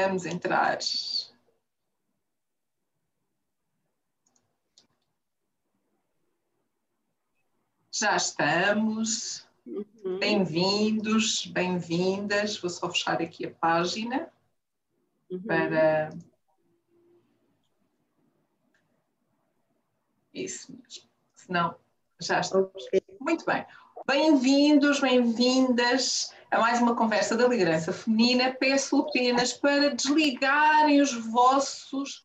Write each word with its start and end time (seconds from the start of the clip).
Vamos 0.00 0.26
entrar. 0.26 0.78
Já 7.92 8.16
estamos. 8.16 9.44
Uhum. 9.66 10.20
Bem-vindos, 10.20 11.46
bem-vindas. 11.46 12.56
Vou 12.58 12.70
só 12.70 12.88
fechar 12.88 13.20
aqui 13.20 13.46
a 13.46 13.50
página 13.50 14.32
uhum. 15.28 15.42
para. 15.42 16.10
Isso 20.32 20.70
mesmo. 20.70 21.10
Senão, 21.34 21.76
já 22.20 22.38
estamos. 22.38 22.70
Okay. 22.86 23.02
Muito 23.20 23.44
bem. 23.44 23.66
Bem-vindos, 24.08 25.00
bem-vindas 25.00 26.32
a 26.50 26.58
mais 26.58 26.80
uma 26.80 26.96
conversa 26.96 27.36
da 27.36 27.46
liderança 27.46 27.92
feminina. 27.92 28.56
Peço 28.58 29.00
apenas 29.00 29.52
para 29.52 29.94
desligarem 29.94 31.02
os 31.02 31.12
vossos 31.12 32.24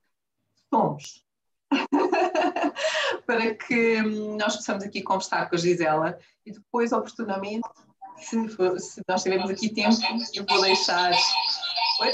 sons. 0.74 1.26
para 3.28 3.54
que 3.56 4.02
nós 4.02 4.56
possamos 4.56 4.86
aqui 4.86 5.02
conversar 5.02 5.50
com 5.50 5.56
a 5.56 5.58
Gisela 5.58 6.18
e 6.46 6.54
depois, 6.54 6.94
oportunamente, 6.94 7.68
se, 8.16 8.38
se 8.80 9.02
nós 9.06 9.22
tivermos 9.22 9.50
aqui 9.50 9.68
tempo, 9.68 9.98
eu 10.34 10.46
vou 10.48 10.62
deixar. 10.62 11.12
Oi? 12.00 12.14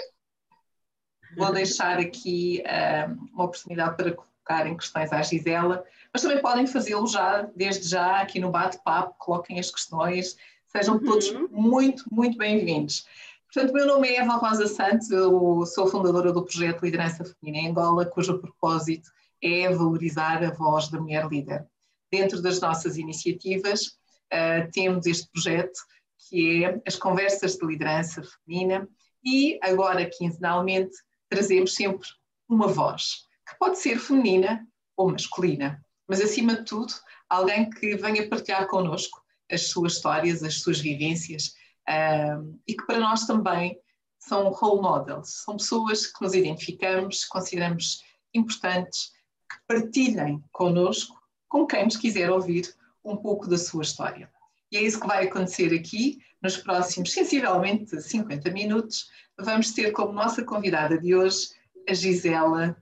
Vou 1.37 1.53
deixar 1.53 1.99
aqui 1.99 2.63
uh, 2.65 3.35
uma 3.35 3.43
oportunidade 3.43 3.95
para 3.95 4.15
colocarem 4.15 4.75
questões 4.75 5.13
à 5.13 5.21
Gisela, 5.21 5.85
mas 6.13 6.21
também 6.21 6.41
podem 6.41 6.67
fazê-lo 6.67 7.07
já, 7.07 7.43
desde 7.55 7.87
já, 7.87 8.21
aqui 8.21 8.39
no 8.39 8.51
bate-papo, 8.51 9.15
coloquem 9.17 9.59
as 9.59 9.69
questões, 9.69 10.35
sejam 10.65 10.95
uhum. 10.95 11.03
todos 11.03 11.31
muito, 11.51 12.03
muito 12.11 12.37
bem-vindos. 12.37 13.05
Portanto, 13.51 13.73
meu 13.73 13.87
nome 13.87 14.07
é 14.09 14.17
Eva 14.17 14.35
Rosa 14.35 14.67
Santos, 14.67 15.09
eu 15.09 15.65
sou 15.65 15.87
fundadora 15.87 16.31
do 16.31 16.43
projeto 16.43 16.83
Liderança 16.83 17.25
Feminina 17.25 17.67
em 17.67 17.71
Angola, 17.71 18.05
cujo 18.05 18.39
propósito 18.39 19.09
é 19.41 19.69
valorizar 19.69 20.43
a 20.43 20.51
voz 20.51 20.87
da 20.89 20.99
mulher 20.99 21.27
líder. 21.27 21.65
Dentro 22.11 22.41
das 22.41 22.59
nossas 22.59 22.97
iniciativas, 22.97 23.97
uh, 24.31 24.69
temos 24.71 25.05
este 25.05 25.27
projeto 25.31 25.79
que 26.27 26.63
é 26.63 26.81
as 26.85 26.95
conversas 26.95 27.55
de 27.55 27.65
liderança 27.65 28.21
feminina 28.21 28.87
e 29.23 29.59
agora, 29.63 30.05
quinzenalmente, 30.05 30.95
trazemos 31.27 31.73
sempre 31.73 32.07
uma 32.47 32.67
voz, 32.67 33.25
que 33.47 33.57
pode 33.57 33.79
ser 33.79 33.97
feminina 33.97 34.67
ou 34.95 35.11
masculina, 35.11 35.83
mas 36.09 36.19
acima 36.19 36.55
de 36.55 36.65
tudo, 36.65 36.91
alguém 37.29 37.69
que 37.69 37.95
venha 37.95 38.27
partilhar 38.27 38.67
connosco 38.67 39.23
as 39.49 39.69
suas 39.69 39.93
histórias, 39.93 40.43
as 40.43 40.55
suas 40.55 40.79
vivências 40.79 41.53
uh, 41.87 42.59
e 42.67 42.73
que 42.73 42.85
para 42.85 42.99
nós 42.99 43.27
também 43.27 43.79
são 44.17 44.49
role 44.49 44.81
models, 44.81 45.43
são 45.43 45.55
pessoas 45.57 46.07
que 46.07 46.21
nos 46.21 46.33
identificamos, 46.33 47.23
consideramos 47.25 48.03
importantes 48.33 49.11
que 49.49 49.57
partilhem 49.67 50.43
connosco, 50.51 51.17
com 51.47 51.65
quem 51.65 51.85
nos 51.85 51.97
quiser 51.97 52.29
ouvir 52.29 52.75
um 53.03 53.15
pouco 53.15 53.47
da 53.47 53.57
sua 53.57 53.83
história. 53.83 54.29
E 54.71 54.77
é 54.77 54.81
isso 54.81 54.99
que 54.99 55.07
vai 55.07 55.25
acontecer 55.25 55.73
aqui 55.73 56.19
nos 56.41 56.57
próximos, 56.57 57.11
sensivelmente 57.11 57.99
50 57.99 58.51
minutos. 58.51 59.09
Vamos 59.39 59.71
ter 59.71 59.91
como 59.91 60.13
nossa 60.13 60.43
convidada 60.43 60.97
de 60.97 61.15
hoje 61.15 61.49
a 61.87 61.93
Gisela 61.93 62.75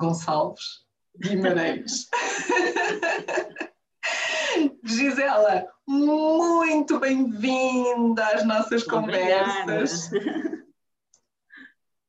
Gonçalves 0.00 0.84
Guimarães. 1.16 2.08
Gisela, 4.84 5.66
muito 5.86 6.98
bem-vinda 6.98 8.26
às 8.28 8.44
nossas 8.44 8.82
conversas. 8.84 10.10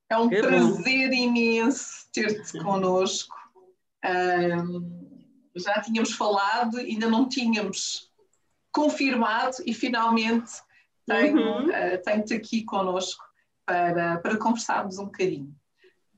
É 0.09 0.17
um 0.17 0.29
que 0.29 0.39
prazer 0.39 1.09
bom. 1.09 1.15
imenso 1.15 2.07
ter-te 2.13 2.59
connosco. 2.59 3.35
Um, 4.05 5.05
já 5.55 5.81
tínhamos 5.81 6.13
falado, 6.13 6.77
ainda 6.77 7.09
não 7.09 7.27
tínhamos 7.27 8.11
confirmado 8.71 9.57
e 9.65 9.73
finalmente 9.73 10.51
tenho, 11.07 11.37
uhum. 11.37 11.69
uh, 11.69 12.03
tenho-te 12.03 12.33
aqui 12.33 12.63
connosco 12.63 13.23
para, 13.65 14.19
para 14.19 14.37
conversarmos 14.37 14.99
um 14.99 15.05
bocadinho. 15.05 15.55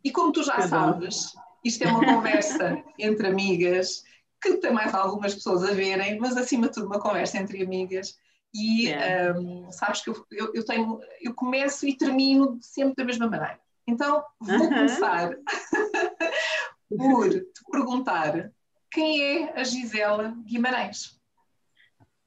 E 0.03 0.11
como 0.11 0.31
tu 0.31 0.43
já 0.43 0.55
que 0.55 0.67
sabes, 0.67 1.33
bom. 1.33 1.41
Isto 1.67 1.83
é 1.83 1.87
uma 1.87 2.05
conversa 2.05 2.81
entre 2.97 3.27
amigas, 3.27 4.03
que 4.41 4.57
tem 4.57 4.71
mais 4.71 4.93
algumas 4.93 5.33
pessoas 5.35 5.63
a 5.63 5.73
verem, 5.73 6.19
mas 6.19 6.37
acima 6.37 6.67
de 6.67 6.73
tudo 6.73 6.87
uma 6.87 6.99
conversa 6.99 7.37
entre 7.37 7.61
amigas. 7.61 8.17
E 8.53 8.87
yeah. 8.87 9.37
um, 9.37 9.71
sabes 9.71 10.01
que 10.01 10.09
eu, 10.09 10.25
eu, 10.31 10.51
eu, 10.53 10.65
tenho, 10.65 10.99
eu 11.21 11.33
começo 11.33 11.85
e 11.85 11.97
termino 11.97 12.57
sempre 12.61 12.95
da 12.95 13.03
mesma 13.03 13.27
maneira. 13.27 13.59
Então 13.85 14.23
vou 14.39 14.55
uh 14.55 14.61
-huh. 14.61 14.69
começar 14.69 15.31
por 16.89 17.29
te 17.29 17.61
perguntar 17.71 18.51
quem 18.89 19.21
é 19.21 19.59
a 19.59 19.63
Gisela 19.63 20.35
Guimarães. 20.45 21.19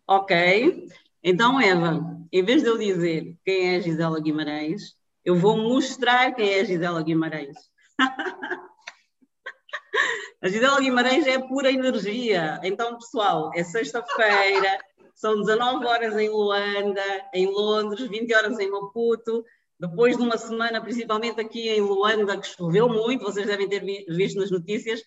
Ok, 0.06 0.88
então 1.22 1.60
Eva, 1.60 2.18
em 2.32 2.42
vez 2.42 2.62
de 2.62 2.68
eu 2.68 2.76
dizer 2.76 3.36
quem 3.44 3.74
é 3.74 3.76
a 3.76 3.80
Gisela 3.80 4.20
Guimarães, 4.20 4.96
eu 5.24 5.36
vou 5.36 5.56
mostrar 5.56 6.32
quem 6.32 6.50
é 6.50 6.60
a 6.60 6.64
Gisela 6.64 7.02
Guimarães. 7.02 7.56
a 10.42 10.48
Gisela 10.48 10.80
Guimarães 10.80 11.26
é 11.26 11.38
pura 11.38 11.70
energia. 11.70 12.60
Então, 12.62 12.96
pessoal, 12.96 13.50
é 13.54 13.62
sexta-feira, 13.62 14.78
são 15.14 15.38
19 15.38 15.84
horas 15.84 16.16
em 16.16 16.30
Luanda, 16.30 17.02
em 17.34 17.46
Londres, 17.46 18.08
20 18.08 18.34
horas 18.34 18.58
em 18.58 18.70
Maputo, 18.70 19.44
depois 19.78 20.16
de 20.16 20.22
uma 20.22 20.38
semana, 20.38 20.80
principalmente 20.80 21.40
aqui 21.40 21.68
em 21.68 21.80
Luanda, 21.80 22.38
que 22.38 22.46
choveu 22.46 22.88
muito, 22.88 23.24
vocês 23.24 23.46
devem 23.46 23.68
ter 23.68 23.82
visto 24.08 24.38
nas 24.38 24.50
notícias, 24.50 25.02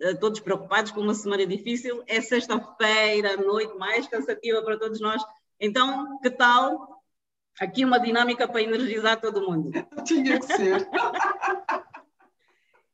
eh, 0.00 0.14
todos 0.14 0.40
preocupados 0.40 0.90
com 0.90 1.00
uma 1.00 1.14
semana 1.14 1.46
difícil. 1.46 2.02
É 2.06 2.20
sexta-feira, 2.20 3.36
noite 3.36 3.76
mais 3.78 4.06
cansativa 4.08 4.62
para 4.62 4.78
todos 4.78 5.00
nós. 5.00 5.22
Então, 5.60 6.18
que 6.20 6.30
tal? 6.30 7.02
Aqui 7.60 7.84
uma 7.84 7.98
dinâmica 7.98 8.46
para 8.48 8.62
energizar 8.62 9.20
todo 9.20 9.48
mundo. 9.48 9.70
Tinha 10.04 10.38
que 10.38 10.46
ser. 10.46 10.88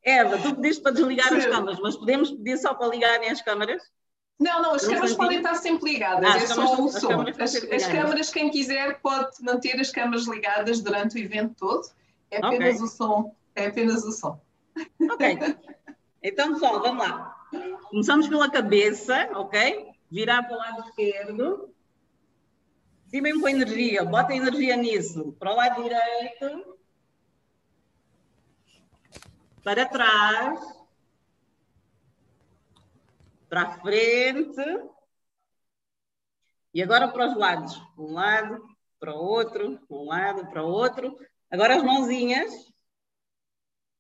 Eva, 0.04 0.38
tu 0.38 0.56
pediste 0.56 0.82
para 0.82 0.92
desligar 0.92 1.28
Sim. 1.28 1.36
as 1.36 1.46
câmaras, 1.46 1.78
mas 1.80 1.96
podemos 1.96 2.30
pedir 2.32 2.58
só 2.58 2.74
para 2.74 2.88
ligarem 2.88 3.30
as 3.30 3.40
câmaras? 3.40 3.82
Não, 4.38 4.60
não, 4.60 4.74
as 4.74 4.84
câmaras 4.84 5.14
podem 5.14 5.38
estar 5.38 5.54
sempre 5.54 5.92
ligadas, 5.92 6.28
ah, 6.28 6.36
é 6.36 6.46
só 6.46 6.74
o 6.82 6.88
som. 6.88 7.24
As, 7.38 7.54
as, 7.54 7.86
câmaras, 7.86 8.30
quem 8.30 8.50
quiser, 8.50 9.00
pode 9.00 9.40
manter 9.40 9.80
as 9.80 9.90
câmaras 9.92 10.26
ligadas 10.26 10.80
durante 10.80 11.14
o 11.14 11.18
evento 11.18 11.54
todo. 11.54 11.86
É 12.30 12.38
apenas 12.38 12.76
okay. 12.76 12.84
o 12.84 12.88
som. 12.88 13.36
É 13.54 13.66
apenas 13.66 14.04
o 14.04 14.10
som. 14.10 14.40
Ok. 15.00 15.38
Então, 16.22 16.54
pessoal, 16.54 16.80
vamos 16.80 17.06
lá. 17.06 17.36
Começamos 17.90 18.26
pela 18.26 18.50
cabeça, 18.50 19.28
ok? 19.34 19.88
Virar 20.10 20.42
para 20.42 20.54
o 20.54 20.58
lado 20.58 20.88
esquerdo. 20.88 21.72
Sim, 23.06 23.20
mesmo 23.20 23.42
com 23.42 23.48
energia. 23.48 24.04
Bota 24.04 24.34
energia 24.34 24.76
nisso. 24.76 25.36
Para 25.38 25.52
o 25.52 25.56
lado 25.56 25.82
direito. 25.82 26.72
Para 29.62 29.87
trás 29.87 30.83
para 33.53 33.78
frente. 33.81 34.62
E 36.73 36.83
agora 36.83 37.06
para 37.06 37.27
os 37.27 37.37
lados. 37.37 37.78
Um 37.99 38.15
lado, 38.15 38.67
para 38.99 39.15
o 39.15 39.19
outro, 39.19 39.78
um 39.91 40.05
lado, 40.06 40.47
para 40.47 40.65
o 40.65 40.71
outro. 40.71 41.19
Agora 41.50 41.77
as 41.77 41.83
mãozinhas. 41.83 42.50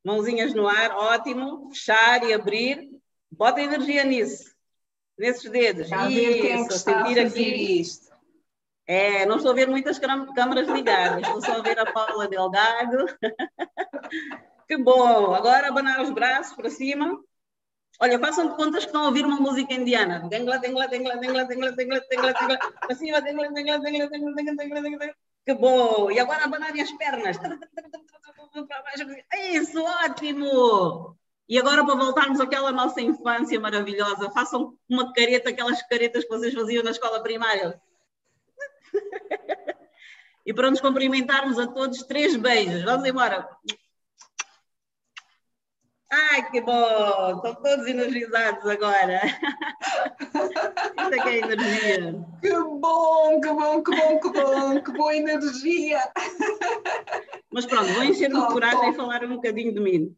Mãozinhas 0.02 0.54
no 0.54 0.66
ar, 0.66 0.92
ótimo. 0.92 1.68
Fechar 1.68 2.24
e 2.24 2.32
abrir. 2.32 2.88
Bota 3.30 3.60
energia 3.60 4.04
nisso. 4.04 4.56
Nesses 5.18 5.50
dedos. 5.50 5.86
Já 5.86 6.08
Isso, 6.08 6.78
sentir 6.78 7.18
aqui. 7.18 7.80
Isto. 7.82 8.10
É, 8.86 9.26
não 9.26 9.36
estou 9.36 9.52
a 9.52 9.54
ver 9.54 9.68
muitas 9.68 9.98
câmaras 9.98 10.66
ligadas, 10.66 11.22
estou 11.22 11.40
só 11.42 11.58
a 11.58 11.62
ver 11.62 11.78
a 11.78 11.92
Paula 11.92 12.26
Delgado. 12.26 13.06
que 14.72 14.76
bom! 14.78 15.34
Agora 15.34 15.68
abanar 15.68 16.00
os 16.00 16.08
braços 16.08 16.56
para 16.56 16.70
cima. 16.70 17.22
Olha, 18.00 18.18
façam 18.18 18.48
de 18.48 18.56
contas 18.56 18.84
que 18.84 18.86
estão 18.86 19.02
a 19.02 19.08
ouvir 19.08 19.22
uma 19.22 19.38
música 19.38 19.74
indiana. 19.74 20.26
Dengla, 20.30 20.58
dengla, 20.58 20.88
dengla, 20.88 21.16
dengla, 21.16 21.44
dengla, 21.44 21.72
dengla, 21.72 22.00
dengla, 22.08 22.32
dengla, 22.32 22.58
para 22.80 22.94
cima, 22.94 23.20
dengla, 23.20 23.52
dengla, 23.52 23.78
dengla, 23.80 24.08
dengla, 24.08 24.32
dengla, 24.34 24.54
dengla, 24.56 24.80
dengla. 24.80 25.14
Que 25.44 25.52
bom! 25.52 26.10
E 26.10 26.18
agora 26.18 26.44
abanarem 26.44 26.80
as 26.80 26.90
pernas. 26.92 27.36
Isso, 29.52 29.82
ótimo! 29.82 31.18
E 31.46 31.58
agora, 31.58 31.84
para 31.84 31.94
voltarmos 31.94 32.40
àquela 32.40 32.72
nossa 32.72 33.02
infância 33.02 33.60
maravilhosa, 33.60 34.30
façam 34.30 34.74
uma 34.88 35.12
careta, 35.12 35.50
aquelas 35.50 35.82
caretas 35.82 36.24
que 36.24 36.30
vocês 36.30 36.54
faziam 36.54 36.82
na 36.82 36.92
escola 36.92 37.22
primária. 37.22 37.78
E 40.46 40.52
para 40.54 40.70
nos 40.70 40.80
cumprimentarmos 40.80 41.58
a 41.58 41.66
todos, 41.66 42.02
três 42.04 42.36
beijos. 42.36 42.82
Vamos 42.84 43.06
embora. 43.06 43.48
Ai, 46.14 46.50
que 46.50 46.60
bom! 46.60 47.36
Estão 47.36 47.54
todos 47.54 47.86
energizados 47.86 48.66
agora. 48.66 49.18
Isso 49.24 51.22
que 51.22 51.28
é 51.28 51.38
energia. 51.38 52.26
Que 52.42 52.50
bom, 52.52 53.40
que 53.40 53.48
bom, 53.48 53.82
que 53.82 53.96
bom, 53.96 54.20
que 54.20 54.28
bom, 54.28 54.82
que 54.82 54.92
boa 54.92 55.16
energia. 55.16 56.00
Mas 57.50 57.64
pronto, 57.64 57.94
vou 57.94 58.04
encher-me 58.04 58.38
de 58.38 58.46
coragem 58.46 58.90
e 58.90 58.94
falar 58.94 59.24
um 59.24 59.36
bocadinho 59.36 59.72
de 59.72 59.80
mim. 59.80 60.14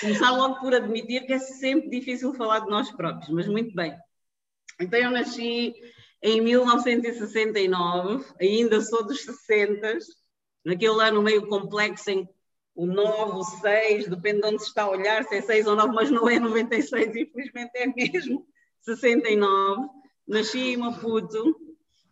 Começar 0.00 0.30
logo 0.30 0.60
por 0.60 0.74
admitir 0.74 1.26
que 1.26 1.34
é 1.34 1.38
sempre 1.38 1.90
difícil 1.90 2.32
falar 2.32 2.60
de 2.60 2.70
nós 2.70 2.90
próprios, 2.90 3.28
mas 3.28 3.46
muito 3.46 3.74
bem. 3.74 3.94
Então 4.80 4.98
eu 4.98 5.10
nasci 5.10 5.74
em 6.22 6.40
1969, 6.40 8.24
ainda 8.40 8.80
sou 8.80 9.04
dos 9.04 9.24
60, 9.24 9.98
naquele 10.64 11.02
ano 11.02 11.20
meio 11.22 11.46
complexo 11.48 12.10
em 12.10 12.26
o 12.78 12.86
9, 12.86 13.38
o 13.40 13.42
6, 13.42 14.06
depende 14.06 14.40
de 14.40 14.46
onde 14.46 14.62
se 14.62 14.68
está 14.68 14.84
a 14.84 14.90
olhar, 14.90 15.24
se 15.24 15.34
é 15.34 15.42
6 15.42 15.66
ou 15.66 15.74
9, 15.74 15.92
mas 15.92 16.12
não 16.12 16.28
é 16.28 16.38
96, 16.38 17.08
infelizmente 17.16 17.72
é 17.74 17.88
mesmo 17.88 18.46
69. 18.82 19.88
Nasci 20.28 20.74
em 20.74 20.76
Maputo. 20.76 21.56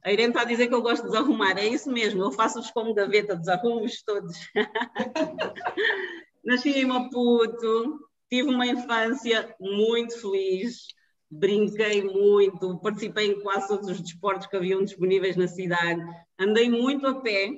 A 0.02 0.12
Irene 0.12 0.30
está 0.30 0.40
a 0.40 0.44
dizer 0.44 0.66
que 0.66 0.74
eu 0.74 0.82
gosto 0.82 1.04
de 1.04 1.10
desarrumar, 1.10 1.56
é 1.56 1.68
isso 1.68 1.88
mesmo, 1.88 2.20
eu 2.20 2.32
faço-os 2.32 2.72
como 2.72 2.92
gaveta, 2.94 3.36
desarrumo-os 3.36 4.02
todos. 4.02 4.36
Nasci 6.44 6.70
em 6.70 6.84
Maputo, 6.84 8.00
tive 8.28 8.48
uma 8.48 8.66
infância 8.66 9.54
muito 9.60 10.20
feliz, 10.20 10.88
brinquei 11.30 12.02
muito, 12.02 12.76
participei 12.80 13.28
em 13.28 13.40
quase 13.40 13.68
todos 13.68 13.88
os 13.88 14.00
desportos 14.00 14.48
que 14.48 14.56
haviam 14.56 14.82
disponíveis 14.82 15.36
na 15.36 15.46
cidade, 15.46 16.02
andei 16.36 16.68
muito 16.68 17.06
a 17.06 17.20
pé, 17.20 17.52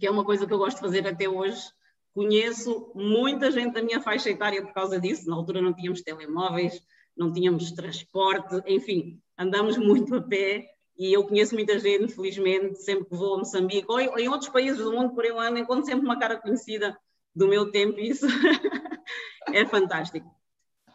que 0.00 0.06
é 0.06 0.10
uma 0.10 0.24
coisa 0.24 0.48
que 0.48 0.52
eu 0.52 0.58
gosto 0.58 0.78
de 0.78 0.82
fazer 0.82 1.06
até 1.06 1.28
hoje. 1.28 1.62
Conheço 2.18 2.90
muita 2.96 3.48
gente 3.48 3.74
da 3.74 3.80
minha 3.80 4.00
faixa 4.00 4.28
etária 4.28 4.60
por 4.60 4.74
causa 4.74 4.98
disso. 4.98 5.30
Na 5.30 5.36
altura 5.36 5.62
não 5.62 5.72
tínhamos 5.72 6.02
telemóveis, 6.02 6.82
não 7.16 7.32
tínhamos 7.32 7.70
transporte, 7.70 8.60
enfim, 8.66 9.22
andamos 9.38 9.76
muito 9.78 10.16
a 10.16 10.20
pé 10.20 10.66
e 10.98 11.12
eu 11.12 11.22
conheço 11.22 11.54
muita 11.54 11.78
gente, 11.78 12.12
felizmente, 12.12 12.82
sempre 12.82 13.04
que 13.04 13.14
vou 13.14 13.36
a 13.36 13.38
Moçambique 13.38 13.86
ou 13.88 14.00
em 14.00 14.28
outros 14.28 14.50
países 14.50 14.78
do 14.78 14.92
mundo 14.92 15.14
por 15.14 15.24
eu 15.24 15.38
ando, 15.38 15.60
encontro 15.60 15.86
sempre 15.86 16.04
uma 16.04 16.18
cara 16.18 16.36
conhecida 16.36 16.98
do 17.32 17.46
meu 17.46 17.70
tempo 17.70 18.00
e 18.00 18.08
isso 18.08 18.26
é 19.54 19.64
fantástico. 19.64 20.28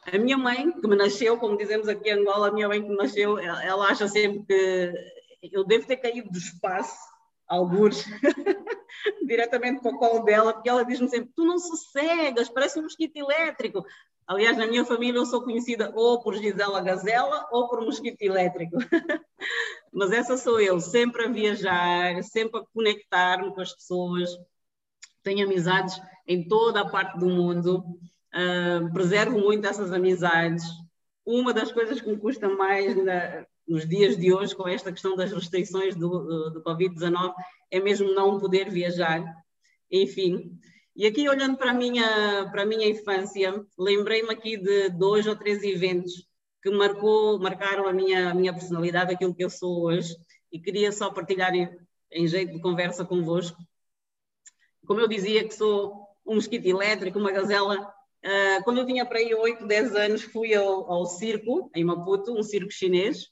A 0.05 0.17
minha 0.17 0.37
mãe, 0.37 0.73
que 0.73 0.87
me 0.89 0.97
nasceu, 0.97 1.37
como 1.37 1.55
dizemos 1.55 1.87
aqui 1.87 2.09
em 2.09 2.19
Angola, 2.19 2.49
a 2.49 2.51
minha 2.51 2.67
mãe 2.67 2.83
que 2.83 2.89
me 2.89 2.97
nasceu, 2.97 3.39
ela 3.39 3.87
acha 3.87 4.09
sempre 4.09 4.43
que 4.43 5.49
eu 5.53 5.63
devo 5.63 5.87
ter 5.87 5.95
caído 5.95 6.29
do 6.29 6.37
espaço, 6.37 7.12
alguns, 7.53 8.05
diretamente 9.25 9.81
para 9.81 9.91
o 9.91 9.97
colo 9.97 10.23
dela, 10.23 10.53
porque 10.53 10.69
ela 10.69 10.83
diz-me 10.83 11.09
sempre: 11.09 11.31
tu 11.35 11.45
não 11.45 11.59
sossegas, 11.59 12.49
parece 12.49 12.79
um 12.79 12.83
mosquito 12.83 13.15
elétrico. 13.17 13.85
Aliás, 14.25 14.57
na 14.57 14.67
minha 14.67 14.85
família 14.85 15.19
eu 15.19 15.25
sou 15.25 15.43
conhecida 15.43 15.91
ou 15.95 16.21
por 16.21 16.35
Gisela 16.35 16.81
Gazela 16.81 17.47
ou 17.51 17.67
por 17.67 17.81
mosquito 17.81 18.21
elétrico. 18.21 18.77
Mas 19.91 20.11
essa 20.11 20.37
sou 20.37 20.59
eu, 20.61 20.79
sempre 20.79 21.25
a 21.25 21.29
viajar, 21.29 22.23
sempre 22.23 22.61
a 22.61 22.63
conectar-me 22.73 23.53
com 23.53 23.61
as 23.61 23.73
pessoas. 23.73 24.29
Tenho 25.21 25.45
amizades 25.45 26.01
em 26.25 26.47
toda 26.47 26.81
a 26.81 26.89
parte 26.89 27.19
do 27.19 27.27
mundo. 27.27 27.83
Uh, 28.33 28.91
preservo 28.93 29.37
muito 29.39 29.67
essas 29.67 29.91
amizades. 29.91 30.63
Uma 31.25 31.53
das 31.53 31.71
coisas 31.71 31.99
que 31.99 32.09
me 32.09 32.17
custa 32.17 32.47
mais 32.49 32.95
na, 32.95 33.45
nos 33.67 33.87
dias 33.87 34.17
de 34.17 34.33
hoje, 34.33 34.55
com 34.55 34.67
esta 34.67 34.91
questão 34.91 35.15
das 35.15 35.31
restrições 35.31 35.95
do, 35.95 36.09
do, 36.09 36.49
do 36.51 36.63
Covid-19, 36.63 37.33
é 37.71 37.79
mesmo 37.79 38.13
não 38.13 38.39
poder 38.39 38.69
viajar. 38.69 39.23
Enfim, 39.91 40.59
e 40.95 41.07
aqui 41.07 41.27
olhando 41.27 41.57
para 41.57 41.71
a 41.71 41.73
minha, 41.73 42.49
para 42.51 42.63
a 42.63 42.65
minha 42.65 42.87
infância, 42.87 43.63
lembrei-me 43.77 44.31
aqui 44.31 44.57
de 44.57 44.89
dois 44.89 45.25
ou 45.25 45.35
três 45.35 45.63
eventos 45.63 46.27
que 46.61 46.69
marcou, 46.69 47.39
marcaram 47.39 47.87
a 47.87 47.93
minha, 47.93 48.29
a 48.29 48.33
minha 48.33 48.53
personalidade, 48.53 49.13
aquilo 49.13 49.35
que 49.35 49.43
eu 49.43 49.49
sou 49.49 49.83
hoje, 49.83 50.15
e 50.51 50.59
queria 50.59 50.91
só 50.91 51.09
partilhar 51.09 51.53
em, 51.53 51.69
em 52.11 52.27
jeito 52.27 52.53
de 52.53 52.61
conversa 52.61 53.03
convosco. 53.03 53.57
Como 54.85 54.99
eu 54.99 55.07
dizia 55.07 55.43
que 55.45 55.53
sou 55.53 56.07
um 56.25 56.35
mosquito 56.35 56.65
elétrico, 56.65 57.19
uma 57.19 57.31
gazela, 57.31 57.93
Uh, 58.23 58.63
quando 58.63 58.77
eu 58.77 58.85
tinha 58.85 59.05
para 59.05 59.19
aí 59.19 59.35
8, 59.35 59.67
10 59.67 59.95
anos, 59.95 60.21
fui 60.21 60.55
ao, 60.55 60.89
ao, 60.89 61.05
circo, 61.05 61.69
em 61.75 61.83
Maputo, 61.83 62.31
um 62.31 62.41
circo 62.41 62.71
chinês. 62.71 63.27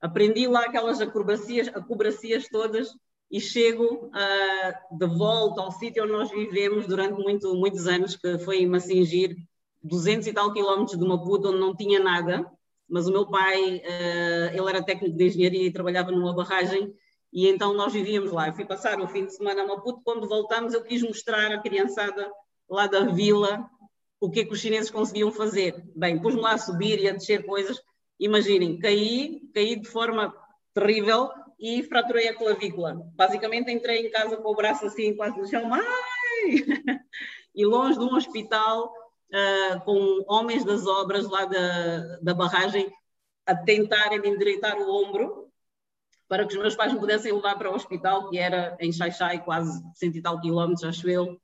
Aprendi 0.00 0.46
lá 0.46 0.64
aquelas 0.64 1.00
acrobacias, 1.00 1.68
acrobacias 1.68 2.48
todas 2.48 2.88
e 3.30 3.40
chego 3.40 4.06
uh, 4.06 4.96
de 4.98 5.06
volta 5.06 5.60
ao 5.60 5.72
sítio 5.72 6.04
onde 6.04 6.12
nós 6.12 6.30
vivemos 6.30 6.86
durante 6.86 7.20
muito, 7.20 7.54
muitos 7.54 7.86
anos, 7.86 8.14
que 8.16 8.38
foi 8.38 8.58
em 8.62 8.66
Massingir, 8.66 9.36
200 9.82 10.26
e 10.26 10.32
tal 10.32 10.52
quilómetros 10.52 10.98
de 10.98 11.06
Maputo, 11.06 11.48
onde 11.48 11.58
não 11.58 11.74
tinha 11.74 11.98
nada. 11.98 12.50
Mas 12.88 13.08
o 13.08 13.12
meu 13.12 13.26
pai, 13.26 13.78
uh, 13.78 14.56
ele 14.56 14.68
era 14.68 14.82
técnico 14.82 15.16
de 15.16 15.26
engenharia 15.26 15.66
e 15.66 15.72
trabalhava 15.72 16.12
numa 16.12 16.34
barragem, 16.34 16.94
e 17.32 17.48
então 17.48 17.74
nós 17.74 17.92
vivíamos 17.92 18.30
lá. 18.30 18.48
Eu 18.48 18.54
fui 18.54 18.64
passar 18.64 19.00
o 19.00 19.08
fim 19.08 19.26
de 19.26 19.34
semana 19.34 19.62
a 19.62 19.66
Maputo. 19.66 20.00
Quando 20.04 20.28
voltamos, 20.28 20.72
eu 20.72 20.82
quis 20.82 21.02
mostrar 21.02 21.52
à 21.52 21.60
criançada 21.60 22.30
lá 22.68 22.86
da 22.86 23.04
vila 23.04 23.68
o 24.20 24.30
que 24.30 24.40
é 24.40 24.44
que 24.44 24.52
os 24.52 24.60
chineses 24.60 24.90
conseguiam 24.90 25.30
fazer. 25.30 25.84
Bem, 25.94 26.20
pus-me 26.20 26.40
lá 26.40 26.52
a 26.52 26.58
subir 26.58 26.98
e 27.00 27.08
a 27.08 27.12
descer 27.12 27.44
coisas. 27.44 27.80
Imaginem, 28.18 28.78
caí, 28.78 29.42
caí 29.54 29.76
de 29.76 29.88
forma 29.88 30.34
terrível 30.72 31.30
e 31.58 31.82
fraturei 31.82 32.28
a 32.28 32.34
clavícula. 32.34 32.94
Basicamente 33.14 33.70
entrei 33.70 34.06
em 34.06 34.10
casa 34.10 34.36
com 34.36 34.50
o 34.50 34.54
braço 34.54 34.86
assim 34.86 35.14
quase 35.14 35.38
no 35.38 35.46
chão, 35.46 35.64
mãe! 35.66 35.82
e 37.54 37.64
longe 37.64 37.98
de 37.98 38.04
um 38.04 38.14
hospital 38.14 38.92
uh, 39.32 39.80
com 39.84 40.24
homens 40.28 40.64
das 40.64 40.86
obras 40.86 41.28
lá 41.28 41.44
da, 41.44 42.18
da 42.22 42.34
barragem 42.34 42.90
a 43.46 43.54
tentarem 43.54 44.20
me 44.20 44.28
endireitar 44.28 44.76
o 44.76 44.90
ombro 44.90 45.46
para 46.28 46.44
que 46.46 46.54
os 46.54 46.60
meus 46.60 46.74
pais 46.74 46.92
me 46.92 46.98
pudessem 46.98 47.32
levar 47.32 47.56
para 47.56 47.70
o 47.70 47.74
hospital, 47.74 48.28
que 48.28 48.38
era 48.38 48.76
em 48.80 48.92
Xaixai, 48.92 49.44
quase 49.44 49.80
cento 49.94 50.16
e 50.16 50.22
tal 50.22 50.40
quilómetros, 50.40 50.82
acho 50.82 51.08
eu, 51.08 51.40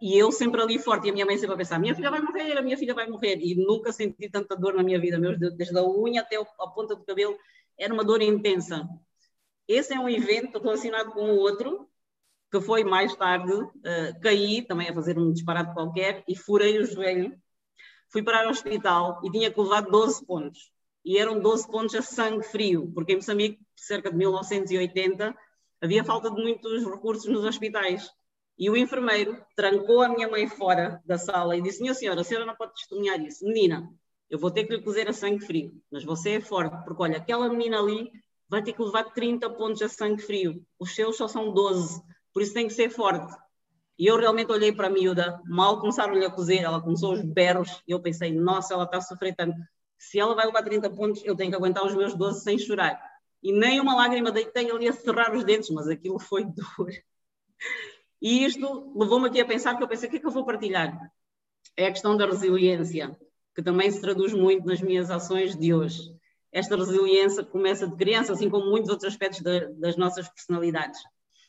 e 0.00 0.16
eu 0.16 0.30
sempre 0.32 0.60
ali 0.60 0.78
forte, 0.78 1.06
e 1.06 1.10
a 1.10 1.12
minha 1.12 1.26
mãe 1.26 1.36
sempre 1.36 1.54
a 1.54 1.58
pensar: 1.58 1.78
minha 1.78 1.94
filha 1.94 2.10
vai 2.10 2.20
morrer, 2.20 2.56
a 2.56 2.62
minha 2.62 2.76
filha 2.76 2.94
vai 2.94 3.08
morrer. 3.08 3.38
E 3.40 3.54
nunca 3.54 3.92
senti 3.92 4.28
tanta 4.28 4.56
dor 4.56 4.74
na 4.74 4.82
minha 4.82 5.00
vida, 5.00 5.18
desde 5.50 5.78
a 5.78 5.84
unha 5.84 6.20
até 6.20 6.36
a 6.36 6.66
ponta 6.68 6.94
do 6.94 7.04
cabelo, 7.04 7.36
era 7.78 7.92
uma 7.92 8.04
dor 8.04 8.22
intensa. 8.22 8.88
Esse 9.66 9.94
é 9.94 9.98
um 9.98 10.08
evento 10.08 10.58
relacionado 10.58 11.12
com 11.12 11.30
o 11.30 11.36
outro, 11.36 11.88
que 12.50 12.60
foi 12.60 12.84
mais 12.84 13.14
tarde, 13.16 13.52
uh, 13.52 14.20
caí, 14.20 14.62
também 14.62 14.88
a 14.88 14.94
fazer 14.94 15.18
um 15.18 15.32
disparate 15.32 15.72
qualquer, 15.72 16.22
e 16.28 16.36
furei 16.36 16.78
o 16.78 16.84
joelho. 16.84 17.34
Fui 18.10 18.22
para 18.22 18.46
o 18.46 18.50
hospital 18.50 19.20
e 19.24 19.30
tinha 19.30 19.50
que 19.50 19.60
levar 19.60 19.82
12 19.82 20.26
pontos. 20.26 20.70
E 21.04 21.18
eram 21.18 21.40
12 21.40 21.66
pontos 21.66 21.94
a 21.94 22.02
sangue 22.02 22.44
frio, 22.44 22.92
porque 22.94 23.12
em 23.12 23.16
Moçambique, 23.16 23.58
cerca 23.74 24.10
de 24.10 24.16
1980, 24.16 25.34
havia 25.80 26.04
falta 26.04 26.30
de 26.30 26.40
muitos 26.40 26.84
recursos 26.84 27.26
nos 27.26 27.44
hospitais. 27.44 28.10
E 28.58 28.68
o 28.70 28.76
enfermeiro 28.76 29.42
trancou 29.56 30.02
a 30.02 30.08
minha 30.08 30.28
mãe 30.28 30.46
fora 30.46 31.02
da 31.04 31.18
sala 31.18 31.56
e 31.56 31.62
disse: 31.62 31.80
Minha 31.80 31.94
senhora, 31.94 32.20
a 32.20 32.24
senhora 32.24 32.46
não 32.46 32.56
pode 32.56 32.74
testemunhar 32.74 33.20
isso. 33.20 33.44
Menina, 33.44 33.88
eu 34.30 34.38
vou 34.38 34.50
ter 34.50 34.64
que 34.64 34.74
lhe 34.74 34.82
cozer 34.82 35.08
a 35.08 35.12
sangue 35.12 35.44
frio, 35.44 35.72
mas 35.90 36.04
você 36.04 36.32
é 36.32 36.40
forte, 36.40 36.76
porque 36.84 37.02
olha, 37.02 37.18
aquela 37.18 37.48
menina 37.48 37.78
ali 37.78 38.10
vai 38.48 38.62
ter 38.62 38.72
que 38.72 38.82
levar 38.82 39.04
30 39.04 39.48
pontos 39.50 39.82
a 39.82 39.88
sangue 39.88 40.22
frio. 40.22 40.64
Os 40.78 40.94
seus 40.94 41.16
só 41.16 41.28
são 41.28 41.52
12, 41.52 42.02
por 42.32 42.42
isso 42.42 42.54
tem 42.54 42.66
que 42.66 42.74
ser 42.74 42.90
forte. 42.90 43.34
E 43.98 44.06
eu 44.06 44.16
realmente 44.16 44.50
olhei 44.50 44.72
para 44.72 44.86
a 44.86 44.90
miúda, 44.90 45.40
mal 45.44 45.80
começaram-lhe 45.80 46.24
a 46.24 46.30
cozer, 46.30 46.58
ela 46.58 46.80
começou 46.80 47.12
os 47.12 47.22
berros, 47.22 47.82
e 47.86 47.92
eu 47.92 48.00
pensei: 48.00 48.32
Nossa, 48.32 48.74
ela 48.74 48.84
está 48.84 48.98
tanto. 49.36 49.56
Se 49.98 50.18
ela 50.18 50.34
vai 50.34 50.46
levar 50.46 50.62
30 50.62 50.90
pontos, 50.90 51.22
eu 51.24 51.36
tenho 51.36 51.50
que 51.50 51.56
aguentar 51.56 51.84
os 51.84 51.94
meus 51.94 52.14
12 52.14 52.42
sem 52.42 52.58
chorar. 52.58 53.00
E 53.42 53.52
nem 53.52 53.80
uma 53.80 53.94
lágrima 53.94 54.32
deitei 54.32 54.70
ali 54.70 54.88
a 54.88 54.92
cerrar 54.92 55.34
os 55.34 55.44
dentes, 55.44 55.70
mas 55.70 55.88
aquilo 55.88 56.18
foi 56.18 56.44
duro. 56.50 56.92
E 58.22 58.44
isto 58.44 58.92
levou-me 58.96 59.26
aqui 59.26 59.40
a 59.40 59.44
pensar 59.44 59.76
que 59.76 59.82
eu 59.82 59.88
pensei, 59.88 60.06
o 60.06 60.10
que 60.10 60.18
é 60.18 60.20
que 60.20 60.26
eu 60.26 60.30
vou 60.30 60.46
partilhar? 60.46 60.96
É 61.76 61.86
a 61.86 61.90
questão 61.90 62.16
da 62.16 62.24
resiliência, 62.24 63.18
que 63.52 63.60
também 63.60 63.90
se 63.90 64.00
traduz 64.00 64.32
muito 64.32 64.64
nas 64.64 64.80
minhas 64.80 65.10
ações 65.10 65.56
de 65.56 65.74
hoje. 65.74 66.14
Esta 66.52 66.76
resiliência 66.76 67.42
começa 67.42 67.84
de 67.84 67.96
criança, 67.96 68.32
assim 68.32 68.48
como 68.48 68.70
muitos 68.70 68.90
outros 68.90 69.12
aspectos 69.12 69.42
das 69.76 69.96
nossas 69.96 70.28
personalidades. 70.28 71.00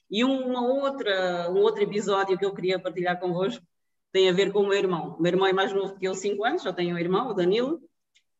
E 0.09 0.23
uma 0.23 0.65
outra, 0.65 1.51
um 1.51 1.59
outro 1.59 1.83
episódio 1.83 2.39
que 2.39 2.45
eu 2.45 2.55
queria 2.55 2.79
partilhar 2.79 3.19
convosco 3.19 3.63
tem 4.11 4.27
a 4.27 4.33
ver 4.33 4.51
com 4.51 4.61
o 4.61 4.67
meu 4.67 4.77
irmão. 4.77 5.15
O 5.17 5.21
meu 5.21 5.31
irmão 5.31 5.45
é 5.45 5.53
mais 5.53 5.71
novo 5.71 5.95
que 5.95 6.07
eu, 6.07 6.15
5 6.15 6.43
anos, 6.43 6.63
já 6.63 6.73
tenho 6.73 6.95
um 6.95 6.99
irmão, 6.99 7.29
o 7.29 7.33
Danilo, 7.35 7.79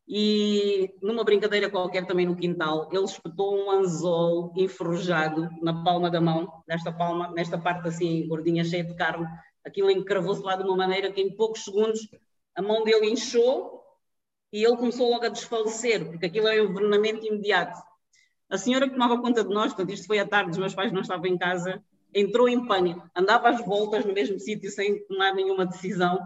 e 0.08 0.94
numa 1.02 1.24
brincadeira 1.24 1.70
qualquer 1.70 2.06
também 2.06 2.26
no 2.26 2.36
quintal, 2.36 2.90
ele 2.92 3.06
espetou 3.06 3.56
um 3.56 3.72
anzol 3.72 4.54
enferrujado 4.58 5.50
na 5.62 5.84
palma 5.84 6.12
da 6.12 6.20
mão, 6.20 6.52
nesta 6.68 6.92
palma, 6.92 7.32
nesta 7.32 7.58
parte 7.58 7.88
assim 7.88 8.28
gordinha, 8.28 8.66
cheia 8.66 8.84
de 8.84 8.96
carne. 8.96 9.26
Aquilo 9.66 9.90
encravou-se 9.90 10.44
lá 10.44 10.56
de 10.58 10.64
uma 10.64 10.76
maneira 10.76 11.12
que 11.12 11.22
em 11.22 11.36
poucos 11.36 11.64
segundos 11.64 12.02
a 12.56 12.62
mão 12.62 12.84
dele 12.84 13.12
inchou 13.12 13.82
e 14.52 14.64
ele 14.64 14.76
começou 14.76 15.10
logo 15.10 15.26
a 15.26 15.30
desfalecer, 15.30 16.06
porque 16.06 16.26
aquilo 16.26 16.48
é 16.48 16.62
um 16.62 16.66
envenenamento 16.66 17.26
imediato. 17.26 17.80
A 18.50 18.58
senhora 18.58 18.88
que 18.88 18.94
tomava 18.94 19.20
conta 19.20 19.44
de 19.44 19.52
nós, 19.52 19.74
portanto, 19.74 19.94
isto 19.94 20.06
foi 20.06 20.20
à 20.20 20.28
tarde, 20.28 20.52
os 20.52 20.58
meus 20.58 20.76
pais 20.76 20.92
não 20.92 21.02
estavam 21.02 21.26
em 21.26 21.38
casa, 21.38 21.84
entrou 22.14 22.48
em 22.48 22.68
pânico, 22.68 23.10
andava 23.16 23.50
às 23.50 23.66
voltas 23.66 24.06
no 24.06 24.14
mesmo 24.14 24.38
sítio 24.38 24.70
sem 24.70 25.04
tomar 25.08 25.34
nenhuma 25.34 25.66
decisão 25.66 26.20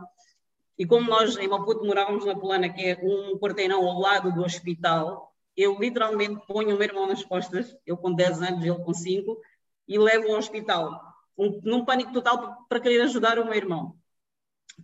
e 0.78 0.86
como 0.86 1.10
nós 1.10 1.36
em 1.38 1.48
Maputo 1.48 1.86
morávamos 1.86 2.26
na 2.26 2.36
Polana, 2.36 2.70
que 2.70 2.86
é 2.86 3.00
um 3.02 3.38
quarteirão 3.40 3.86
ao 3.86 4.00
lado 4.00 4.32
do 4.32 4.44
hospital, 4.44 5.34
eu 5.56 5.78
literalmente 5.80 6.46
ponho 6.46 6.76
o 6.76 6.78
meu 6.78 6.88
irmão 6.88 7.08
nas 7.08 7.24
costas, 7.24 7.76
eu 7.86 7.98
com 7.98 8.14
10 8.14 8.42
anos, 8.44 8.64
ele 8.64 8.84
com 8.84 8.94
5, 8.94 9.42
e 9.88 9.98
levo 9.98 10.32
ao 10.32 10.38
hospital, 10.38 11.02
um, 11.36 11.60
num 11.64 11.84
pânico 11.84 12.14
total 12.14 12.66
para 12.70 12.80
querer 12.80 13.02
ajudar 13.02 13.40
o 13.40 13.46
meu 13.46 13.56
irmão. 13.56 13.96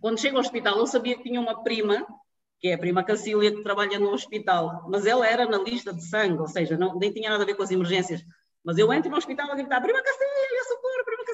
Quando 0.00 0.18
chego 0.18 0.36
ao 0.36 0.42
hospital, 0.42 0.76
eu 0.78 0.86
sabia 0.86 1.16
que 1.16 1.22
tinha 1.22 1.40
uma 1.40 1.62
prima, 1.62 2.04
que 2.58 2.68
é 2.68 2.74
a 2.74 2.78
prima 2.78 3.04
Cacília, 3.04 3.54
que 3.54 3.62
trabalha 3.62 3.98
no 3.98 4.10
hospital, 4.10 4.86
mas 4.88 5.06
ela 5.06 5.26
era 5.26 5.46
na 5.46 5.58
lista 5.58 5.92
de 5.92 6.02
sangue, 6.04 6.40
ou 6.40 6.48
seja, 6.48 6.76
não, 6.76 6.98
nem 6.98 7.12
tinha 7.12 7.30
nada 7.30 7.44
a 7.44 7.46
ver 7.46 7.54
com 7.54 7.62
as 7.62 7.70
emergências. 7.70 8.24
Mas 8.64 8.78
eu 8.78 8.92
entro 8.92 9.10
no 9.10 9.16
hospital 9.16 9.52
a 9.52 9.54
gritar: 9.54 9.80
Prima 9.80 10.02
Cacília, 10.02 10.63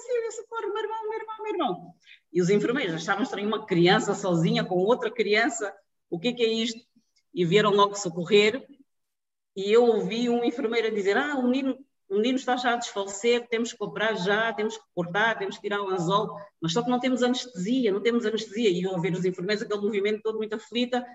Cacília, 0.00 0.30
socorro, 0.32 0.72
meu 0.72 0.82
irmão, 0.82 1.08
meu 1.08 1.18
irmão, 1.18 1.36
meu 1.42 1.52
irmão. 1.52 1.94
E 2.32 2.40
os 2.40 2.48
enfermeiros 2.48 2.94
achavam 2.94 3.22
estranho 3.22 3.48
uma 3.48 3.66
criança 3.66 4.14
sozinha 4.14 4.64
com 4.64 4.76
outra 4.76 5.10
criança, 5.10 5.74
o 6.08 6.18
que 6.18 6.28
é, 6.28 6.32
que 6.32 6.42
é 6.42 6.48
isto? 6.48 6.80
E 7.34 7.44
vieram 7.44 7.70
logo 7.70 7.94
socorrer. 7.94 8.66
E 9.54 9.70
eu 9.70 9.84
ouvi 9.84 10.28
um 10.30 10.44
enfermeiro 10.44 10.94
dizer: 10.94 11.16
Ah, 11.16 11.36
o 11.36 11.42
menino 11.42 11.76
o 12.10 12.16
menino 12.16 12.36
está 12.36 12.56
já 12.56 12.72
a 12.72 12.76
desfalecer, 12.76 13.46
temos 13.48 13.72
que 13.72 13.82
operar 13.82 14.16
já, 14.16 14.52
temos 14.52 14.76
que 14.76 14.82
cortar, 14.92 15.38
temos 15.38 15.54
que 15.54 15.62
tirar 15.62 15.80
o 15.80 15.90
anzol, 15.90 16.36
mas 16.60 16.72
só 16.72 16.82
que 16.82 16.90
não 16.90 16.98
temos 16.98 17.22
anestesia, 17.22 17.92
não 17.92 18.02
temos 18.02 18.26
anestesia. 18.26 18.68
E 18.68 18.82
eu 18.82 19.00
ver 19.00 19.12
os 19.12 19.24
enfermeiros, 19.24 19.62
aquele 19.62 19.80
movimento 19.80 20.20
todo 20.20 20.36
muito 20.36 20.52
aflita, 20.54 21.06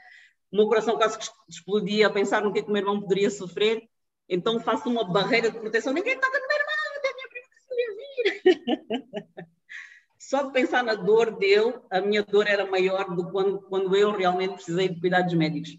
o 0.50 0.56
meu 0.56 0.68
coração 0.68 0.96
quase 0.96 1.18
que 1.20 1.26
explodia 1.50 2.08
a 2.08 2.10
pensar 2.10 2.42
no 2.42 2.54
que, 2.54 2.60
é 2.60 2.62
que 2.62 2.70
o 2.70 2.72
meu 2.72 2.82
irmão 2.82 3.02
poderia 3.02 3.30
sofrer. 3.30 3.84
Então 4.30 4.58
faço 4.62 4.88
uma 4.88 5.04
barreira 5.04 5.52
de 5.52 5.60
proteção, 5.60 5.92
ninguém 5.92 6.18
toca 6.18 6.40
no 6.40 6.48
meu 6.48 6.58
irmão, 6.58 6.76
até 6.98 7.10
a 7.10 7.14
minha 7.14 7.28
prima 7.28 7.48
que 7.54 7.62
se 7.62 7.76
vir. 7.76 8.15
Só 10.20 10.44
de 10.44 10.52
pensar 10.52 10.84
na 10.84 10.96
dor 10.96 11.38
dele, 11.38 11.76
a 11.92 12.02
minha 12.02 12.24
dor 12.24 12.48
era 12.48 12.66
maior 12.66 13.16
do 13.16 13.26
que 13.26 13.32
quando, 13.32 13.62
quando 13.62 13.96
eu 13.96 14.12
realmente 14.12 14.56
precisei 14.56 14.90
de 14.90 15.00
cuidados 15.00 15.34
médicos. 15.36 15.78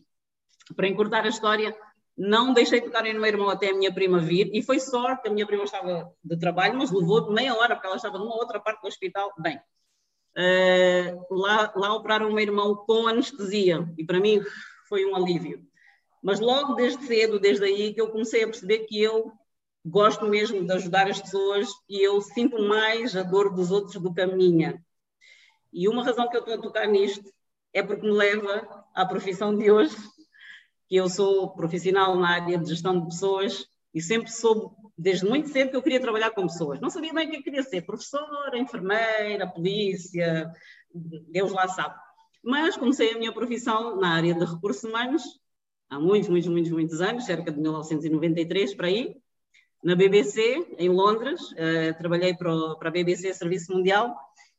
Para 0.76 0.87
encurtar 0.87 1.25
a 1.25 1.29
história, 1.29 1.76
não 2.17 2.55
deixei 2.55 2.81
tocar 2.81 3.03
no 3.03 3.12
meu 3.15 3.26
irmão 3.26 3.49
até 3.49 3.71
a 3.71 3.75
minha 3.75 3.93
prima 3.93 4.21
vir, 4.21 4.49
e 4.55 4.62
foi 4.62 4.79
sorte 4.79 5.23
que 5.23 5.29
a 5.29 5.33
minha 5.33 5.47
prima 5.47 5.65
estava 5.65 6.12
de 6.23 6.38
trabalho, 6.38 6.79
mas 6.79 6.93
levou 6.93 7.33
meia 7.33 7.55
hora, 7.55 7.75
porque 7.75 7.88
ela 7.88 7.97
estava 7.97 8.19
numa 8.19 8.37
outra 8.37 8.61
parte 8.61 8.81
do 8.81 8.88
hospital. 8.88 9.33
Bem, 9.38 9.61
uh, 10.37 11.35
lá, 11.35 11.73
lá 11.75 11.95
operaram 11.95 12.29
o 12.29 12.33
meu 12.33 12.43
irmão 12.43 12.76
com 12.76 13.09
anestesia, 13.09 13.87
e 13.99 14.05
para 14.05 14.21
mim 14.21 14.41
foi 14.88 15.05
um 15.05 15.17
alívio. 15.17 15.61
Mas 16.23 16.41
logo 16.41 16.75
desde 16.75 17.05
cedo, 17.05 17.38
desde 17.38 17.65
aí, 17.65 17.93
que 17.93 18.00
eu 18.00 18.11
comecei 18.11 18.45
a 18.45 18.47
perceber 18.47 18.81
que 18.81 19.03
eu 19.03 19.33
gosto 19.88 20.26
mesmo 20.26 20.66
de 20.66 20.73
ajudar 20.73 21.09
as 21.09 21.21
pessoas 21.21 21.69
e 21.88 22.05
eu 22.05 22.21
sinto 22.21 22.61
mais 22.61 23.14
a 23.14 23.23
dor 23.23 23.55
dos 23.55 23.71
outros 23.71 24.02
do 24.02 24.12
que 24.12 24.21
a 24.21 24.26
minha. 24.26 24.85
E 25.73 25.88
uma 25.88 26.02
razão 26.05 26.28
que 26.28 26.37
eu 26.37 26.40
estou 26.40 26.55
a 26.55 26.61
tocar 26.61 26.88
nisto 26.88 27.33
é 27.73 27.83
porque 27.83 28.05
me 28.05 28.12
leva 28.12 28.85
à 28.93 29.07
profissão 29.07 29.57
de 29.57 29.71
hoje, 29.71 29.97
que 30.88 30.97
eu 30.97 31.09
sou 31.09 31.50
profissional 31.50 32.16
na 32.16 32.31
área 32.31 32.59
de 32.59 32.69
gestão 32.69 32.99
de 32.99 33.07
pessoas 33.07 33.66
e 33.95 34.02
sempre 34.02 34.31
soube, 34.33 34.75
desde 34.99 35.25
muito 35.25 35.49
cedo, 35.50 35.71
que 35.71 35.76
eu 35.76 35.83
queria 35.83 36.00
trabalhar 36.00 36.31
com 36.31 36.43
pessoas. 36.43 36.81
Não 36.81 36.90
sabia 36.90 37.12
bem 37.12 37.28
o 37.28 37.31
que 37.31 37.37
eu 37.37 37.43
queria 37.43 37.62
ser, 37.62 37.83
professora, 37.83 38.59
enfermeira, 38.59 39.47
polícia, 39.47 40.50
Deus 40.93 41.52
lá 41.52 41.69
sabe. 41.69 41.95
Mas 42.43 42.76
comecei 42.76 43.12
a 43.12 43.19
minha 43.19 43.33
profissão 43.33 44.00
na 44.00 44.14
área 44.14 44.35
de 44.35 44.45
recursos 44.45 44.83
humanos 44.83 45.23
há 45.88 46.00
muitos, 46.00 46.28
muitos, 46.28 46.49
muitos, 46.49 46.73
muitos 46.73 47.00
anos, 47.00 47.25
cerca 47.25 47.52
de 47.52 47.61
1993 47.61 48.75
para 48.75 48.88
aí, 48.88 49.16
na 49.87 49.95
BBC, 49.95 50.66
em 50.78 50.88
Londres. 50.88 51.40
Uh, 51.52 51.97
trabalhei 51.97 52.35
para, 52.35 52.52
o, 52.52 52.76
para 52.76 52.88
a 52.88 52.93
BBC 52.93 53.33
Serviço 53.33 53.73
Mundial 53.73 54.16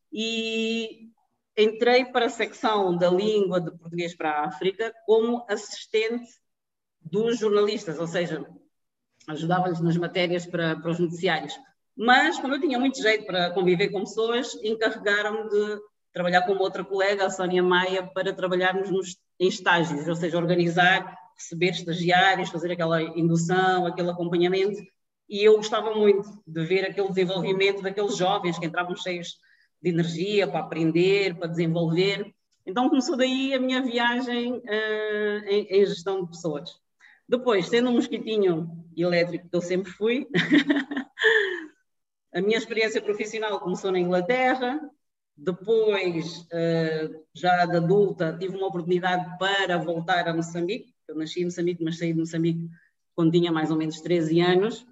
e 0.10 1.10
entrei 1.57 2.05
para 2.05 2.27
a 2.27 2.29
secção 2.29 2.96
da 2.96 3.10
língua 3.10 3.60
de 3.60 3.72
português 3.72 4.15
para 4.15 4.31
a 4.31 4.46
África 4.46 4.93
como 5.05 5.46
assistente 5.50 6.31
dos 7.01 7.39
jornalistas, 7.39 8.00
ou 8.00 8.07
seja, 8.07 8.48
ajudava-lhes 9.27 9.81
nas 9.81 9.98
matérias 9.98 10.46
para, 10.46 10.77
para 10.77 10.91
os 10.91 11.00
noticiários. 11.00 11.53
Mas, 11.93 12.39
como 12.39 12.53
eu 12.55 12.62
tinha 12.62 12.79
muito 12.79 13.01
jeito 13.01 13.25
para 13.25 13.51
conviver 13.51 13.89
com 13.89 14.00
pessoas, 14.00 14.55
encarregaram-me 14.63 15.50
de 15.50 15.81
trabalhar 16.13 16.43
com 16.43 16.53
uma 16.53 16.62
outra 16.62 16.86
colega, 16.86 17.25
a 17.25 17.29
Sónia 17.29 17.62
Maia, 17.62 18.07
para 18.13 18.31
trabalharmos 18.31 18.89
nos, 18.89 19.17
em 19.38 19.50
estágios, 19.50 20.07
ou 20.07 20.15
seja, 20.15 20.38
organizar, 20.38 21.17
receber 21.36 21.72
estagiários, 21.72 22.50
fazer 22.50 22.72
aquela 22.72 23.01
indução, 23.01 23.86
aquele 23.86 24.10
acompanhamento. 24.10 24.81
E 25.29 25.43
eu 25.43 25.57
gostava 25.57 25.93
muito 25.93 26.41
de 26.46 26.65
ver 26.65 26.86
aquele 26.86 27.10
desenvolvimento 27.10 27.81
daqueles 27.81 28.15
jovens 28.15 28.57
que 28.57 28.65
entravam 28.65 28.96
cheios 28.96 29.38
de 29.81 29.89
energia 29.89 30.48
para 30.48 30.62
aprender, 30.62 31.36
para 31.36 31.48
desenvolver. 31.48 32.34
Então 32.65 32.89
começou 32.89 33.17
daí 33.17 33.53
a 33.53 33.60
minha 33.60 33.81
viagem 33.81 34.53
uh, 34.53 35.46
em, 35.48 35.67
em, 35.69 35.86
gestão 35.86 36.24
de 36.24 36.29
pessoas. 36.29 36.69
Depois, 37.27 37.67
sendo 37.67 37.89
um 37.89 37.93
mosquitinho 37.93 38.69
elétrico 38.96 39.50
que 39.50 39.55
eu 39.55 39.62
sempre 39.62 39.91
fui, 39.91 40.27
a 42.34 42.41
minha 42.41 42.57
experiência 42.57 43.01
profissional 43.01 43.60
começou 43.60 43.91
na 43.91 44.00
Inglaterra. 44.00 44.79
Depois, 45.36 46.46
uh, 46.46 47.25
já 47.34 47.65
de 47.65 47.77
adulta, 47.77 48.36
tive 48.39 48.57
uma 48.57 48.67
oportunidade 48.67 49.38
para 49.38 49.77
voltar 49.77 50.27
a 50.27 50.34
Moçambique. 50.34 50.93
Eu 51.07 51.15
nasci 51.15 51.41
em 51.41 51.46
Moçambique, 51.46 51.84
mas 51.84 51.98
saí 51.98 52.13
de 52.13 52.19
Moçambique 52.19 52.69
quando 53.13 53.31
tinha 53.31 53.51
mais 53.51 53.72
ou 53.72 53.77
menos 53.77 54.01
13 54.01 54.41
anos. 54.41 54.86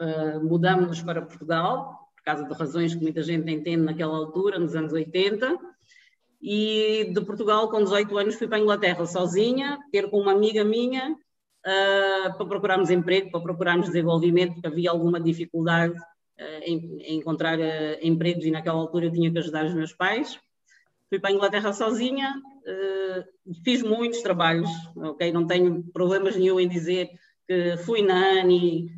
Uh, 0.00 0.44
Mudamos-nos 0.44 1.02
para 1.02 1.22
Portugal, 1.22 2.04
causa 2.24 2.44
de 2.44 2.54
razões 2.54 2.94
que 2.94 3.02
muita 3.02 3.22
gente 3.22 3.50
entende 3.50 3.82
naquela 3.82 4.16
altura, 4.16 4.58
nos 4.58 4.74
anos 4.74 4.92
80. 4.92 5.56
E 6.42 7.10
de 7.14 7.20
Portugal, 7.20 7.68
com 7.70 7.82
18 7.82 8.18
anos, 8.18 8.34
fui 8.34 8.48
para 8.48 8.56
a 8.56 8.60
Inglaterra 8.60 9.06
sozinha, 9.06 9.78
ter 9.92 10.10
com 10.10 10.20
uma 10.20 10.32
amiga 10.32 10.64
minha, 10.64 11.12
uh, 11.12 12.36
para 12.36 12.46
procurarmos 12.46 12.90
emprego, 12.90 13.30
para 13.30 13.40
procurarmos 13.40 13.86
desenvolvimento, 13.86 14.54
porque 14.54 14.66
havia 14.66 14.90
alguma 14.90 15.20
dificuldade 15.20 15.94
uh, 15.94 16.62
em, 16.62 16.98
em, 17.00 17.18
encontrar 17.18 17.58
empregos 18.02 18.44
e 18.44 18.50
naquela 18.50 18.78
altura 18.78 19.06
eu 19.06 19.12
tinha 19.12 19.30
que 19.30 19.38
ajudar 19.38 19.66
os 19.66 19.74
meus 19.74 19.92
pais. 19.92 20.38
Fui 21.08 21.18
para 21.18 21.30
a 21.30 21.32
Inglaterra 21.32 21.72
sozinha, 21.72 22.34
fiz 23.62 23.82
muitos 23.82 24.20
trabalhos, 24.22 24.68
ok? 24.96 25.30
Não 25.30 25.46
tenho 25.46 25.84
problemas 25.92 26.34
nenhum 26.34 26.58
em 26.58 26.66
dizer 26.66 27.10
que 27.46 27.76
fui 27.84 28.02
nani, 28.02 28.90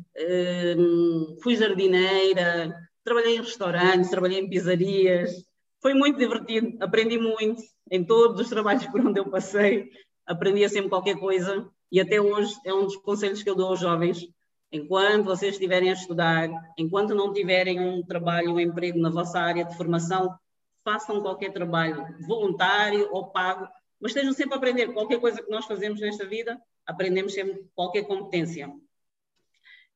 fui 1.41 1.55
jardineira, 1.55 2.75
trabalhei 3.03 3.35
em 3.35 3.41
restaurantes, 3.41 4.09
trabalhei 4.09 4.39
em 4.39 4.49
pizzarias, 4.49 5.31
foi 5.81 5.93
muito 5.93 6.17
divertido, 6.17 6.75
aprendi 6.81 7.17
muito 7.17 7.61
em 7.89 8.03
todos 8.03 8.41
os 8.41 8.49
trabalhos 8.49 8.85
por 8.87 8.99
onde 9.05 9.19
eu 9.19 9.29
passei, 9.29 9.89
aprendia 10.25 10.67
sempre 10.67 10.89
qualquer 10.89 11.17
coisa 11.17 11.69
e 11.91 12.01
até 12.01 12.19
hoje 12.19 12.53
é 12.65 12.73
um 12.73 12.83
dos 12.83 12.97
conselhos 12.97 13.43
que 13.43 13.49
eu 13.49 13.55
dou 13.55 13.69
aos 13.69 13.79
jovens. 13.79 14.27
Enquanto 14.71 15.23
vocês 15.23 15.53
estiverem 15.53 15.89
a 15.89 15.93
estudar, 15.93 16.49
enquanto 16.77 17.15
não 17.15 17.31
tiverem 17.31 17.79
um 17.79 18.03
trabalho, 18.03 18.51
um 18.51 18.59
emprego 18.59 18.99
na 18.99 19.09
vossa 19.09 19.39
área 19.39 19.63
de 19.63 19.77
formação, 19.77 20.35
façam 20.83 21.21
qualquer 21.21 21.53
trabalho, 21.53 22.05
voluntário 22.27 23.07
ou 23.11 23.27
pago, 23.27 23.67
mas 23.99 24.11
estejam 24.11 24.33
sempre 24.33 24.55
a 24.55 24.57
aprender. 24.57 24.93
Qualquer 24.93 25.19
coisa 25.19 25.41
que 25.41 25.49
nós 25.49 25.65
fazemos 25.65 26.01
nesta 26.01 26.25
vida, 26.25 26.59
aprendemos 26.85 27.33
sempre 27.33 27.65
qualquer 27.73 28.03
competência. 28.03 28.69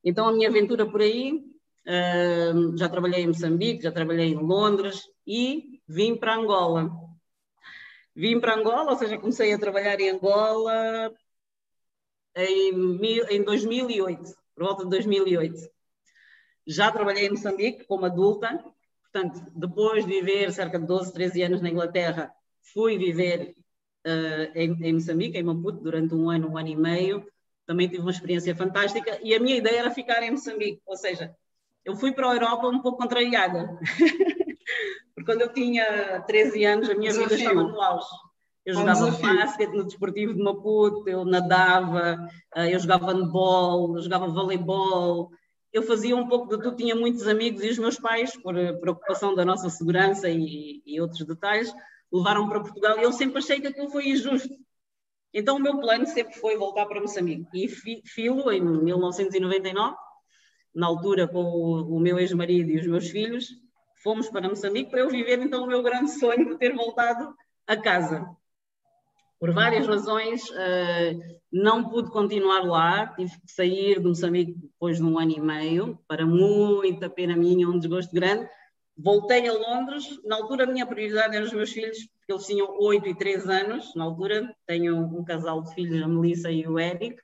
Então, 0.04 0.28
a 0.28 0.34
minha 0.34 0.50
aventura 0.50 0.86
por 0.90 1.02
aí 1.02 1.52
Uh, 1.84 2.78
já 2.78 2.88
trabalhei 2.88 3.24
em 3.24 3.28
Moçambique, 3.28 3.82
já 3.82 3.92
trabalhei 3.92 4.28
em 4.28 4.36
Londres 4.36 5.02
e 5.26 5.82
vim 5.88 6.16
para 6.16 6.36
Angola. 6.36 6.92
Vim 8.16 8.40
para 8.40 8.56
Angola, 8.56 8.92
ou 8.92 8.98
seja, 8.98 9.18
comecei 9.18 9.52
a 9.54 9.60
trabalhar 9.60 10.00
em 10.00 10.10
Angola 10.12 11.12
em, 12.36 13.00
em 13.32 13.44
2008, 13.44 14.36
por 14.54 14.66
volta 14.66 14.84
de 14.84 14.90
2008. 14.92 15.60
Já 16.68 16.92
trabalhei 16.92 17.26
em 17.26 17.32
Moçambique 17.32 17.86
como 17.86 18.06
adulta, 18.06 18.64
portanto, 19.02 19.44
depois 19.56 20.06
de 20.06 20.12
viver 20.12 20.52
cerca 20.52 20.78
de 20.78 20.86
12, 20.86 21.14
13 21.14 21.42
anos 21.44 21.62
na 21.62 21.70
Inglaterra, 21.70 22.32
fui 22.74 22.98
viver 22.98 23.56
uh, 24.06 24.52
em, 24.54 24.72
em 24.86 24.94
Moçambique, 24.94 25.38
em 25.38 25.44
Maputo, 25.44 25.82
durante 25.82 26.14
um 26.14 26.30
ano, 26.30 26.52
um 26.52 26.58
ano 26.58 26.70
e 26.70 26.76
meio. 26.76 27.26
Também 27.72 27.88
tive 27.88 28.02
uma 28.02 28.12
experiência 28.12 28.54
fantástica 28.54 29.18
e 29.24 29.34
a 29.34 29.40
minha 29.40 29.56
ideia 29.56 29.80
era 29.80 29.92
ficar 29.92 30.22
em 30.22 30.32
Moçambique, 30.32 30.82
ou 30.86 30.98
seja, 30.98 31.34
eu 31.86 31.96
fui 31.96 32.12
para 32.12 32.30
a 32.30 32.34
Europa 32.34 32.68
um 32.68 32.82
pouco 32.82 32.98
contrariada. 32.98 33.80
Porque 35.16 35.32
quando 35.32 35.40
eu 35.40 35.54
tinha 35.54 36.22
13 36.28 36.66
anos, 36.66 36.90
a 36.90 36.96
minha 36.96 37.12
Desafio. 37.12 37.30
vida 37.30 37.42
estava 37.42 37.64
no 37.64 37.82
auge. 37.82 38.10
Eu 38.66 38.74
jogava 38.74 39.10
basquete 39.10 39.72
no 39.72 39.86
Desportivo 39.86 40.34
de 40.34 40.44
Maputo, 40.44 41.08
eu 41.08 41.24
nadava, 41.24 42.20
eh, 42.58 42.76
eu 42.76 42.80
jogava 42.80 43.14
handball, 43.14 43.96
eu 43.96 44.02
jogava 44.02 44.28
voleibol, 44.28 45.32
eu 45.72 45.84
fazia 45.84 46.18
um 46.18 46.28
pouco 46.28 46.50
de 46.50 46.62
tudo, 46.62 46.76
tinha 46.76 46.94
muitos 46.94 47.26
amigos 47.26 47.64
e 47.64 47.70
os 47.70 47.80
meus 47.80 47.98
pais, 47.98 48.36
por 48.36 48.54
preocupação 48.82 49.34
da 49.34 49.46
nossa 49.46 49.70
segurança 49.70 50.28
e, 50.28 50.82
e 50.86 51.00
outros 51.00 51.26
detalhes, 51.26 51.74
levaram 52.12 52.50
para 52.50 52.60
Portugal 52.60 53.00
e 53.00 53.04
eu 53.04 53.14
sempre 53.14 53.38
achei 53.38 53.62
que 53.62 53.68
aquilo 53.68 53.90
foi 53.90 54.10
injusto. 54.10 54.54
Então 55.34 55.58
o 55.58 55.60
meu 55.60 55.80
plano 55.80 56.06
sempre 56.06 56.34
foi 56.36 56.58
voltar 56.58 56.86
para 56.86 57.00
Moçambique. 57.00 57.48
E 57.54 57.68
filo 58.06 58.52
em 58.52 58.62
1999, 58.62 59.96
na 60.74 60.88
altura 60.88 61.28
com 61.28 61.44
o, 61.44 61.98
o 61.98 62.00
meu 62.00 62.20
ex-marido 62.20 62.70
e 62.70 62.80
os 62.80 62.88
meus 62.88 63.10
filhos, 63.10 63.50
fomos 64.04 64.30
para 64.30 64.50
Moçambique 64.50 64.90
para 64.90 65.02
eu 65.02 65.10
viver 65.10 65.40
então 65.40 65.64
o 65.64 65.68
meu 65.68 65.82
grande 65.82 66.12
sonho 66.12 66.50
de 66.50 66.58
ter 66.58 66.76
voltado 66.76 67.34
a 67.68 67.78
casa. 67.78 68.28
Por 69.40 69.52
várias 69.54 69.88
razões, 69.88 70.48
uh, 70.52 71.40
não 71.52 71.90
pude 71.90 72.12
continuar 72.12 72.64
lá, 72.64 73.08
tive 73.08 73.32
que 73.32 73.52
sair 73.52 74.00
de 74.00 74.08
Moçambique 74.08 74.54
depois 74.54 74.98
de 74.98 75.04
um 75.04 75.18
ano 75.18 75.32
e 75.32 75.40
meio, 75.40 76.00
para 76.08 76.28
muita 76.28 77.10
pena 77.10 77.36
minha, 77.36 77.68
um 77.68 77.80
desgosto 77.80 78.14
grande. 78.14 78.48
Voltei 79.04 79.48
a 79.48 79.54
Londres, 79.54 80.20
na 80.24 80.36
altura 80.36 80.66
a 80.66 80.68
minha 80.68 80.86
prioridade 80.86 81.36
eram 81.36 81.48
os 81.48 81.54
meus 81.54 81.72
filhos, 81.72 81.98
porque 81.98 82.34
eles 82.34 82.46
tinham 82.46 82.78
8 82.80 83.08
e 83.10 83.16
3 83.16 83.50
anos, 83.50 83.96
na 83.96 84.04
altura 84.04 84.56
tenho 84.68 84.98
um 84.98 85.24
casal 85.24 85.64
de 85.64 85.74
filhos, 85.74 86.04
a 86.04 86.08
Melissa 86.08 86.52
e 86.52 86.68
o 86.68 86.78
Eric, 86.78 87.20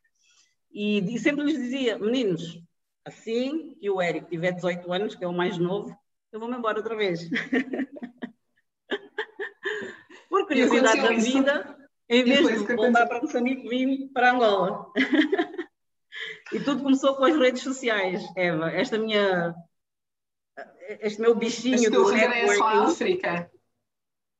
e, 0.71 1.17
sempre 1.19 1.45
lhes 1.45 1.57
dizia, 1.57 1.97
meninos, 1.97 2.61
assim 3.05 3.75
que 3.79 3.89
o 3.89 4.01
Eric 4.01 4.27
tiver 4.29 4.51
18 4.51 4.91
anos, 4.91 5.15
que 5.15 5.23
é 5.23 5.27
o 5.27 5.33
mais 5.33 5.57
novo, 5.57 5.95
eu 6.31 6.39
vou-me 6.39 6.57
embora 6.57 6.77
outra 6.77 6.95
vez. 6.95 7.27
Por 10.29 10.45
curiosidade 10.45 11.01
da 11.01 11.09
vida, 11.13 11.77
em 12.09 12.23
vez 12.23 12.47
de 12.47 12.75
voltar 12.75 13.07
para 13.07 13.21
Moçambique, 13.21 13.67
vim 13.67 14.07
para 14.09 14.31
Angola. 14.31 14.91
e 16.53 16.59
tudo 16.59 16.83
começou 16.83 17.15
com 17.15 17.25
as 17.25 17.35
redes 17.35 17.63
sociais, 17.63 18.23
Eva. 18.35 18.69
Esta 18.71 18.97
minha, 18.97 19.55
este 21.01 21.21
meu 21.21 21.35
bichinho 21.35 21.75
este 21.75 21.89
do 21.89 22.05
regresso 22.05 22.63
à 22.63 22.83
África. 22.83 23.51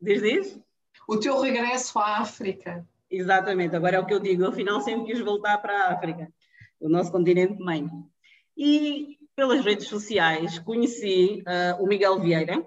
Diz 0.02 0.22
isso? 0.22 0.64
O 1.08 1.18
teu 1.18 1.40
regresso 1.40 1.98
à 2.00 2.18
África. 2.20 2.86
Exatamente, 3.10 3.76
agora 3.76 3.98
é 3.98 4.00
o 4.00 4.06
que 4.06 4.14
eu 4.14 4.20
digo. 4.20 4.46
Afinal, 4.46 4.82
sempre 4.82 5.12
quis 5.12 5.24
voltar 5.24 5.58
para 5.60 5.86
a 5.86 5.94
África, 5.94 6.32
o 6.80 6.90
nosso 6.90 7.12
continente 7.12 7.62
mãe. 7.62 7.88
E 8.56 9.18
pelas 9.36 9.64
redes 9.64 9.88
sociais 9.88 10.60
conheci 10.60 11.44
uh, 11.48 11.82
o 11.82 11.88
Miguel 11.88 12.20
Vieira 12.20 12.66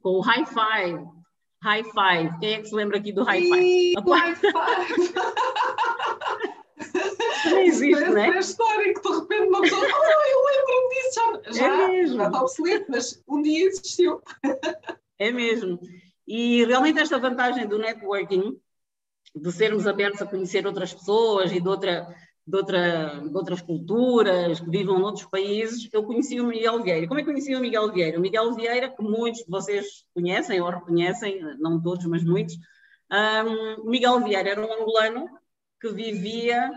com 0.00 0.10
o 0.10 0.20
High 0.20 0.46
Five. 0.46 1.04
High 1.62 1.84
Five. 1.84 2.38
Quem 2.38 2.54
é 2.54 2.60
que 2.60 2.68
se 2.68 2.74
lembra 2.74 2.98
aqui 2.98 3.12
do 3.12 3.24
High 3.24 3.40
Five? 3.40 3.94
O 4.04 4.12
High 4.12 4.34
Five! 4.36 5.14
Não 7.50 7.58
existe, 7.58 8.04
não 8.04 8.18
é? 8.18 8.38
História 8.38 8.94
que 8.94 9.00
de 9.00 9.14
repente 9.14 9.48
uma 9.48 9.60
pessoa, 9.60 9.82
oh, 9.82 9.86
eu 9.86 10.44
lembro-me 10.46 10.94
disso, 10.94 11.14
já, 11.14 11.52
já, 11.52 11.84
é 11.84 11.88
mesmo. 11.88 12.16
já 12.16 12.26
está 12.26 12.40
obsoleto, 12.40 12.86
mas 12.88 13.22
um 13.28 13.42
dia 13.42 13.66
existiu. 13.66 14.22
É 15.18 15.30
mesmo. 15.30 15.78
E 16.26 16.64
realmente 16.64 17.00
esta 17.00 17.18
vantagem 17.18 17.66
do 17.66 17.78
networking, 17.78 18.58
de 19.34 19.52
sermos 19.52 19.86
abertos 19.86 20.22
a 20.22 20.26
conhecer 20.26 20.66
outras 20.66 20.94
pessoas 20.94 21.52
e 21.52 21.60
de 21.60 21.68
outra, 21.68 22.06
de, 22.46 22.56
outra, 22.56 23.20
de 23.20 23.36
outras 23.36 23.60
culturas, 23.60 24.60
que 24.60 24.70
vivam 24.70 24.98
noutros 24.98 25.26
países, 25.26 25.88
eu 25.92 26.04
conheci 26.04 26.40
o 26.40 26.46
Miguel 26.46 26.82
Vieira. 26.82 27.06
Como 27.06 27.20
é 27.20 27.22
que 27.22 27.30
conheci 27.30 27.54
o 27.54 27.60
Miguel 27.60 27.92
Vieira? 27.92 28.18
O 28.18 28.20
Miguel 28.22 28.54
Vieira, 28.54 28.88
que 28.88 29.02
muitos 29.02 29.40
de 29.40 29.50
vocês 29.50 30.04
conhecem 30.14 30.60
ou 30.60 30.70
reconhecem, 30.70 31.40
não 31.58 31.80
todos, 31.80 32.06
mas 32.06 32.24
muitos, 32.24 32.56
um, 33.10 33.82
o 33.82 33.90
Miguel 33.90 34.20
Vieira 34.20 34.50
era 34.50 34.60
um 34.60 34.72
angolano 34.72 35.28
que 35.80 35.90
vivia 35.90 36.70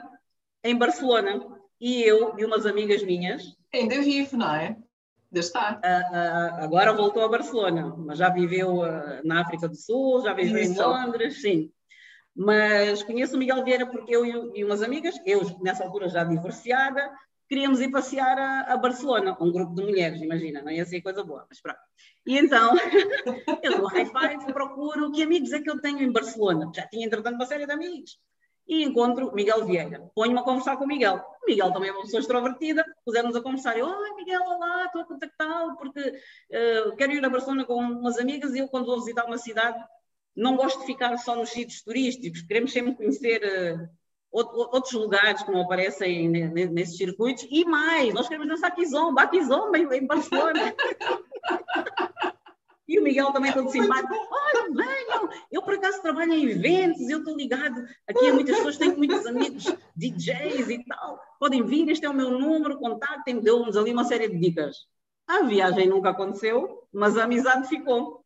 em 0.68 0.78
Barcelona. 0.78 1.46
E 1.80 2.02
eu 2.02 2.38
e 2.38 2.46
umas 2.46 2.66
amigas 2.66 3.04
minhas. 3.04 3.56
Ainda 3.74 4.02
vive, 4.02 4.36
não 4.36 4.54
é? 4.56 4.68
Ainda 4.68 5.40
está. 5.40 5.80
Uh, 5.84 6.62
uh, 6.62 6.64
agora 6.64 6.94
voltou 6.94 7.24
a 7.24 7.28
Barcelona, 7.28 7.94
mas 7.98 8.18
já 8.18 8.30
viveu 8.30 8.80
uh, 8.80 9.22
na 9.24 9.42
África 9.42 9.68
do 9.68 9.76
Sul, 9.76 10.24
já 10.24 10.34
viveu 10.34 10.62
Isso. 10.62 10.82
em 10.82 10.86
Londres, 10.86 11.42
sim. 11.42 11.72
Mas 12.36 13.04
conheço 13.04 13.36
o 13.36 13.40
Miguel 13.40 13.64
Vieira 13.64 13.86
porque 13.86 14.16
eu 14.16 14.26
e 14.26 14.64
umas 14.64 14.82
amigas, 14.84 15.16
eu 15.26 15.42
nessa 15.62 15.84
altura 15.84 16.08
já 16.08 16.24
divorciada, 16.24 17.12
queríamos 17.50 17.82
ir 17.82 17.90
passear 17.90 18.38
a, 18.38 18.74
a, 18.74 18.78
Barcelona, 18.78 19.36
com 19.36 19.46
um 19.46 19.52
grupo 19.52 19.74
de 19.74 19.84
mulheres, 19.84 20.22
imagina, 20.22 20.62
não 20.62 20.72
ia 20.72 20.86
ser 20.86 21.02
coisa 21.02 21.24
boa, 21.24 21.46
mas 21.50 21.62
pronto. 21.62 21.80
E 22.26 22.38
então, 22.38 22.76
eu 23.64 23.80
no 23.80 23.88
hi-fi 23.88 24.54
procuro 24.54 25.12
que 25.12 25.24
amigos 25.24 25.52
é 25.54 25.60
que 25.60 25.70
eu 25.70 25.82
tenho 25.82 26.02
em 26.02 26.12
Barcelona. 26.12 26.70
Já 26.76 26.86
tinha, 26.88 27.06
entretanto, 27.06 27.36
uma 27.36 27.46
série 27.46 27.66
de 27.66 27.72
amigos. 27.72 28.20
E 28.68 28.84
encontro 28.84 29.34
Miguel 29.34 29.66
Vieira. 29.66 30.12
Ponho-me 30.14 30.40
a 30.40 30.44
conversar 30.44 30.76
com 30.78 30.84
o 30.84 30.88
Miguel. 30.88 31.24
O 31.44 31.46
Miguel 31.48 31.72
também 31.72 31.90
é 31.90 31.94
uma 31.94 32.02
pessoa 32.02 32.20
extrovertida, 32.20 32.86
pusemos 33.06 33.36
a 33.36 33.42
conversar. 33.42 33.78
Eu, 33.78 33.88
oi 33.88 34.14
Miguel, 34.16 34.42
olá, 34.42 34.86
estou 34.86 35.02
a 35.02 35.06
contactá-lo 35.06 35.78
porque 35.78 36.02
uh, 36.02 36.96
quero 36.98 37.14
ir 37.14 37.24
a 37.24 37.30
Barcelona 37.30 37.64
com 37.66 37.76
umas 37.76 38.20
amigas 38.20 38.54
e 38.54 38.60
eu, 38.60 38.68
quando 38.68 38.88
vou 38.88 39.00
visitar 39.00 39.26
uma 39.26 39.38
cidade, 39.38 39.78
não 40.36 40.58
gosto 40.58 40.82
de 40.82 40.86
ficar 40.86 41.18
só 41.18 41.36
nos 41.36 41.50
sítios 41.50 41.82
turísticos, 41.82 42.42
queremos 42.42 42.74
sempre 42.74 42.96
conhecer 42.96 43.42
uh, 43.42 43.90
outros 44.32 44.94
lugares 44.94 45.42
que 45.42 45.52
não 45.52 45.62
aparecem 45.62 46.28
nesses 46.30 46.98
circuitos 46.98 47.48
e 47.50 47.64
mais, 47.66 48.14
nós 48.14 48.28
queremos 48.28 48.48
dançar 48.48 48.76
Kizomba, 48.76 49.28
Kizomba 49.28 49.78
em 49.78 50.06
Barcelona. 50.06 50.76
E 52.88 53.00
o 53.00 53.04
Miguel 53.04 53.32
também 53.34 53.52
todo 53.52 53.70
simpático. 53.70 54.14
Olha, 54.14 54.74
venham, 54.74 55.30
eu 55.52 55.62
por 55.62 55.74
acaso 55.74 56.02
trabalho 56.02 56.34
em 56.34 56.50
eventos, 56.50 57.10
eu 57.10 57.20
estou 57.20 57.36
ligado. 57.36 57.86
Aqui 58.08 58.32
muitas 58.32 58.56
pessoas, 58.56 58.78
tenho 58.78 58.98
muitos 58.98 59.26
amigos 59.26 59.66
DJs 59.96 60.70
e 60.70 60.86
tal. 60.86 61.20
Podem 61.40 61.64
vir, 61.64 61.90
este 61.90 62.06
é 62.06 62.10
o 62.10 62.14
meu 62.14 62.32
número, 62.32 62.80
contactem-me, 62.80 63.42
deu-nos 63.42 63.76
ali 63.76 63.92
uma 63.92 64.06
série 64.06 64.30
de 64.30 64.40
dicas. 64.40 64.88
A 65.28 65.42
viagem 65.42 65.90
nunca 65.90 66.12
aconteceu, 66.12 66.88
mas 66.94 67.18
a 67.18 67.26
amizade 67.26 67.68
ficou. 67.68 68.24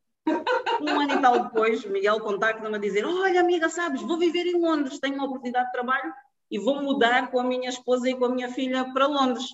Um 0.82 1.00
ano 1.00 1.14
e 1.14 1.22
tal 1.22 1.40
depois, 1.40 1.84
o 1.84 1.90
Miguel 1.90 2.20
contacta-me 2.20 2.76
a 2.76 2.80
dizer: 2.80 3.04
Olha, 3.04 3.42
amiga, 3.42 3.70
sabes, 3.70 4.04
vou 4.04 4.20
viver 4.20 4.46
em 4.46 4.62
Londres, 4.62 5.00
tenho 5.00 5.16
uma 5.16 5.26
oportunidade 5.26 5.66
de 5.66 5.72
trabalho 5.72 6.14
e 6.52 6.60
vou 6.60 6.84
mudar 6.84 7.32
com 7.32 7.40
a 7.40 7.44
minha 7.44 7.70
esposa 7.70 8.08
e 8.08 8.16
com 8.16 8.26
a 8.26 8.30
minha 8.30 8.50
filha 8.50 8.86
para 8.94 9.08
Londres. 9.08 9.46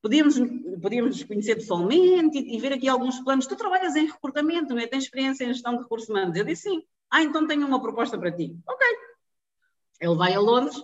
Podíamos, 0.00 0.36
podíamos 0.80 1.24
conhecer 1.24 1.56
pessoalmente 1.56 2.38
e, 2.38 2.56
e, 2.56 2.60
ver 2.60 2.72
aqui 2.72 2.88
alguns 2.88 3.18
planos. 3.20 3.46
Tu 3.46 3.56
trabalhas 3.56 3.96
em 3.96 4.06
recrutamento, 4.06 4.74
não 4.74 4.80
é? 4.80 4.86
Tens 4.86 5.04
experiência 5.04 5.44
em 5.44 5.52
gestão 5.52 5.74
de 5.74 5.82
recursos 5.82 6.08
humanos? 6.08 6.36
Eu 6.36 6.44
disse 6.44 6.70
sim. 6.70 6.82
Ah, 7.10 7.22
então 7.22 7.46
tenho 7.46 7.66
uma 7.66 7.82
proposta 7.82 8.18
para 8.18 8.30
ti. 8.30 8.56
Ok. 8.66 8.86
Ele 10.00 10.14
vai 10.14 10.34
a 10.34 10.40
Londres 10.40 10.80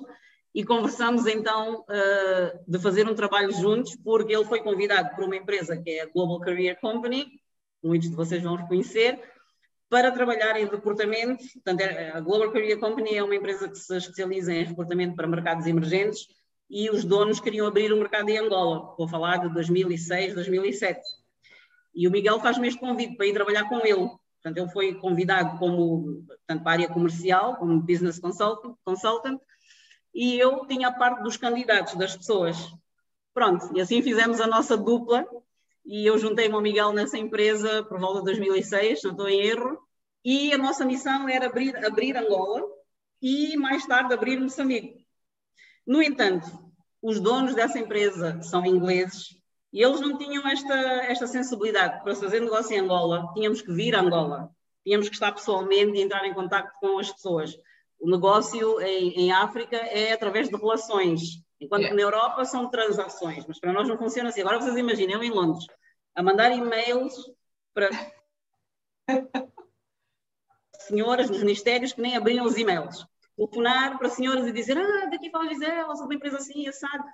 e 0.54 0.64
conversamos 0.64 1.26
então 1.26 1.82
uh, 1.82 2.64
de 2.66 2.78
fazer 2.78 3.08
um 3.08 3.14
trabalho 3.14 3.52
juntos, 3.52 3.96
porque 3.96 4.34
ele 4.34 4.44
foi 4.44 4.60
convidado 4.62 5.14
por 5.14 5.24
uma 5.24 5.36
empresa 5.36 5.76
que 5.76 5.90
é 5.90 6.02
a 6.02 6.06
Global 6.06 6.40
Career 6.40 6.80
Company, 6.80 7.40
muitos 7.82 8.08
de 8.08 8.16
vocês 8.16 8.42
vão 8.42 8.56
reconhecer, 8.56 9.20
para 9.88 10.10
trabalhar 10.10 10.56
em 10.56 10.66
recrutamento. 10.66 11.44
Portanto, 11.54 11.80
é, 11.80 12.10
a 12.10 12.20
Global 12.20 12.50
Career 12.50 12.78
Company 12.78 13.16
é 13.16 13.22
uma 13.22 13.34
empresa 13.36 13.68
que 13.68 13.76
se 13.76 13.96
especializa 13.96 14.52
em 14.52 14.64
recrutamento 14.64 15.14
para 15.14 15.26
mercados 15.26 15.66
emergentes 15.66 16.26
e 16.68 16.90
os 16.90 17.04
donos 17.04 17.40
queriam 17.40 17.66
abrir 17.66 17.92
o 17.92 17.96
um 17.96 18.00
mercado 18.00 18.28
em 18.28 18.38
Angola. 18.38 18.94
Vou 18.96 19.08
falar 19.08 19.38
de 19.38 19.52
2006, 19.52 20.34
2007. 20.34 21.00
E 21.94 22.08
o 22.08 22.10
Miguel 22.10 22.40
faz-me 22.40 22.68
este 22.68 22.80
convite 22.80 23.16
para 23.16 23.26
ir 23.26 23.32
trabalhar 23.32 23.68
com 23.68 23.78
ele. 23.86 24.08
Portanto, 24.42 24.58
ele 24.58 24.72
foi 24.72 24.94
convidado 24.94 25.58
como, 25.58 26.22
portanto, 26.26 26.62
para 26.62 26.70
a 26.70 26.74
área 26.74 26.88
comercial, 26.88 27.56
como 27.56 27.80
business 27.80 28.18
consultant, 28.18 28.74
consultant, 28.84 29.40
e 30.14 30.38
eu 30.38 30.66
tinha 30.66 30.88
a 30.88 30.92
parte 30.92 31.22
dos 31.22 31.36
candidatos, 31.36 31.94
das 31.94 32.16
pessoas. 32.16 32.56
Pronto, 33.32 33.74
e 33.74 33.80
assim 33.80 34.02
fizemos 34.02 34.40
a 34.40 34.46
nossa 34.46 34.76
dupla, 34.76 35.26
e 35.84 36.06
eu 36.06 36.18
juntei-me 36.18 36.54
ao 36.54 36.60
Miguel 36.60 36.92
nessa 36.92 37.16
empresa 37.16 37.82
por 37.84 37.98
volta 37.98 38.18
de 38.20 38.26
2006, 38.26 39.02
não 39.02 39.10
estou 39.12 39.28
em 39.28 39.40
erro, 39.40 39.78
e 40.24 40.52
a 40.52 40.58
nossa 40.58 40.84
missão 40.84 41.28
era 41.28 41.46
abrir, 41.46 41.76
abrir 41.84 42.16
Angola 42.16 42.62
e 43.20 43.56
mais 43.56 43.86
tarde 43.86 44.14
abrir 44.14 44.38
Moçambique. 44.38 45.03
No 45.86 46.02
entanto, 46.02 46.46
os 47.02 47.20
donos 47.20 47.54
dessa 47.54 47.78
empresa 47.78 48.40
são 48.42 48.64
ingleses 48.64 49.36
e 49.70 49.82
eles 49.82 50.00
não 50.00 50.16
tinham 50.16 50.46
esta, 50.48 50.74
esta 50.74 51.26
sensibilidade. 51.26 52.02
Para 52.02 52.14
fazer 52.14 52.40
negócio 52.40 52.74
em 52.74 52.80
Angola, 52.80 53.30
tínhamos 53.34 53.60
que 53.60 53.72
vir 53.72 53.94
a 53.94 54.00
Angola, 54.00 54.50
tínhamos 54.82 55.08
que 55.08 55.14
estar 55.14 55.32
pessoalmente 55.32 55.98
e 55.98 56.02
entrar 56.02 56.24
em 56.24 56.32
contato 56.32 56.72
com 56.80 56.98
as 56.98 57.12
pessoas. 57.12 57.54
O 58.00 58.08
negócio 58.08 58.80
em, 58.80 59.10
em 59.20 59.32
África 59.32 59.76
é 59.76 60.12
através 60.12 60.48
de 60.48 60.56
relações, 60.56 61.42
enquanto 61.60 61.82
yeah. 61.82 61.94
que 61.94 62.02
na 62.02 62.08
Europa 62.08 62.44
são 62.44 62.70
transações, 62.70 63.44
mas 63.46 63.60
para 63.60 63.72
nós 63.72 63.86
não 63.86 63.98
funciona 63.98 64.30
assim. 64.30 64.40
Agora 64.40 64.60
vocês 64.60 64.76
imaginem, 64.76 65.14
eu 65.14 65.22
em 65.22 65.30
Londres, 65.30 65.66
a 66.14 66.22
mandar 66.22 66.50
e-mails 66.52 67.14
para 67.74 67.90
senhoras 70.78 71.28
nos 71.28 71.40
ministérios 71.40 71.92
que 71.92 72.00
nem 72.00 72.16
abriam 72.16 72.46
os 72.46 72.56
e-mails 72.56 73.06
telefonar 73.36 73.98
para 73.98 74.08
senhoras 74.08 74.46
e 74.46 74.52
dizer 74.52 74.78
ah, 74.78 75.06
daqui 75.06 75.30
fala 75.30 75.48
Gisela, 75.48 75.96
sou 75.96 76.06
uma 76.06 76.14
empresa 76.14 76.36
assim, 76.36 76.66
assado, 76.68 77.04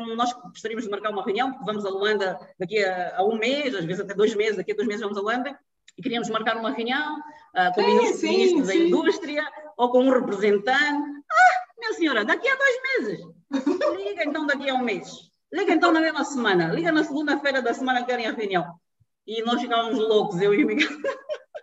um, 0.00 0.14
nós 0.14 0.32
gostaríamos 0.32 0.84
de 0.84 0.90
marcar 0.90 1.10
uma 1.10 1.24
reunião, 1.24 1.50
porque 1.50 1.64
vamos 1.64 1.84
a 1.84 1.88
Luanda 1.88 2.38
daqui 2.58 2.84
a, 2.84 3.18
a, 3.18 3.24
um 3.24 3.36
mês, 3.36 3.74
às 3.74 3.84
vezes 3.84 4.02
até 4.02 4.14
dois 4.14 4.34
meses, 4.34 4.56
daqui 4.56 4.72
a 4.72 4.74
dois 4.74 4.86
meses 4.86 5.02
vamos 5.02 5.16
a 5.16 5.20
Luanda, 5.20 5.58
e 5.96 6.02
queríamos 6.02 6.28
marcar 6.28 6.56
uma 6.56 6.70
reunião 6.70 7.18
uh, 7.18 7.74
com 7.74 7.80
o 7.80 7.86
ministro, 7.86 8.20
sim, 8.20 8.36
ministro 8.36 8.66
da 8.66 8.74
Indústria 8.74 9.44
ou 9.76 9.90
com 9.90 10.02
um 10.02 10.10
representante. 10.10 10.78
Ah, 10.78 11.60
minha 11.78 11.92
senhora, 11.94 12.24
daqui 12.24 12.48
a 12.48 12.54
dois 12.54 12.80
meses. 12.82 13.26
Liga 13.96 14.24
então 14.24 14.46
daqui 14.46 14.68
a 14.68 14.74
um 14.74 14.82
mês. 14.82 15.30
Liga 15.52 15.72
então 15.72 15.92
na 15.92 16.00
mesma 16.00 16.24
semana. 16.24 16.68
Liga 16.72 16.92
na 16.92 17.02
segunda-feira 17.02 17.60
da 17.60 17.74
semana 17.74 18.00
que 18.00 18.06
querem 18.06 18.26
a 18.26 18.32
reunião. 18.32 18.74
E 19.26 19.42
nós 19.42 19.60
ficávamos 19.60 19.98
loucos, 19.98 20.40
eu 20.40 20.54
e 20.54 20.64
o 20.64 20.66
Miguel. 20.66 20.88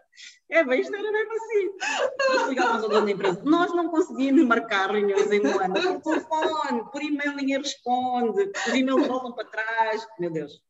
É 0.50 0.64
bem, 0.64 0.80
isto 0.80 0.96
era 0.96 1.12
mesmo 1.12 1.34
assim. 1.34 2.42
Empresa. 3.12 3.42
Nós 3.44 3.76
não 3.76 3.90
conseguimos 3.90 4.46
marcar 4.46 4.90
reuniões 4.90 5.30
em 5.32 5.40
Luanda 5.40 5.82
por 5.82 6.02
telefone, 6.02 6.84
por 6.92 7.02
e-mail 7.02 7.36
ninguém 7.36 7.58
responde, 7.58 8.52
os 8.68 8.74
e-mails 8.74 9.08
voltam 9.08 9.34
para 9.34 9.46
trás. 9.46 10.08
Meu 10.18 10.32
Deus. 10.32 10.62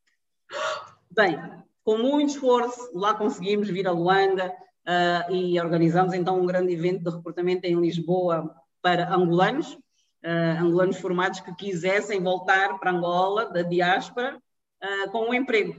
Bem, 1.12 1.40
com 1.84 1.98
muito 1.98 2.32
esforço, 2.32 2.90
lá 2.94 3.14
conseguimos 3.14 3.70
vir 3.70 3.88
a 3.88 3.92
Luanda. 3.92 4.52
uh, 4.88 5.32
e 5.32 5.60
organizamos 5.60 6.14
então 6.14 6.40
um 6.40 6.46
grande 6.46 6.74
evento 6.74 7.04
de 7.04 7.16
recrutamento 7.16 7.66
em 7.66 7.80
Lisboa 7.80 8.56
para 8.82 9.14
angolanos, 9.14 9.74
uh, 9.74 10.62
angolanos 10.62 10.98
formados 10.98 11.42
que 11.42 11.54
quisessem 11.56 12.24
voltar 12.24 12.80
para 12.80 12.92
Angola, 12.92 13.46
da 13.52 13.62
diáspora, 13.62 14.38
uh, 14.38 15.12
com 15.12 15.30
um 15.30 15.34
emprego. 15.34 15.76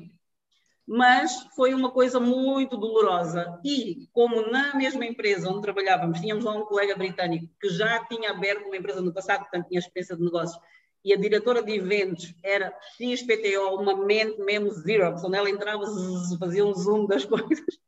Mas 0.91 1.47
foi 1.55 1.75
uma 1.75 1.91
coisa 1.91 2.19
muito 2.19 2.75
dolorosa. 2.75 3.61
E, 3.63 4.09
como 4.11 4.51
na 4.51 4.75
mesma 4.75 5.05
empresa 5.05 5.51
onde 5.51 5.61
trabalhávamos, 5.61 6.19
tínhamos 6.19 6.47
lá 6.47 6.57
um 6.57 6.65
colega 6.65 6.97
britânico 6.97 7.47
que 7.61 7.69
já 7.69 8.03
tinha 8.07 8.31
aberto 8.31 8.65
uma 8.65 8.77
empresa 8.77 9.03
no 9.03 9.13
passado, 9.13 9.41
portanto 9.41 9.69
tinha 9.69 9.79
experiência 9.79 10.17
de 10.17 10.23
negócios, 10.23 10.59
e 11.05 11.13
a 11.13 11.17
diretora 11.19 11.63
de 11.63 11.75
eventos 11.75 12.35
era 12.43 12.75
XPTO, 12.97 13.77
uma 13.79 14.03
mente 14.07 14.41
mesmo 14.41 14.71
zero, 14.71 15.15
quando 15.21 15.35
ela 15.35 15.51
entrava, 15.51 15.85
fazia 16.39 16.65
um 16.65 16.73
zoom 16.73 17.07
das 17.07 17.23
coisas. 17.27 17.79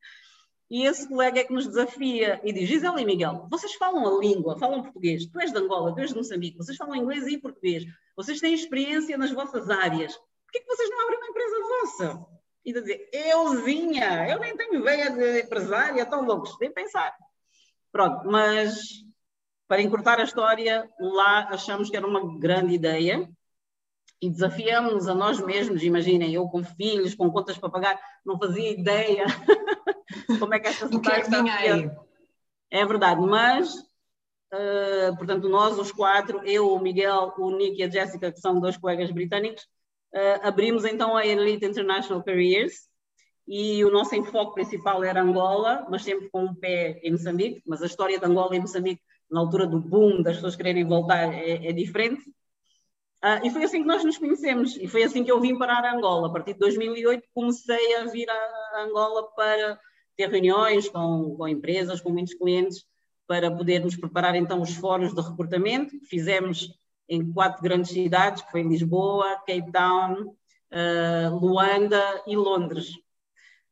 E 0.71 0.87
esse 0.87 1.09
colega 1.09 1.41
é 1.41 1.45
que 1.45 1.55
nos 1.55 1.67
desafia 1.67 2.39
e 2.45 2.53
diz: 2.53 2.69
Gisela 2.69 3.01
e 3.01 3.07
Miguel, 3.07 3.49
vocês 3.51 3.73
falam 3.77 4.07
a 4.07 4.21
língua, 4.21 4.59
falam 4.59 4.83
português, 4.83 5.25
tu 5.25 5.41
és 5.41 5.51
de 5.51 5.59
Angola, 5.59 5.95
tu 5.95 6.01
és 6.01 6.11
de 6.11 6.17
Moçambique, 6.17 6.59
vocês 6.59 6.77
falam 6.77 6.95
inglês 6.95 7.27
e 7.27 7.39
português, 7.39 7.85
vocês 8.15 8.41
têm 8.41 8.53
experiência 8.53 9.17
nas 9.17 9.33
vossas 9.33 9.71
áreas, 9.71 10.15
por 10.15 10.53
que, 10.53 10.61
que 10.61 10.67
vocês 10.67 10.91
não 10.91 11.01
abrem 11.01 11.19
uma 11.19 11.29
empresa 11.29 11.57
vossa? 11.61 12.40
E 12.65 12.73
dizer, 12.73 13.09
euzinha, 13.13 14.29
eu 14.29 14.39
nem 14.39 14.57
tenho 14.57 14.83
veia 14.83 15.11
de 15.11 15.41
empresária, 15.43 16.07
tão 16.07 16.25
loucos, 16.25 16.57
nem 16.61 16.73
pensar. 16.73 17.15
Pronto, 17.91 18.27
mas 18.27 18.79
para 19.67 19.83
encurtar 19.83 20.21
a 20.21 20.25
história, 20.25 20.89
lá 20.99 21.49
achamos 21.49 21.89
que 21.89 21.97
era 21.97 22.07
uma 22.07 22.39
grande 22.39 22.75
ideia 22.75 23.29
e 24.21 24.29
desafiamos 24.29 25.09
a 25.09 25.15
nós 25.15 25.41
mesmos, 25.41 25.83
imaginem, 25.83 26.35
eu 26.35 26.47
com 26.49 26.63
filhos, 26.63 27.15
com 27.15 27.31
contas 27.31 27.57
para 27.57 27.71
pagar, 27.71 28.01
não 28.25 28.39
fazia 28.39 28.71
ideia 28.71 29.25
como 30.39 30.55
é 30.55 30.61
que 30.61 30.69
esta 30.69 30.87
é 30.87 30.89
vinha 30.89 31.55
aí? 31.55 31.91
É 32.71 32.85
verdade, 32.85 33.21
mas, 33.21 33.75
uh, 33.75 35.17
portanto, 35.17 35.49
nós 35.49 35.79
os 35.79 35.91
quatro, 35.91 36.43
eu, 36.45 36.73
o 36.73 36.81
Miguel, 36.81 37.33
o 37.39 37.51
Nick 37.51 37.81
e 37.81 37.85
a 37.85 37.91
Jessica, 37.91 38.31
que 38.31 38.41
são 38.41 38.61
dois 38.61 38.77
colegas 38.77 39.11
britânicos, 39.11 39.67
uh, 40.15 40.41
abrimos 40.43 40.85
então 40.85 41.17
a 41.17 41.27
Elite 41.27 41.65
International 41.65 42.23
Careers 42.23 42.89
e 43.47 43.85
o 43.85 43.91
nosso 43.91 44.15
enfoque 44.15 44.55
principal 44.55 45.03
era 45.03 45.23
Angola, 45.23 45.87
mas 45.91 46.05
sempre 46.05 46.31
com 46.31 46.45
um 46.45 46.55
pé 46.55 47.01
em 47.03 47.11
Moçambique, 47.11 47.63
mas 47.67 47.83
a 47.83 47.87
história 47.87 48.19
de 48.19 48.25
Angola 48.25 48.55
e 48.55 48.61
Moçambique, 48.61 49.03
na 49.31 49.41
altura 49.41 49.67
do 49.67 49.81
boom, 49.81 50.23
das 50.23 50.37
pessoas 50.37 50.57
quererem 50.57 50.87
voltar, 50.87 51.35
é, 51.35 51.67
é 51.67 51.73
diferente. 51.73 52.23
Uh, 53.23 53.45
e 53.45 53.51
foi 53.51 53.65
assim 53.65 53.83
que 53.83 53.89
nós 53.89 54.05
nos 54.05 54.17
conhecemos, 54.17 54.77
e 54.77 54.87
foi 54.87 55.03
assim 55.03 55.25
que 55.25 55.31
eu 55.31 55.41
vim 55.41 55.59
parar 55.59 55.85
a 55.85 55.95
Angola. 55.95 56.29
A 56.29 56.33
partir 56.33 56.55
de 56.55 56.61
2008 56.61 57.29
comecei 57.35 57.97
a 57.97 58.05
vir 58.05 58.29
a 58.31 58.85
Angola 58.85 59.29
para 59.35 59.79
ter 60.17 60.29
reuniões 60.29 60.89
com, 60.89 61.35
com 61.37 61.49
empresas, 61.49 62.01
com 62.01 62.11
muitos 62.11 62.35
clientes, 62.35 62.85
para 63.27 63.51
podermos 63.51 63.97
preparar 63.97 64.35
então 64.35 64.61
os 64.61 64.75
fóruns 64.75 65.15
de 65.15 65.21
recrutamento, 65.21 65.93
fizemos 66.09 66.69
em 67.11 67.33
quatro 67.33 67.61
grandes 67.61 67.91
cidades, 67.91 68.41
que 68.41 68.51
foi 68.51 68.63
Lisboa, 68.63 69.37
Cape 69.47 69.71
Town, 69.73 70.35
uh, 70.73 71.39
Luanda 71.39 72.23
e 72.27 72.37
Londres. 72.37 72.93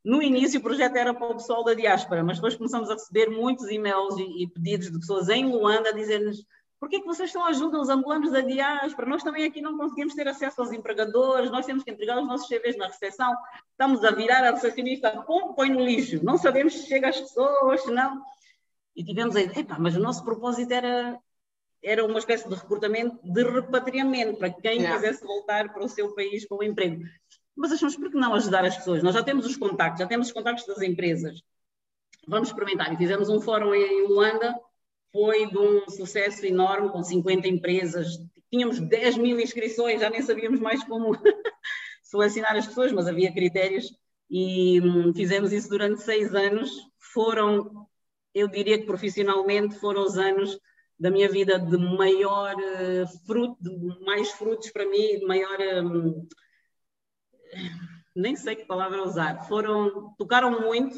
No 0.04 0.20
início 0.20 0.58
o 0.58 0.62
projeto 0.62 0.96
era 0.96 1.14
para 1.14 1.28
o 1.28 1.36
pessoal 1.36 1.62
da 1.62 1.74
diáspora, 1.74 2.24
mas 2.24 2.38
depois 2.38 2.56
começamos 2.56 2.90
a 2.90 2.94
receber 2.94 3.30
muitos 3.30 3.70
e-mails 3.70 4.16
e, 4.18 4.48
pedidos 4.48 4.90
de 4.90 4.98
pessoas 4.98 5.28
em 5.28 5.46
Luanda 5.46 5.90
a 5.90 5.92
dizer-nos 5.92 6.44
por 6.80 6.88
que, 6.88 7.00
que 7.00 7.06
vocês 7.06 7.28
estão 7.28 7.44
ajudando 7.44 7.82
os 7.82 7.88
angolanos 7.88 8.30
da 8.30 8.40
diáspora? 8.40 9.08
Nós 9.08 9.24
também 9.24 9.44
aqui 9.44 9.60
não 9.60 9.76
conseguimos 9.76 10.14
ter 10.14 10.28
acesso 10.28 10.60
aos 10.60 10.70
empregadores, 10.70 11.50
nós 11.50 11.66
temos 11.66 11.82
que 11.82 11.90
entregar 11.90 12.20
os 12.20 12.26
nossos 12.26 12.46
CVs 12.46 12.76
na 12.76 12.86
recepção, 12.86 13.34
estamos 13.72 14.04
a 14.04 14.12
virar 14.12 14.44
a 14.44 14.52
recepcionista, 14.52 15.10
pum, 15.22 15.54
põe 15.54 15.70
no 15.70 15.84
lixo, 15.84 16.24
não 16.24 16.38
sabemos 16.38 16.74
se 16.74 16.86
chega 16.86 17.08
às 17.08 17.20
pessoas, 17.20 17.82
se 17.82 17.90
não. 17.90 18.22
E 18.94 19.02
tivemos 19.04 19.34
a 19.34 19.40
ideia, 19.40 19.66
mas 19.78 19.96
o 19.96 20.00
nosso 20.00 20.24
propósito 20.24 20.72
era, 20.72 21.18
era 21.82 22.04
uma 22.04 22.18
espécie 22.18 22.48
de 22.48 22.54
recrutamento 22.54 23.18
de 23.22 23.42
repatriamento, 23.42 24.38
para 24.38 24.50
quem 24.50 24.80
yeah. 24.80 24.94
quisesse 24.94 25.24
voltar 25.24 25.72
para 25.72 25.84
o 25.84 25.88
seu 25.88 26.14
país 26.14 26.46
com 26.46 26.56
o 26.56 26.62
emprego. 26.62 27.02
Mas 27.56 27.72
achamos, 27.72 27.96
por 27.96 28.10
que 28.10 28.16
não 28.16 28.34
ajudar 28.34 28.64
as 28.64 28.76
pessoas? 28.76 29.02
Nós 29.02 29.14
já 29.14 29.22
temos 29.22 29.46
os 29.46 29.56
contactos, 29.56 30.00
já 30.00 30.06
temos 30.06 30.28
os 30.28 30.32
contactos 30.32 30.66
das 30.66 30.80
empresas. 30.82 31.42
Vamos 32.26 32.48
experimentar. 32.48 32.92
E 32.92 32.96
fizemos 32.96 33.28
um 33.28 33.40
fórum 33.40 33.74
em 33.74 34.06
Luanda, 34.06 34.54
foi 35.12 35.46
de 35.46 35.58
um 35.58 35.88
sucesso 35.88 36.44
enorme, 36.46 36.90
com 36.90 37.02
50 37.02 37.48
empresas, 37.48 38.18
tínhamos 38.50 38.80
10 38.80 39.18
mil 39.18 39.40
inscrições, 39.40 40.00
já 40.00 40.10
nem 40.10 40.22
sabíamos 40.22 40.60
mais 40.60 40.84
como 40.84 41.16
selecionar 42.02 42.56
as 42.56 42.66
pessoas, 42.66 42.92
mas 42.92 43.06
havia 43.06 43.32
critérios 43.32 43.92
e 44.30 44.80
hum, 44.80 45.12
fizemos 45.14 45.52
isso 45.52 45.68
durante 45.68 46.02
seis 46.02 46.34
anos. 46.34 46.70
Foram, 46.98 47.86
eu 48.34 48.48
diria 48.48 48.78
que 48.78 48.86
profissionalmente, 48.86 49.76
foram 49.76 50.04
os 50.04 50.18
anos 50.18 50.58
da 50.98 51.10
minha 51.10 51.28
vida 51.28 51.58
de 51.58 51.76
maior 51.76 52.54
uh, 52.56 53.26
fruto, 53.26 53.56
de 53.60 54.04
mais 54.04 54.30
frutos 54.32 54.70
para 54.70 54.86
mim, 54.86 55.18
de 55.18 55.26
maior. 55.26 55.58
Um, 55.84 56.26
nem 58.14 58.34
sei 58.34 58.56
que 58.56 58.64
palavra 58.64 59.04
usar. 59.04 59.46
Foram, 59.46 60.12
tocaram 60.18 60.60
muito, 60.60 60.96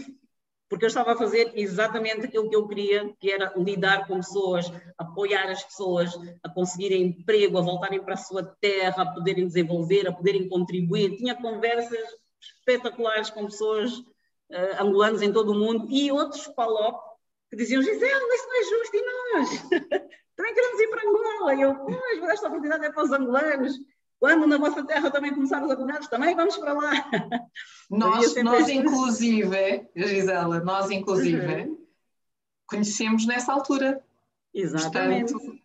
porque 0.68 0.84
eu 0.84 0.88
estava 0.88 1.12
a 1.12 1.16
fazer 1.16 1.52
exatamente 1.54 2.26
aquilo 2.26 2.48
que 2.48 2.56
eu 2.56 2.66
queria, 2.66 3.14
que 3.20 3.30
era 3.30 3.52
lidar 3.56 4.06
com 4.06 4.16
pessoas, 4.16 4.72
apoiar 4.96 5.50
as 5.50 5.62
pessoas 5.62 6.18
a 6.42 6.48
conseguirem 6.48 7.02
emprego, 7.02 7.58
a 7.58 7.62
voltarem 7.62 8.02
para 8.02 8.14
a 8.14 8.16
sua 8.16 8.42
terra, 8.60 9.02
a 9.02 9.12
poderem 9.12 9.46
desenvolver, 9.46 10.08
a 10.08 10.12
poderem 10.12 10.48
contribuir. 10.48 11.16
Tinha 11.16 11.34
conversas 11.34 12.08
espetaculares 12.40 13.28
com 13.28 13.44
pessoas 13.44 13.98
uh, 13.98 14.80
angolanas 14.80 15.20
em 15.20 15.32
todo 15.32 15.52
o 15.52 15.58
mundo 15.58 15.88
e 15.90 16.10
outros 16.10 16.46
palop 16.48 17.09
que 17.50 17.56
diziam: 17.56 17.82
Gisela, 17.82 18.34
isso 18.34 18.46
não 18.46 18.60
é 18.60 18.64
justo, 18.64 18.96
e 18.96 19.04
nós? 19.04 19.48
Também 20.36 20.54
queremos 20.54 20.80
ir 20.80 20.88
para 20.88 21.08
Angola. 21.08 21.54
E 21.54 21.60
eu, 21.60 21.74
pois, 21.74 22.20
mas 22.20 22.30
esta 22.30 22.46
oportunidade 22.46 22.86
é 22.86 22.92
para 22.92 23.04
os 23.04 23.12
angolanos. 23.12 23.78
Quando 24.18 24.46
na 24.46 24.58
vossa 24.58 24.84
terra 24.84 25.10
também 25.10 25.34
começar 25.34 25.62
os 25.64 25.70
apanhados, 25.70 26.08
também 26.08 26.36
vamos 26.36 26.56
para 26.58 26.74
lá. 26.74 26.92
Nós, 27.90 28.36
nós 28.36 28.68
inclusive, 28.68 29.88
Gisela, 29.96 30.60
nós 30.60 30.92
inclusive, 30.92 31.44
uhum. 31.44 31.86
conhecemos 32.66 33.26
nessa 33.26 33.52
altura. 33.52 34.00
Exatamente. 34.54 35.32
Portanto, 35.32 35.58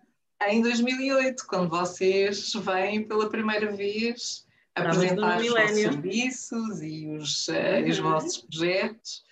em 0.47 0.61
2008, 0.61 1.45
quando 1.45 1.69
vocês 1.69 2.51
vêm 2.53 3.07
pela 3.07 3.29
primeira 3.29 3.71
vez 3.71 4.45
apresentar 4.73 5.39
os 5.39 5.49
vossos 5.49 5.75
serviços 5.77 6.81
e 6.81 7.07
os, 7.07 7.47
uhum. 7.47 7.89
os 7.89 7.99
vossos 7.99 8.37
projetos. 8.37 9.23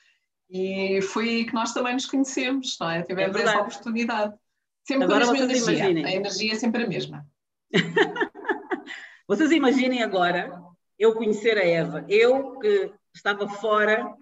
E 0.53 1.01
foi 1.01 1.45
que 1.45 1.53
nós 1.53 1.73
também 1.73 1.93
nos 1.93 2.05
conhecemos, 2.05 2.77
não 2.79 2.91
é? 2.91 3.01
Tivemos 3.01 3.35
é 3.35 3.41
essa 3.41 3.59
oportunidade. 3.59 4.35
Sempre 4.83 5.05
Agora 5.05 5.25
com 5.25 5.31
a 5.31 5.33
mesma 5.33 5.51
energia. 5.51 5.73
Imaginem. 5.73 6.05
A 6.05 6.11
energia 6.11 6.53
é 6.53 6.55
sempre 6.55 6.83
a 6.83 6.87
mesma. 6.87 7.27
Vocês 9.27 9.49
imaginem 9.51 10.03
agora 10.03 10.61
eu 10.99 11.15
conhecer 11.15 11.57
a 11.57 11.65
Eva, 11.65 12.05
eu 12.07 12.59
que 12.59 12.91
estava 13.15 13.49
fora 13.49 14.13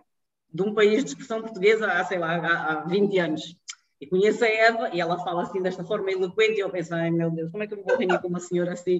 de 0.50 0.62
um 0.62 0.74
país 0.74 1.04
de 1.04 1.10
expressão 1.10 1.41
portuguesa 1.41 1.91
há, 1.91 2.06
sei 2.06 2.17
lá, 2.17 2.36
há 2.36 2.76
20 2.86 3.20
anos. 3.20 3.58
E 4.02 4.08
conheço 4.08 4.44
a 4.44 4.48
Eva 4.48 4.90
e 4.92 5.00
ela 5.00 5.24
fala 5.24 5.44
assim 5.44 5.62
desta 5.62 5.84
forma 5.84 6.12
eloquente 6.12 6.56
e 6.56 6.60
eu 6.60 6.72
penso, 6.72 6.96
ai 6.96 7.12
meu 7.12 7.30
Deus, 7.30 7.52
como 7.52 7.62
é 7.62 7.68
que 7.68 7.74
eu 7.76 7.78
me 7.78 7.84
vou 7.84 7.96
reunir 7.96 8.20
com 8.20 8.28
uma 8.28 8.40
senhora 8.40 8.74
assim? 8.74 9.00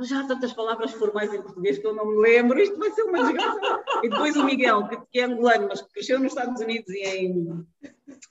Já 0.00 0.20
há 0.20 0.26
tantas 0.26 0.54
palavras 0.54 0.92
formais 0.92 1.34
em 1.34 1.42
português 1.42 1.76
que 1.78 1.86
eu 1.86 1.92
não 1.92 2.06
me 2.06 2.22
lembro, 2.22 2.58
isto 2.58 2.78
vai 2.78 2.90
ser 2.92 3.02
uma 3.02 3.18
desgraça. 3.18 3.82
E 4.02 4.08
depois 4.08 4.36
o 4.36 4.44
Miguel, 4.44 4.88
que, 5.10 5.18
é 5.18 5.24
angolano, 5.24 5.66
mas 5.68 5.82
que 5.82 5.92
cresceu 5.92 6.18
nos 6.18 6.32
Estados 6.32 6.62
Unidos 6.62 6.88
e 6.88 7.02
em, 7.02 7.66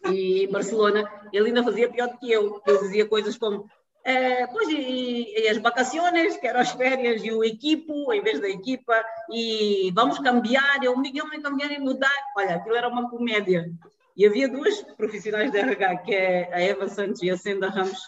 e 0.10 0.44
em 0.46 0.52
Barcelona, 0.52 1.08
ele 1.32 1.50
ainda 1.50 1.64
fazia 1.64 1.92
pior 1.92 2.08
do 2.08 2.18
que 2.18 2.32
eu. 2.32 2.62
Ele 2.66 2.80
dizia 2.80 3.06
coisas 3.06 3.38
como 3.38 3.70
eh, 4.06 4.48
pois, 4.48 4.70
e, 4.70 5.34
e, 5.38 5.50
as 5.50 5.58
vacações, 5.58 6.38
que 6.38 6.48
eram 6.48 6.62
as 6.62 6.72
férias, 6.72 7.22
e 7.22 7.32
o 7.34 7.44
equipo, 7.44 8.14
em 8.14 8.22
vez 8.22 8.40
da 8.40 8.48
equipa, 8.48 8.94
e 9.30 9.92
vamos 9.94 10.18
cambiar, 10.20 10.82
eu, 10.82 10.98
Miguel 10.98 11.28
vai 11.28 11.42
cambiar 11.42 11.70
e 11.74 11.80
mudar. 11.80 12.10
Olha, 12.38 12.56
aquilo 12.56 12.78
era 12.78 12.88
uma 12.88 13.10
comédia. 13.10 13.70
E 14.18 14.26
havia 14.26 14.50
duas 14.50 14.82
profissionais 14.98 15.52
de 15.52 15.60
RH, 15.60 15.98
que 15.98 16.16
é 16.16 16.52
a 16.52 16.60
Eva 16.60 16.88
Santos 16.88 17.22
e 17.22 17.30
a 17.30 17.38
Senda 17.38 17.70
Ramos, 17.70 18.00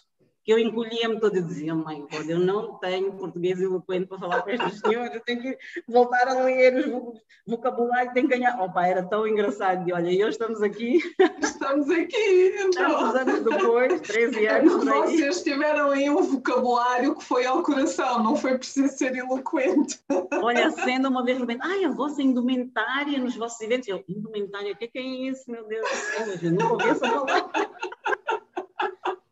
eu 0.49 0.57
encolhia-me 0.57 1.19
toda 1.19 1.37
e 1.37 1.41
dizia, 1.41 1.75
mãe, 1.75 2.05
eu 2.27 2.39
não 2.39 2.73
tenho 2.75 3.13
português 3.13 3.61
eloquente 3.61 4.07
para 4.07 4.17
falar 4.17 4.41
com 4.41 4.49
estas 4.49 4.79
senhoras, 4.79 5.13
eu 5.13 5.21
tenho 5.21 5.41
que 5.41 5.57
voltar 5.87 6.27
a 6.27 6.43
ler 6.43 6.87
os 6.87 7.21
vocabulários, 7.45 8.13
tenho 8.13 8.27
que 8.27 8.35
ganhar. 8.35 8.59
Opa, 8.59 8.87
era 8.87 9.03
tão 9.03 9.27
engraçado, 9.27 9.87
e 9.87 9.93
olha, 9.93 10.09
e 10.09 10.23
hoje 10.23 10.31
estamos 10.31 10.61
aqui. 10.61 10.99
Estamos 11.59 11.89
aqui, 11.89 12.55
então. 12.57 13.11
Tantos 13.11 13.15
anos 13.15 13.43
depois, 13.43 14.01
13 14.01 14.47
anos. 14.47 14.85
Vocês 14.85 15.43
tiveram 15.43 15.91
aí 15.91 16.09
um 16.09 16.21
vocabulário 16.23 17.15
que 17.15 17.23
foi 17.23 17.45
ao 17.45 17.61
coração, 17.61 18.23
não 18.23 18.35
foi 18.35 18.57
preciso 18.57 18.97
ser 18.97 19.15
eloquente. 19.15 19.99
Olha, 20.41 20.71
sendo 20.71 21.09
uma 21.09 21.23
vez, 21.23 21.39
ai, 21.59 21.83
a 21.83 21.89
vossa 21.89 22.21
indumentária 22.21 23.19
nos 23.19 23.35
vossos 23.35 23.59
eventos, 23.61 23.87
eu, 23.89 24.03
indumentária, 24.07 24.71
o 24.71 24.75
que 24.75 24.85
é, 24.85 24.87
que 24.87 24.99
é 24.99 25.01
isso, 25.01 25.51
meu 25.51 25.67
Deus 25.67 25.87
do 25.87 25.95
céu, 25.95 26.27
eu 26.41 26.51
nunca 26.51 26.73
ouvi 26.73 26.89
essa 26.89 27.09
palavra. 27.09 27.51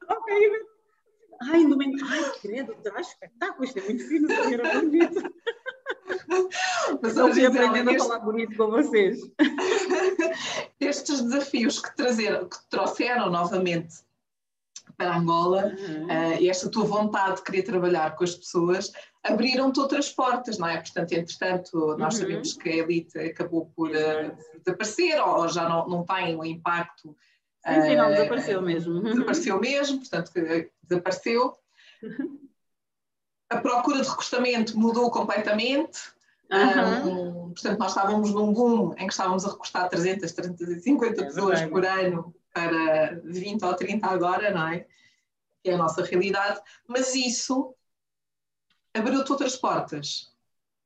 ok, 0.10 0.68
Ai, 1.42 1.64
no 1.64 1.70
momento, 1.70 2.04
ai, 2.06 2.32
credo, 2.42 2.76
traz 2.84 3.08
espetáculo, 3.10 3.66
isto 3.66 3.80
é 3.80 3.84
muito 3.84 4.08
fino, 4.08 4.32
era 4.32 4.80
bonito. 4.80 5.34
Mas 7.02 7.14
fui 7.14 7.46
aprendendo 7.46 7.90
a 7.90 7.98
falar 7.98 8.20
bonito 8.20 8.56
com 8.56 8.70
vocês. 8.70 9.20
destes 10.80 11.22
desafios 11.22 11.80
que, 11.80 11.96
trazeram, 11.96 12.48
que 12.48 12.58
trouxeram 12.70 13.30
novamente 13.30 13.96
para 14.96 15.18
Angola 15.18 15.66
uhum. 15.66 16.06
uh, 16.06 16.50
esta 16.50 16.70
tua 16.70 16.86
vontade 16.86 17.38
de 17.38 17.44
querer 17.44 17.64
trabalhar 17.64 18.16
com 18.16 18.24
as 18.24 18.34
pessoas 18.34 18.92
abriram-te 19.24 19.80
outras 19.80 20.10
portas, 20.10 20.58
não 20.58 20.68
é? 20.68 20.78
Portanto, 20.78 21.12
entretanto, 21.12 21.98
nós 21.98 22.16
uhum. 22.16 22.22
sabemos 22.22 22.54
que 22.54 22.70
a 22.70 22.76
elite 22.78 23.20
acabou 23.20 23.72
por 23.76 23.90
uh, 23.90 24.36
desaparecer 24.64 25.22
ou 25.22 25.48
já 25.48 25.68
não, 25.68 25.88
não 25.88 26.06
tem 26.06 26.36
o 26.36 26.46
impacto. 26.46 27.16
Sim, 27.66 27.82
sim, 27.82 27.96
não, 27.96 28.10
desapareceu 28.10 28.62
mesmo. 28.62 29.02
Desapareceu 29.02 29.60
mesmo, 29.62 30.00
portanto, 30.00 30.32
desapareceu. 30.84 31.58
Uhum. 32.04 32.48
A 33.50 33.58
procura 33.58 34.02
de 34.02 34.08
recostamento 34.08 34.78
mudou 34.78 35.10
completamente. 35.10 36.16
Uhum. 36.52 37.48
Um, 37.48 37.54
portanto, 37.54 37.80
nós 37.80 37.92
estávamos 37.92 38.32
num 38.32 38.54
boom 38.54 38.94
em 38.94 39.08
que 39.08 39.14
estávamos 39.14 39.46
a 39.46 39.52
recostar 39.52 39.90
300, 39.90 40.32
350 40.32 41.22
é 41.22 41.26
pessoas 41.26 41.62
por 41.64 41.86
ano 41.86 42.34
para 42.54 43.20
20 43.24 43.64
ou 43.64 43.74
30 43.74 44.08
agora, 44.08 44.52
não 44.52 44.68
é? 44.68 44.86
Que 45.64 45.72
é 45.72 45.74
a 45.74 45.78
nossa 45.78 46.04
realidade. 46.04 46.62
Mas 46.88 47.14
isso 47.16 47.76
abriu-te 48.94 49.32
outras 49.32 49.56
portas. 49.56 50.34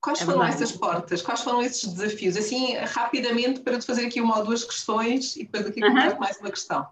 Quais 0.01 0.21
é 0.21 0.25
foram 0.25 0.43
essas 0.43 0.71
portas? 0.71 1.21
Quais 1.21 1.41
foram 1.41 1.61
esses 1.61 1.93
desafios? 1.93 2.35
Assim, 2.35 2.75
rapidamente, 2.75 3.59
para 3.59 3.77
te 3.77 3.85
fazer 3.85 4.07
aqui 4.07 4.19
uma 4.19 4.39
ou 4.39 4.45
duas 4.45 4.63
questões 4.63 5.35
e 5.35 5.43
depois 5.43 5.67
aqui 5.67 5.83
uhum. 5.83 5.93
mais 5.93 6.37
uma 6.39 6.49
questão. 6.49 6.87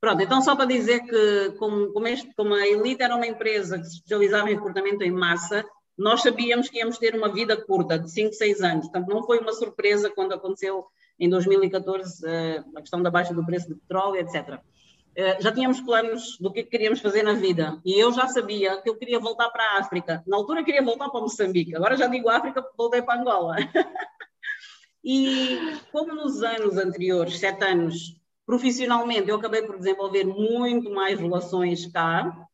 Pronto, 0.00 0.20
então 0.22 0.40
só 0.42 0.54
para 0.54 0.64
dizer 0.64 1.00
que, 1.00 1.54
como, 1.58 1.92
como, 1.92 2.06
este, 2.08 2.32
como 2.34 2.54
a 2.54 2.66
Elite 2.66 3.02
era 3.02 3.14
uma 3.14 3.26
empresa 3.26 3.78
que 3.78 3.84
se 3.84 3.94
especializava 3.94 4.50
em 4.50 4.54
recrutamento 4.54 5.02
em 5.02 5.10
massa, 5.10 5.64
nós 5.96 6.22
sabíamos 6.22 6.68
que 6.68 6.78
íamos 6.78 6.98
ter 6.98 7.14
uma 7.16 7.32
vida 7.32 7.56
curta, 7.56 7.98
de 7.98 8.10
5, 8.10 8.32
6 8.32 8.60
anos. 8.62 8.88
Portanto, 8.88 9.08
não 9.08 9.24
foi 9.24 9.38
uma 9.38 9.52
surpresa 9.52 10.10
quando 10.10 10.32
aconteceu 10.32 10.86
em 11.18 11.28
2014 11.28 12.24
eh, 12.24 12.64
a 12.76 12.80
questão 12.80 13.02
da 13.02 13.10
baixa 13.10 13.34
do 13.34 13.44
preço 13.44 13.68
do 13.68 13.76
petróleo, 13.76 14.20
etc. 14.20 14.60
Eh, 15.18 15.36
já 15.40 15.50
tínhamos 15.50 15.80
planos 15.80 16.38
do 16.38 16.52
que 16.52 16.62
queríamos 16.62 17.00
fazer 17.00 17.24
na 17.24 17.32
vida 17.32 17.80
e 17.84 17.98
eu 18.00 18.12
já 18.12 18.28
sabia 18.28 18.80
que 18.80 18.88
eu 18.88 18.96
queria 18.96 19.18
voltar 19.18 19.50
para 19.50 19.64
a 19.64 19.78
África. 19.80 20.22
Na 20.24 20.36
altura 20.36 20.62
queria 20.62 20.80
voltar 20.80 21.08
para 21.08 21.20
Moçambique, 21.20 21.74
agora 21.74 21.96
já 21.96 22.06
digo 22.06 22.28
África, 22.28 22.64
voltei 22.76 23.02
para 23.02 23.20
Angola. 23.20 23.56
e 25.02 25.58
como 25.90 26.14
nos 26.14 26.40
anos 26.44 26.76
anteriores, 26.76 27.36
sete 27.40 27.64
anos, 27.64 28.16
profissionalmente 28.46 29.28
eu 29.28 29.34
acabei 29.34 29.62
por 29.62 29.76
desenvolver 29.76 30.22
muito 30.22 30.88
mais 30.88 31.18
relações 31.18 31.84
cá, 31.86 32.46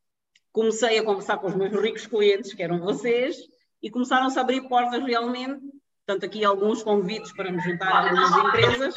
comecei 0.51 0.99
a 0.99 1.05
conversar 1.05 1.37
com 1.37 1.49
os 1.49 1.55
meus 1.55 1.71
ricos 1.79 2.07
clientes, 2.07 2.55
que 2.55 2.63
eram 2.63 2.81
vocês, 2.81 3.37
e 3.83 3.91
começaram-se 3.91 4.39
a 4.39 4.41
abrir 4.41 4.63
portas 4.71 5.05
realmente. 5.05 5.61
Portanto, 6.07 6.25
aqui 6.25 6.43
alguns 6.43 6.83
convites 6.83 7.31
para 7.33 7.53
me 7.53 7.61
juntar 7.61 7.93
a 7.93 8.09
algumas 8.09 8.37
empresas. 8.39 8.95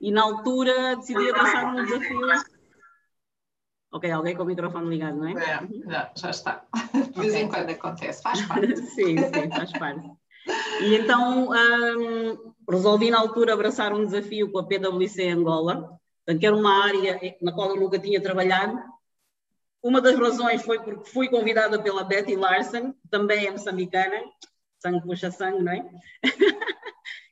E 0.00 0.10
na 0.10 0.22
altura 0.22 0.96
decidi 0.96 1.30
abraçar 1.30 1.74
um 1.74 1.84
desafio. 1.84 2.20
Ok, 3.92 4.10
alguém 4.10 4.36
com 4.36 4.44
o 4.44 4.46
microfone 4.46 4.88
ligado, 4.88 5.18
não 5.18 5.28
é? 5.28 5.32
é 5.32 5.90
já, 5.90 6.12
já 6.16 6.30
está. 6.30 6.64
De 6.94 7.20
vez 7.20 7.34
em 7.34 7.48
quando 7.48 7.70
acontece, 7.70 8.22
faz 8.22 8.40
parte. 8.46 8.76
sim, 8.94 9.16
sim, 9.18 9.50
faz 9.50 9.72
parte. 9.72 10.08
E 10.80 10.94
então 10.94 11.50
um, 11.50 12.54
resolvi 12.70 13.10
na 13.10 13.18
altura 13.18 13.52
abraçar 13.52 13.92
um 13.92 14.04
desafio 14.04 14.50
com 14.50 14.58
a 14.58 14.66
PwC 14.66 15.28
Angola, 15.28 15.98
que 16.38 16.46
era 16.46 16.56
uma 16.56 16.84
área 16.84 17.20
na 17.42 17.52
qual 17.52 17.70
eu 17.70 17.80
nunca 17.80 17.98
tinha 17.98 18.22
trabalhado, 18.22 18.78
uma 19.82 20.00
das 20.00 20.18
razões 20.18 20.62
foi 20.62 20.78
porque 20.78 21.10
fui 21.10 21.28
convidada 21.28 21.82
pela 21.82 22.04
Betty 22.04 22.36
Larson, 22.36 22.94
também 23.10 23.46
é 23.46 23.50
moçambicana, 23.50 24.22
sangue 24.78 25.02
puxa 25.02 25.30
sangue, 25.30 25.62
não 25.62 25.72
é? 25.72 25.90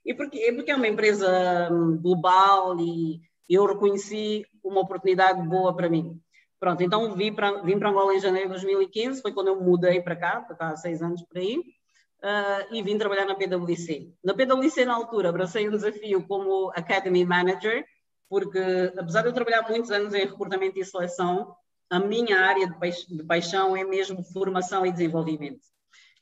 e 0.09 0.15
porque, 0.15 0.51
porque 0.55 0.71
é 0.71 0.75
uma 0.75 0.89
empresa 0.89 1.69
hum, 1.71 1.99
global 2.01 2.81
e 2.81 3.21
eu 3.47 3.67
reconheci 3.67 4.47
uma 4.65 4.81
oportunidade 4.81 5.47
boa 5.47 5.77
para 5.77 5.91
mim. 5.91 6.19
Pronto, 6.59 6.83
então 6.83 7.15
vim 7.15 7.31
para, 7.31 7.61
vim 7.61 7.79
para 7.79 7.91
Angola 7.91 8.15
em 8.15 8.19
janeiro 8.19 8.49
de 8.49 8.55
2015, 8.55 9.21
foi 9.21 9.35
quando 9.35 9.49
eu 9.49 9.61
mudei 9.61 10.01
para 10.01 10.17
cá, 10.17 10.41
para 10.41 10.57
cá 10.57 10.69
há 10.71 10.77
seis 10.77 11.03
anos 11.03 11.23
por 11.23 11.37
aí, 11.37 11.59
uh, 11.59 12.75
e 12.75 12.83
vim 12.83 12.97
trabalhar 12.97 13.27
na 13.27 13.35
PwC. 13.35 14.11
Na 14.25 14.33
PwC, 14.33 14.87
na 14.87 14.95
altura, 14.95 15.29
abracei 15.29 15.69
um 15.69 15.73
desafio 15.73 16.27
como 16.27 16.73
Academy 16.75 17.27
Manager, 17.27 17.85
porque 18.31 18.59
apesar 18.99 19.21
de 19.21 19.29
eu 19.29 19.35
trabalhar 19.35 19.69
muitos 19.69 19.91
anos 19.91 20.15
em 20.15 20.25
recrutamento 20.25 20.81
e 20.81 20.85
seleção, 20.87 21.55
a 21.91 21.99
minha 21.99 22.41
área 22.41 22.67
de, 22.67 23.25
paixão 23.25 23.77
é 23.77 23.85
mesmo 23.85 24.25
formação 24.25 24.87
e 24.87 24.91
desenvolvimento. 24.91 25.61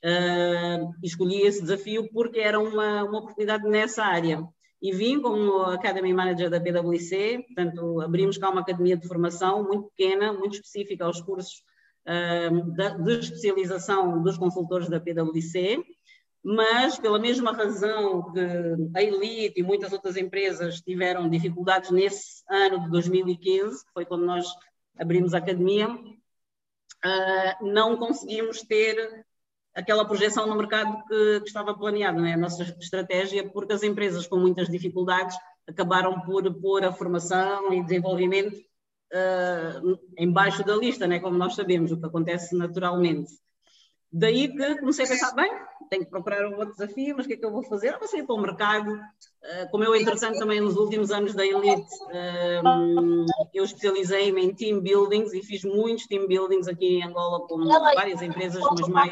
Uh, 0.04 0.92
escolhi 1.02 1.42
esse 1.42 1.62
desafio 1.62 2.08
porque 2.12 2.38
era 2.38 2.60
uma, 2.60 3.02
uma 3.04 3.18
oportunidade 3.18 3.64
nessa 3.68 4.04
área. 4.04 4.46
E 4.80 4.92
vim 4.92 5.20
como 5.20 5.62
Academy 5.62 6.12
Manager 6.12 6.50
da 6.50 6.60
PwC, 6.60 7.44
portanto, 7.46 8.00
abrimos 8.02 8.36
cá 8.36 8.50
uma 8.50 8.60
academia 8.60 8.96
de 8.96 9.08
formação 9.08 9.64
muito 9.64 9.88
pequena, 9.96 10.32
muito 10.32 10.54
específica 10.54 11.04
aos 11.04 11.20
cursos 11.20 11.62
uh, 12.06 13.02
de 13.02 13.18
especialização 13.18 14.22
dos 14.22 14.36
consultores 14.36 14.88
da 14.88 15.00
PwC, 15.00 15.82
mas 16.44 16.98
pela 16.98 17.18
mesma 17.18 17.52
razão 17.52 18.32
que 18.32 18.40
a 18.94 19.02
Elite 19.02 19.58
e 19.58 19.62
muitas 19.64 19.92
outras 19.92 20.16
empresas 20.16 20.80
tiveram 20.80 21.28
dificuldades 21.28 21.90
nesse 21.90 22.44
ano 22.48 22.84
de 22.84 22.90
2015, 22.90 23.84
foi 23.92 24.04
quando 24.04 24.24
nós 24.24 24.46
abrimos 24.96 25.34
a 25.34 25.38
academia, 25.38 25.88
uh, 25.88 27.66
não 27.66 27.96
conseguimos 27.96 28.62
ter 28.62 29.26
aquela 29.76 30.06
projeção 30.06 30.46
no 30.46 30.56
mercado 30.56 31.04
que, 31.06 31.40
que 31.40 31.48
estava 31.48 31.74
planeado, 31.74 32.24
é? 32.24 32.32
a 32.32 32.36
nossa 32.36 32.62
estratégia, 32.80 33.46
porque 33.46 33.74
as 33.74 33.82
empresas 33.82 34.26
com 34.26 34.38
muitas 34.38 34.68
dificuldades 34.68 35.36
acabaram 35.68 36.18
por 36.22 36.50
pôr 36.54 36.82
a 36.84 36.92
formação 36.92 37.72
e 37.74 37.82
desenvolvimento 37.82 38.56
uh, 38.56 39.98
embaixo 40.18 40.64
da 40.64 40.74
lista, 40.74 41.06
né? 41.06 41.20
como 41.20 41.36
nós 41.36 41.54
sabemos, 41.54 41.92
o 41.92 42.00
que 42.00 42.06
acontece 42.06 42.56
naturalmente. 42.56 43.30
Daí 44.12 44.48
que 44.48 44.76
comecei 44.76 45.04
a 45.04 45.08
pensar, 45.08 45.34
bem, 45.34 45.50
tenho 45.88 46.04
que 46.04 46.10
procurar 46.10 46.46
um 46.46 46.56
outro 46.56 46.72
desafio, 46.72 47.14
mas 47.16 47.26
o 47.26 47.28
que 47.28 47.34
é 47.34 47.36
que 47.36 47.44
eu 47.44 47.50
vou 47.50 47.62
fazer? 47.62 47.94
Eu 47.94 47.98
vou 47.98 48.08
sair 48.08 48.24
para 48.24 48.34
o 48.34 48.40
mercado. 48.40 48.98
Eh, 49.42 49.66
como 49.70 49.84
eu, 49.84 49.94
entretanto, 49.94 50.38
também 50.38 50.60
nos 50.60 50.76
últimos 50.76 51.10
anos 51.10 51.34
da 51.34 51.44
Elite, 51.44 51.86
eh, 52.10 52.60
eu 53.54 53.64
especializei-me 53.64 54.44
em 54.44 54.54
team 54.54 54.80
buildings 54.80 55.32
e 55.32 55.42
fiz 55.42 55.64
muitos 55.64 56.06
team 56.06 56.26
buildings 56.26 56.68
aqui 56.68 56.98
em 56.98 57.04
Angola 57.04 57.46
com 57.46 57.64
várias 57.64 58.22
empresas, 58.22 58.62
mas 58.78 58.88
mais 58.88 59.10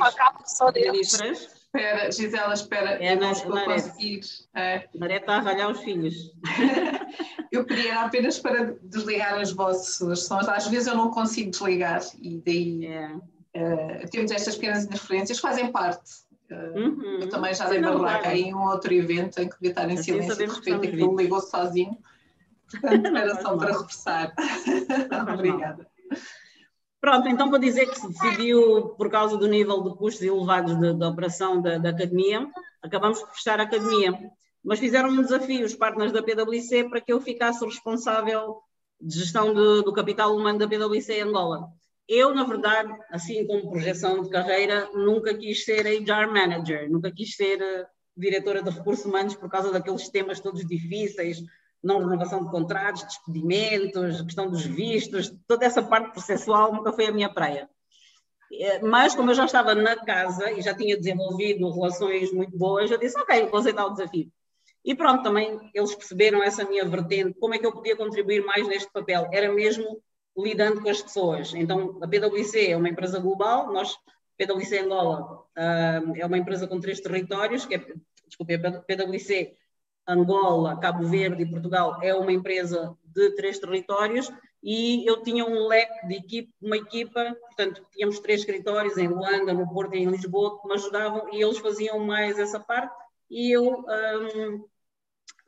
diferentes. 0.83 1.65
Espera, 1.75 2.13
Gisela, 2.13 2.55
espera, 2.55 3.05
é, 3.05 3.15
eu 3.15 3.21
não 3.21 3.33
estou 3.33 3.57
a 3.57 3.65
conseguir. 3.65 4.21
É. 4.55 4.89
Maré 4.97 5.17
está 5.17 5.39
a 5.39 5.41
ralhar 5.41 5.73
os 5.73 5.81
filhos. 5.81 6.33
eu 7.51 7.65
queria 7.65 8.01
apenas 8.01 8.39
para 8.39 8.77
desligar 8.81 9.41
as 9.41 9.51
vossas 9.51 10.21
sons. 10.21 10.49
Às 10.49 10.69
vezes 10.69 10.87
eu 10.87 10.97
não 10.97 11.11
consigo 11.11 11.51
desligar 11.51 12.01
e 12.23 12.41
daí 12.47 12.87
é. 12.87 13.11
Uh, 13.57 14.11
temos 14.11 14.31
estas 14.31 14.57
pequenas 14.57 14.85
interferências, 14.85 15.39
fazem 15.39 15.71
parte 15.71 16.25
Uhum. 16.51 17.19
Eu 17.21 17.29
também 17.29 17.55
já 17.55 17.69
dei 17.69 17.81
barraca 17.81 18.35
em 18.35 18.55
um 18.55 18.69
outro 18.69 18.93
evento 18.93 19.39
em 19.41 19.49
que 19.49 19.55
devia 19.55 19.71
estar 19.71 19.89
em 19.89 19.95
assim 19.95 20.03
silêncio 20.03 20.37
de 20.37 20.47
repente 20.47 20.89
aquilo 20.89 21.17
ligou 21.17 21.41
sozinho. 21.41 21.97
Portanto, 22.71 23.17
era 23.17 23.41
só 23.41 23.57
para 23.57 23.73
reforçar. 23.73 24.35
Obrigada. 25.33 25.87
Pronto, 27.01 27.29
então 27.29 27.51
para 27.51 27.59
dizer 27.59 27.87
que 27.87 27.99
se 27.99 28.09
decidiu, 28.09 28.95
por 28.97 29.11
causa 29.11 29.37
do 29.37 29.47
nível 29.47 29.83
de 29.83 29.97
custos 29.97 30.23
elevados 30.23 30.75
da 30.99 31.09
operação 31.09 31.61
da, 31.61 31.77
da, 31.77 31.91
academia, 31.91 32.49
acabamos 32.83 33.21
por 33.21 33.35
fechar 33.35 33.61
a 33.61 33.65
academia. 33.65 34.19
Mas 34.63 34.79
fizeram 34.79 35.11
um 35.11 35.23
desafio 35.23 35.65
os 35.65 35.75
partners 35.75 36.13
da 36.13 36.23
PwC 36.23 36.85
para 36.85 37.01
que 37.01 37.13
eu 37.13 37.21
ficasse 37.21 37.65
responsável 37.65 38.63
de 38.99 39.19
gestão 39.19 39.53
de, 39.53 39.83
do 39.83 39.93
capital 39.93 40.35
humano 40.35 40.59
da 40.59 40.67
PwC 40.69 41.13
em 41.13 41.23
Angola. 41.23 41.69
Eu, 42.09 42.35
na 42.35 42.45
verdade, 42.45 42.93
assim 43.11 43.47
como 43.47 43.71
projeção 43.71 44.23
de 44.23 44.31
carreira, 44.31 44.91
nunca 44.93 45.35
quis 45.35 45.65
ser 45.65 45.87
HR 45.87 46.27
manager, 46.27 46.91
nunca 46.91 47.11
quis 47.11 47.35
ser 47.35 47.63
uh, 47.63 47.87
diretora 48.17 48.63
de 48.63 48.71
recursos 48.71 49.05
humanos 49.07 49.35
por 49.35 49.49
causa 49.49 49.73
daqueles 49.73 50.09
temas 50.11 50.41
todos 50.41 50.67
difíceis, 50.67 51.43
não 51.83 51.99
renovação 51.99 52.45
de 52.45 52.51
contratos, 52.51 53.05
despedimentos, 53.05 54.23
questão 54.23 54.51
dos 54.51 54.65
vistos, 54.65 55.35
toda 55.47 55.65
essa 55.65 55.83
parte 55.83 56.13
processual 56.13 56.73
nunca 56.73 56.93
foi 56.93 57.07
a 57.07 57.13
minha 57.13 57.33
praia. 57.33 57.69
Eh, 58.53 58.81
mas, 58.81 59.15
como 59.15 59.31
eu 59.31 59.35
já 59.35 59.45
estava 59.45 59.75
na 59.75 59.97
casa 59.97 60.51
e 60.53 60.63
já 60.63 60.75
tinha 60.75 60.97
desenvolvido 60.97 61.71
relações 61.71 62.33
muito 62.33 62.57
boas, 62.57 62.91
eu 62.91 62.99
disse: 62.99 63.19
Ok, 63.19 63.47
vou 63.47 63.61
aceitar 63.61 63.87
o 63.87 63.91
desafio. 63.91 64.31
E 64.85 64.95
pronto, 64.95 65.23
também 65.23 65.59
eles 65.73 65.95
perceberam 65.95 66.43
essa 66.43 66.65
minha 66.65 66.85
vertente, 66.85 67.39
como 67.39 67.55
é 67.55 67.59
que 67.59 67.67
eu 67.67 67.73
podia 67.73 67.97
contribuir 67.97 68.45
mais 68.45 68.67
neste 68.69 68.91
papel. 68.93 69.29
Era 69.33 69.51
mesmo 69.53 70.03
lidando 70.37 70.83
com 70.83 70.89
as 70.89 71.03
pessoas. 71.03 71.55
Então, 71.55 71.99
a 72.03 72.09
PwC 72.09 72.71
é 72.71 72.77
uma 72.77 72.89
empresa 72.89 73.19
global, 73.19 73.73
nós, 73.73 73.97
PwC 74.37 74.81
Angola, 74.81 75.45
uh, 75.57 76.17
é 76.17 76.27
uma 76.27 76.39
empresa 76.39 76.67
com 76.67 76.81
três 76.81 77.01
territórios, 77.01 77.65
que 77.65 77.77
é, 77.77 77.87
desculpe, 78.27 78.55
a 78.55 78.81
PwC 78.81 79.57
Angola, 80.07 80.79
Cabo 80.79 81.07
Verde 81.07 81.43
e 81.43 81.51
Portugal 81.51 81.99
é 82.03 82.15
uma 82.15 82.33
empresa 82.33 82.97
de 83.05 83.31
três 83.37 83.59
territórios 83.59 84.31
e 84.63 85.07
eu 85.09 85.23
tinha 85.23 85.45
um 85.45 85.67
leque 85.67 86.07
de 86.09 86.15
equipe, 86.17 86.55
uma 86.61 86.77
equipa, 86.77 87.37
portanto, 87.41 87.87
tínhamos 87.93 88.19
três 88.21 88.41
escritórios 88.41 88.99
em 88.99 89.09
Luanda, 89.09 89.55
no 89.55 89.69
Porto 89.73 89.95
e 89.95 90.01
em 90.01 90.11
Lisboa 90.11 90.61
que 90.61 90.69
me 90.69 90.75
ajudavam 90.75 91.33
e 91.33 91.43
eles 91.43 91.59
faziam 91.59 91.99
mais 92.01 92.39
essa 92.39 92.61
parte 92.61 92.95
e 93.31 93.51
eu 93.51 93.85
um, 93.87 94.65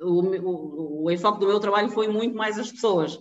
o, 0.00 0.20
o, 0.20 1.04
o 1.04 1.10
enfoque 1.10 1.40
do 1.40 1.46
meu 1.46 1.60
trabalho 1.60 1.88
foi 1.90 2.08
muito 2.08 2.36
mais 2.36 2.58
as 2.58 2.70
pessoas. 2.70 3.18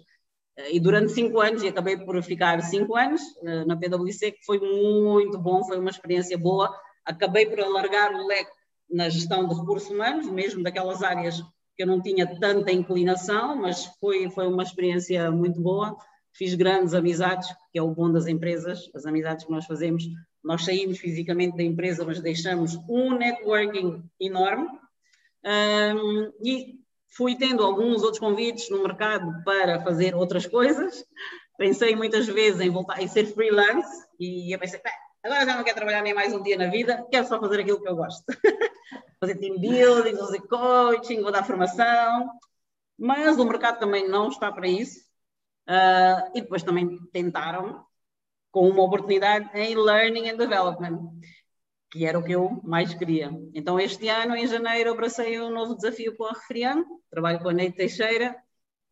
E 0.71 0.79
durante 0.79 1.11
cinco 1.11 1.41
anos, 1.41 1.63
e 1.63 1.67
acabei 1.67 1.97
por 1.97 2.21
ficar 2.23 2.61
cinco 2.61 2.95
anos 2.95 3.21
na 3.67 3.75
PwC, 3.75 4.31
que 4.31 4.45
foi 4.45 4.59
muito 4.59 5.37
bom, 5.37 5.63
foi 5.65 5.77
uma 5.77 5.89
experiência 5.89 6.37
boa. 6.37 6.73
Acabei 7.03 7.45
por 7.45 7.59
alargar 7.59 8.13
o 8.13 8.25
leque 8.25 8.51
na 8.89 9.09
gestão 9.09 9.47
de 9.47 9.53
recursos 9.53 9.89
humanos, 9.89 10.27
mesmo 10.27 10.63
daquelas 10.63 11.03
áreas 11.03 11.41
que 11.75 11.83
eu 11.83 11.87
não 11.87 12.01
tinha 12.01 12.25
tanta 12.39 12.71
inclinação, 12.71 13.55
mas 13.57 13.85
foi, 13.99 14.29
foi 14.29 14.47
uma 14.47 14.63
experiência 14.63 15.29
muito 15.29 15.59
boa. 15.61 15.95
Fiz 16.33 16.53
grandes 16.55 16.93
amizades, 16.93 17.49
que 17.71 17.79
é 17.79 17.81
o 17.81 17.93
bom 17.93 18.11
das 18.11 18.27
empresas, 18.27 18.89
as 18.95 19.05
amizades 19.05 19.45
que 19.45 19.51
nós 19.51 19.65
fazemos. 19.65 20.03
Nós 20.43 20.63
saímos 20.63 20.99
fisicamente 20.99 21.57
da 21.57 21.63
empresa, 21.63 22.05
mas 22.05 22.21
deixamos 22.21 22.75
um 22.89 23.17
networking 23.17 24.03
enorme. 24.19 24.67
Um, 25.45 26.31
e 26.43 26.79
fui 27.15 27.35
tendo 27.35 27.63
alguns 27.63 28.03
outros 28.03 28.19
convites 28.19 28.69
no 28.69 28.83
mercado 28.83 29.43
para 29.43 29.81
fazer 29.81 30.13
outras 30.13 30.45
coisas. 30.45 31.05
Pensei 31.57 31.95
muitas 31.95 32.27
vezes 32.27 32.59
em 32.59 32.69
voltar 32.69 33.01
em 33.01 33.07
ser 33.07 33.25
freelance 33.25 34.05
e 34.19 34.53
eu 34.53 34.59
pensei, 34.59 34.81
agora 35.23 35.45
já 35.45 35.55
não 35.55 35.63
quero 35.63 35.77
trabalhar 35.77 36.01
nem 36.01 36.13
mais 36.13 36.33
um 36.33 36.43
dia 36.43 36.57
na 36.57 36.67
vida, 36.67 37.05
quero 37.09 37.27
só 37.27 37.39
fazer 37.39 37.61
aquilo 37.61 37.81
que 37.81 37.87
eu 37.87 37.95
gosto. 37.95 38.23
fazer 39.19 39.35
team 39.35 39.57
building, 39.57 40.17
fazer 40.17 40.41
coaching, 40.41 41.21
vou 41.21 41.31
dar 41.31 41.45
formação, 41.45 42.29
mas 42.97 43.37
o 43.37 43.45
mercado 43.45 43.79
também 43.79 44.07
não 44.07 44.27
está 44.27 44.51
para 44.51 44.67
isso. 44.67 44.99
Uh, 45.67 46.29
e 46.35 46.41
depois 46.41 46.61
também 46.61 46.99
tentaram 47.11 47.83
com 48.51 48.69
uma 48.69 48.83
oportunidade 48.83 49.49
em 49.53 49.75
Learning 49.75 50.29
and 50.29 50.37
Development, 50.37 50.99
que 51.95 52.05
era 52.05 52.19
o 52.19 52.23
que 52.23 52.33
eu 52.33 52.59
mais 52.61 52.93
queria. 52.93 53.31
Então, 53.53 53.79
este 53.79 54.09
ano, 54.09 54.35
em 54.35 54.45
janeiro, 54.45 54.91
abracei 54.91 55.39
um 55.39 55.49
novo 55.49 55.75
desafio 55.75 56.13
com 56.13 56.25
a 56.25 56.33
Refriano, 56.33 56.85
trabalho 57.09 57.39
com 57.39 57.47
a 57.47 57.53
Neide 57.53 57.77
Teixeira, 57.77 58.35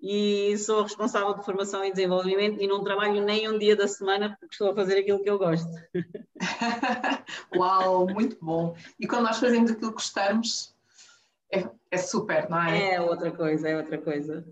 e 0.01 0.57
sou 0.57 0.83
responsável 0.83 1.33
de 1.33 1.43
formação 1.43 1.83
e 1.83 1.91
desenvolvimento 1.91 2.61
e 2.61 2.67
não 2.67 2.81
trabalho 2.81 3.21
nem 3.21 3.49
um 3.49 3.59
dia 3.59 3.75
da 3.75 3.89
semana 3.89 4.37
porque 4.39 4.53
estou 4.53 4.71
a 4.71 4.75
fazer 4.75 4.99
aquilo 4.99 5.21
que 5.21 5.29
eu 5.29 5.37
gosto. 5.37 5.69
Uau, 7.53 8.07
muito 8.07 8.37
bom. 8.41 8.73
E 8.97 9.05
quando 9.05 9.23
nós 9.23 9.37
fazemos 9.37 9.71
aquilo 9.71 9.89
que 9.89 9.95
gostamos, 9.95 10.73
é, 11.51 11.67
é 11.91 11.97
super, 11.97 12.49
não 12.49 12.61
é? 12.61 12.95
É 12.95 13.01
outra 13.01 13.31
coisa, 13.31 13.67
é 13.67 13.75
outra 13.75 13.97
coisa. 13.97 14.45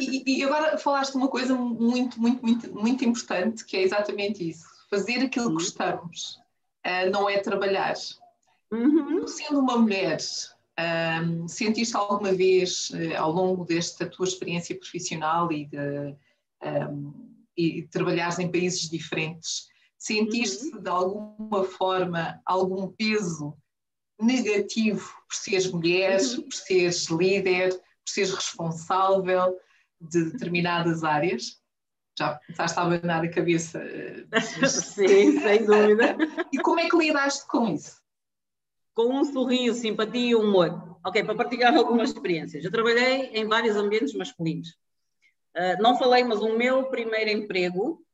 E, 0.00 0.38
e, 0.38 0.44
agora 0.44 0.78
falaste 0.78 1.14
uma 1.14 1.28
coisa 1.28 1.54
muito, 1.54 2.20
muito, 2.20 2.44
muito, 2.44 2.72
muito 2.74 3.04
importante, 3.04 3.64
que 3.64 3.76
é 3.76 3.82
exatamente 3.82 4.48
isso. 4.48 4.66
Fazer 4.90 5.24
aquilo 5.24 5.48
que 5.48 5.54
gostamos 5.54 6.38
uh, 6.88 7.10
não 7.10 7.28
é 7.28 7.38
trabalhar. 7.38 7.94
Uhum. 8.70 9.26
Sendo 9.26 9.60
uma 9.60 9.76
mulher, 9.76 10.18
um, 11.22 11.48
sentiste 11.48 11.96
alguma 11.96 12.32
vez, 12.32 12.90
uh, 12.90 13.16
ao 13.18 13.32
longo 13.32 13.64
desta 13.64 14.08
tua 14.08 14.26
experiência 14.26 14.76
profissional 14.76 15.52
e 15.52 15.66
de, 15.66 16.16
um, 16.90 17.34
e 17.56 17.82
de 17.82 17.88
trabalhares 17.88 18.38
em 18.38 18.50
países 18.50 18.88
diferentes, 18.88 19.66
sentiste 19.98 20.74
uhum. 20.74 20.82
de 20.82 20.88
alguma 20.88 21.64
forma 21.64 22.40
algum 22.46 22.88
peso 22.88 23.56
negativo 24.20 25.12
por 25.28 25.34
seres 25.34 25.70
mulher, 25.70 26.20
uhum. 26.20 26.42
por 26.42 26.54
seres 26.54 27.06
líder, 27.06 27.72
por 27.72 28.12
seres 28.12 28.34
responsável 28.34 29.56
de 30.00 30.30
determinadas 30.30 31.04
áreas? 31.04 31.60
Já 32.18 32.40
começaste 32.46 32.78
a 32.78 32.82
abanar 32.82 33.24
a 33.24 33.30
cabeça. 33.30 33.78
Eh, 33.78 34.26
Sim, 34.68 35.40
sem 35.40 35.64
dúvida. 35.64 36.16
E 36.52 36.58
como 36.58 36.80
é 36.80 36.88
que 36.88 36.96
lidaste 36.96 37.46
com 37.46 37.68
isso? 37.68 37.98
com 38.98 39.14
um 39.14 39.24
sorriso, 39.24 39.78
simpatia 39.78 40.30
e 40.30 40.34
humor. 40.34 40.98
Ok, 41.06 41.22
para 41.22 41.36
partilhar 41.36 41.72
algumas 41.72 42.10
experiências. 42.10 42.64
Eu 42.64 42.72
trabalhei 42.72 43.30
em 43.32 43.46
vários 43.46 43.76
ambientes 43.76 44.12
masculinos. 44.12 44.70
Uh, 45.56 45.80
não 45.80 45.96
falei, 45.96 46.24
mas 46.24 46.40
o 46.40 46.58
meu 46.58 46.82
primeiro 46.86 47.30
emprego, 47.30 48.04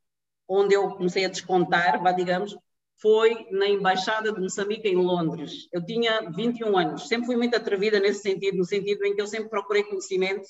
onde 0.47 0.75
eu 0.75 0.91
comecei 0.91 1.25
a 1.25 1.31
descontar, 1.31 2.03
vá, 2.03 2.13
digamos, 2.13 2.55
foi 3.01 3.47
na 3.51 3.67
Embaixada 3.67 4.31
de 4.31 4.39
Moçambique 4.39 4.87
em 4.87 4.97
Londres. 4.97 5.69
Eu 5.73 5.83
tinha 5.83 6.31
21 6.31 6.77
anos, 6.77 7.09
sempre 7.09 7.29
fui 7.29 7.37
muito 7.37 7.57
atrevida 7.57 7.99
nesse 7.99 8.21
sentido, 8.21 8.59
no 8.59 8.65
sentido 8.67 9.07
em 9.07 9.15
que 9.15 9.23
eu 9.23 9.27
sempre 9.27 9.49
procurei 9.49 9.85
conhecimento, 9.85 10.47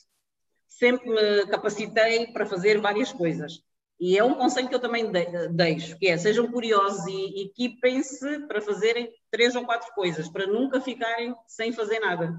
sempre 0.68 1.08
me 1.08 1.46
capacitei 1.46 2.28
para 2.28 2.46
fazer 2.46 2.80
várias 2.80 3.12
coisas. 3.12 3.62
E 3.98 4.18
é 4.18 4.24
um 4.24 4.34
conselho 4.34 4.68
que 4.68 4.74
eu 4.74 4.80
também 4.80 5.10
deixo, 5.50 5.96
que 5.98 6.08
é 6.08 6.16
sejam 6.18 6.50
curiosos 6.50 7.06
e 7.06 7.44
equipem-se 7.44 8.40
para 8.40 8.60
fazerem 8.60 9.10
três 9.30 9.54
ou 9.54 9.64
quatro 9.64 9.92
coisas, 9.94 10.28
para 10.28 10.46
nunca 10.46 10.80
ficarem 10.80 11.34
sem 11.46 11.72
fazer 11.72 12.00
nada. 12.00 12.34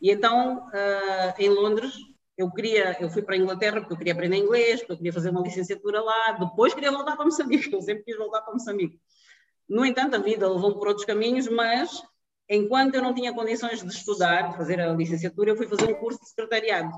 E 0.00 0.10
então, 0.10 0.68
uh, 0.68 1.34
em 1.38 1.48
Londres, 1.48 1.94
eu 2.36 2.50
queria, 2.50 2.96
eu 3.00 3.10
fui 3.10 3.22
para 3.22 3.34
a 3.34 3.38
Inglaterra 3.38 3.80
porque 3.80 3.94
eu 3.94 3.98
queria 3.98 4.12
aprender 4.12 4.36
inglês, 4.36 4.80
porque 4.80 4.92
eu 4.92 4.96
queria 4.96 5.12
fazer 5.12 5.30
uma 5.30 5.42
licenciatura 5.42 6.00
lá, 6.00 6.32
depois 6.32 6.74
queria 6.74 6.92
voltar 6.92 7.16
para 7.16 7.24
Moçambique, 7.24 7.72
eu 7.74 7.82
sempre 7.82 8.04
quis 8.04 8.16
voltar 8.16 8.42
para 8.42 8.52
Moçambique. 8.52 8.98
No 9.68 9.84
entanto, 9.84 10.16
a 10.16 10.18
vida 10.18 10.48
levou-me 10.48 10.78
por 10.78 10.88
outros 10.88 11.06
caminhos, 11.06 11.48
mas 11.48 12.02
enquanto 12.48 12.94
eu 12.94 13.02
não 13.02 13.14
tinha 13.14 13.32
condições 13.32 13.82
de 13.82 13.92
estudar, 13.92 14.50
de 14.50 14.56
fazer 14.56 14.80
a 14.80 14.92
licenciatura, 14.92 15.50
eu 15.50 15.56
fui 15.56 15.66
fazer 15.66 15.92
um 15.92 15.94
curso 15.94 16.20
de 16.20 16.28
secretariado 16.28 16.92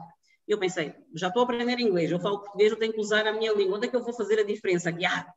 eu 0.46 0.58
pensei, 0.58 0.94
já 1.14 1.28
estou 1.28 1.42
a 1.42 1.44
aprender 1.44 1.78
inglês, 1.80 2.10
eu 2.10 2.20
falo 2.20 2.40
português, 2.40 2.72
eu 2.72 2.78
tenho 2.78 2.92
que 2.92 3.00
usar 3.00 3.26
a 3.26 3.32
minha 3.32 3.52
língua. 3.52 3.76
Onde 3.76 3.86
é 3.86 3.90
que 3.90 3.96
eu 3.96 4.02
vou 4.02 4.12
fazer 4.12 4.38
a 4.38 4.44
diferença? 4.44 4.90
Ah, 5.06 5.32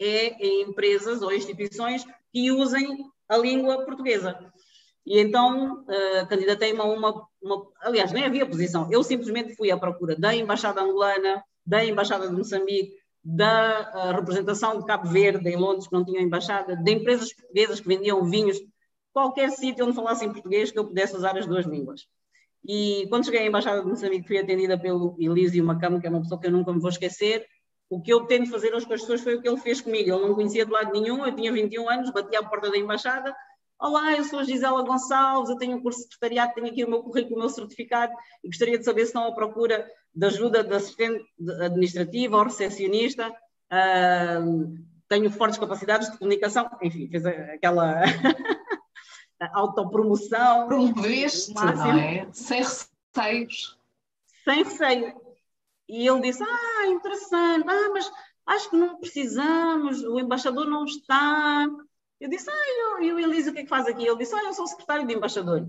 é 0.00 0.28
em 0.44 0.62
empresas 0.62 1.22
ou 1.22 1.32
instituições 1.32 2.04
que 2.32 2.50
usem 2.50 2.98
a 3.28 3.36
língua 3.36 3.84
portuguesa. 3.84 4.38
E 5.04 5.20
então 5.20 5.82
uh, 5.82 6.26
candidatei-me 6.28 6.80
a 6.80 6.84
uma, 6.84 7.26
uma, 7.40 7.66
Aliás, 7.80 8.12
nem 8.12 8.24
havia 8.24 8.44
posição. 8.44 8.88
Eu 8.90 9.02
simplesmente 9.02 9.54
fui 9.54 9.70
à 9.70 9.76
procura 9.76 10.16
da 10.16 10.34
Embaixada 10.34 10.80
Angolana, 10.80 11.42
da 11.64 11.84
Embaixada 11.84 12.28
de 12.28 12.34
Moçambique, 12.34 12.92
da 13.22 13.92
uh, 13.94 14.16
representação 14.16 14.78
de 14.78 14.84
Cabo 14.84 15.08
Verde 15.08 15.48
em 15.48 15.56
Londres, 15.56 15.86
que 15.86 15.92
não 15.92 16.04
tinha 16.04 16.20
embaixada, 16.20 16.76
de 16.76 16.92
empresas 16.92 17.32
portuguesas 17.32 17.80
que 17.80 17.88
vendiam 17.88 18.24
vinhos, 18.24 18.58
qualquer 19.12 19.50
sítio 19.50 19.84
onde 19.84 19.96
falassem 19.96 20.32
português 20.32 20.70
que 20.70 20.78
eu 20.78 20.86
pudesse 20.86 21.16
usar 21.16 21.36
as 21.36 21.46
duas 21.46 21.66
línguas. 21.66 22.06
E 22.68 23.06
quando 23.08 23.24
cheguei 23.24 23.40
à 23.40 23.46
Embaixada 23.46 23.80
de 23.80 23.88
Moçambique, 23.88 24.26
fui 24.26 24.38
atendida 24.38 24.78
pelo 24.78 25.16
Elísio 25.18 25.64
Macamo, 25.64 26.00
que 26.00 26.06
é 26.06 26.10
uma 26.10 26.20
pessoa 26.20 26.40
que 26.40 26.48
eu 26.48 26.50
nunca 26.50 26.72
me 26.72 26.80
vou 26.80 26.90
esquecer. 26.90 27.46
O 27.88 28.02
que 28.02 28.12
eu 28.12 28.26
tento 28.26 28.50
fazer 28.50 28.74
hoje 28.74 28.86
com 28.86 28.94
as 28.94 29.00
pessoas 29.00 29.20
foi 29.20 29.36
o 29.36 29.42
que 29.42 29.48
ele 29.48 29.58
fez 29.58 29.80
comigo. 29.80 30.10
Ele 30.10 30.26
não 30.26 30.34
conhecia 30.34 30.66
de 30.66 30.72
lado 30.72 30.92
nenhum, 30.92 31.24
eu 31.24 31.34
tinha 31.34 31.52
21 31.52 31.88
anos, 31.88 32.10
bati 32.10 32.34
à 32.34 32.42
porta 32.42 32.70
da 32.70 32.76
Embaixada. 32.76 33.34
Olá, 33.78 34.16
eu 34.16 34.24
sou 34.24 34.38
a 34.38 34.42
Gisela 34.42 34.82
Gonçalves, 34.82 35.50
eu 35.50 35.58
tenho 35.58 35.76
um 35.76 35.82
curso 35.82 35.98
de 35.98 36.04
secretariado, 36.04 36.54
tenho 36.54 36.66
aqui 36.66 36.82
o 36.82 36.88
meu 36.88 37.02
currículo, 37.02 37.36
o 37.36 37.38
meu 37.40 37.48
certificado 37.50 38.12
e 38.42 38.48
gostaria 38.48 38.78
de 38.78 38.84
saber 38.84 39.02
se 39.02 39.08
estão 39.08 39.26
à 39.26 39.32
procura 39.32 39.86
de 40.14 40.26
ajuda 40.26 40.64
de 40.64 40.74
assistente 40.74 41.24
administrativa 41.60 42.38
ou 42.38 42.44
recepcionista. 42.44 43.28
Uh, 43.70 44.74
tenho 45.08 45.30
fortes 45.30 45.58
capacidades 45.58 46.10
de 46.10 46.18
comunicação, 46.18 46.68
enfim, 46.82 47.06
fez 47.08 47.24
aquela 47.26 48.02
autopromoção. 49.52 50.66
Promoveste, 50.66 51.54
não 51.54 51.98
é? 51.98 52.28
Sem 52.32 52.62
receios. 52.62 53.78
Sem 54.44 54.62
receio. 54.62 55.14
E 55.88 56.06
ele 56.06 56.20
disse, 56.20 56.42
ah, 56.42 56.86
interessante, 56.86 57.68
ah, 57.68 57.90
mas 57.92 58.10
acho 58.46 58.70
que 58.70 58.76
não 58.76 58.98
precisamos, 58.98 60.02
o 60.02 60.18
embaixador 60.18 60.66
não 60.66 60.84
está. 60.84 61.66
Eu 62.20 62.28
disse, 62.28 62.50
ah, 62.50 63.02
e 63.02 63.12
o 63.12 63.18
Elisa 63.18 63.50
o 63.50 63.52
que 63.52 63.60
é 63.60 63.62
que 63.62 63.68
faz 63.68 63.86
aqui? 63.86 64.04
Ele 64.06 64.18
disse, 64.18 64.34
ah, 64.34 64.44
eu 64.44 64.52
sou 64.52 64.66
secretário 64.66 65.06
de 65.06 65.14
embaixador. 65.14 65.68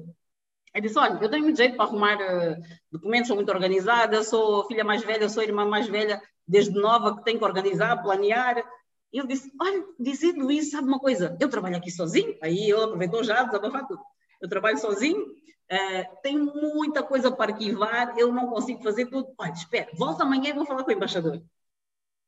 Eu 0.74 0.82
disse, 0.82 0.98
olha, 1.00 1.18
eu 1.22 1.30
tenho 1.30 1.44
muito 1.44 1.58
jeito 1.58 1.76
para 1.76 1.86
arrumar 1.86 2.18
uh, 2.18 2.62
documentos, 2.92 3.28
sou 3.28 3.36
muito 3.36 3.52
organizada, 3.52 4.24
sou 4.24 4.66
filha 4.66 4.84
mais 4.84 5.04
velha, 5.04 5.28
sou 5.28 5.42
irmã 5.42 5.66
mais 5.66 5.88
velha, 5.88 6.22
desde 6.48 6.80
nova, 6.80 7.16
que 7.18 7.24
tenho 7.24 7.40
que 7.40 7.46
organizar, 7.46 8.02
planear. 8.04 8.64
E 9.12 9.20
ele 9.20 9.28
disse: 9.28 9.52
Olha, 9.60 9.86
dizendo 10.00 10.52
isso, 10.52 10.72
sabe 10.72 10.88
uma 10.88 11.00
coisa? 11.00 11.38
Eu 11.40 11.50
trabalho 11.50 11.78
aqui 11.78 11.92
sozinho. 11.92 12.38
Aí 12.42 12.70
ele 12.72 12.84
aproveitou 12.84 13.24
já, 13.24 13.44
desabafar 13.44 13.88
tudo. 13.88 14.02
Eu 14.42 14.50
trabalho 14.50 14.78
sozinho, 14.78 15.22
uh, 15.22 16.22
tenho 16.22 16.46
muita 16.54 17.02
coisa 17.02 17.32
para 17.32 17.54
arquivar, 17.54 18.18
eu 18.18 18.32
não 18.32 18.48
consigo 18.48 18.84
fazer 18.84 19.08
tudo. 19.08 19.28
Olha, 19.38 19.52
espera, 19.52 19.90
volta 19.98 20.24
amanhã 20.24 20.50
e 20.50 20.54
vou 20.54 20.66
falar 20.66 20.84
com 20.84 20.92
o 20.92 20.94
embaixador. 20.94 21.42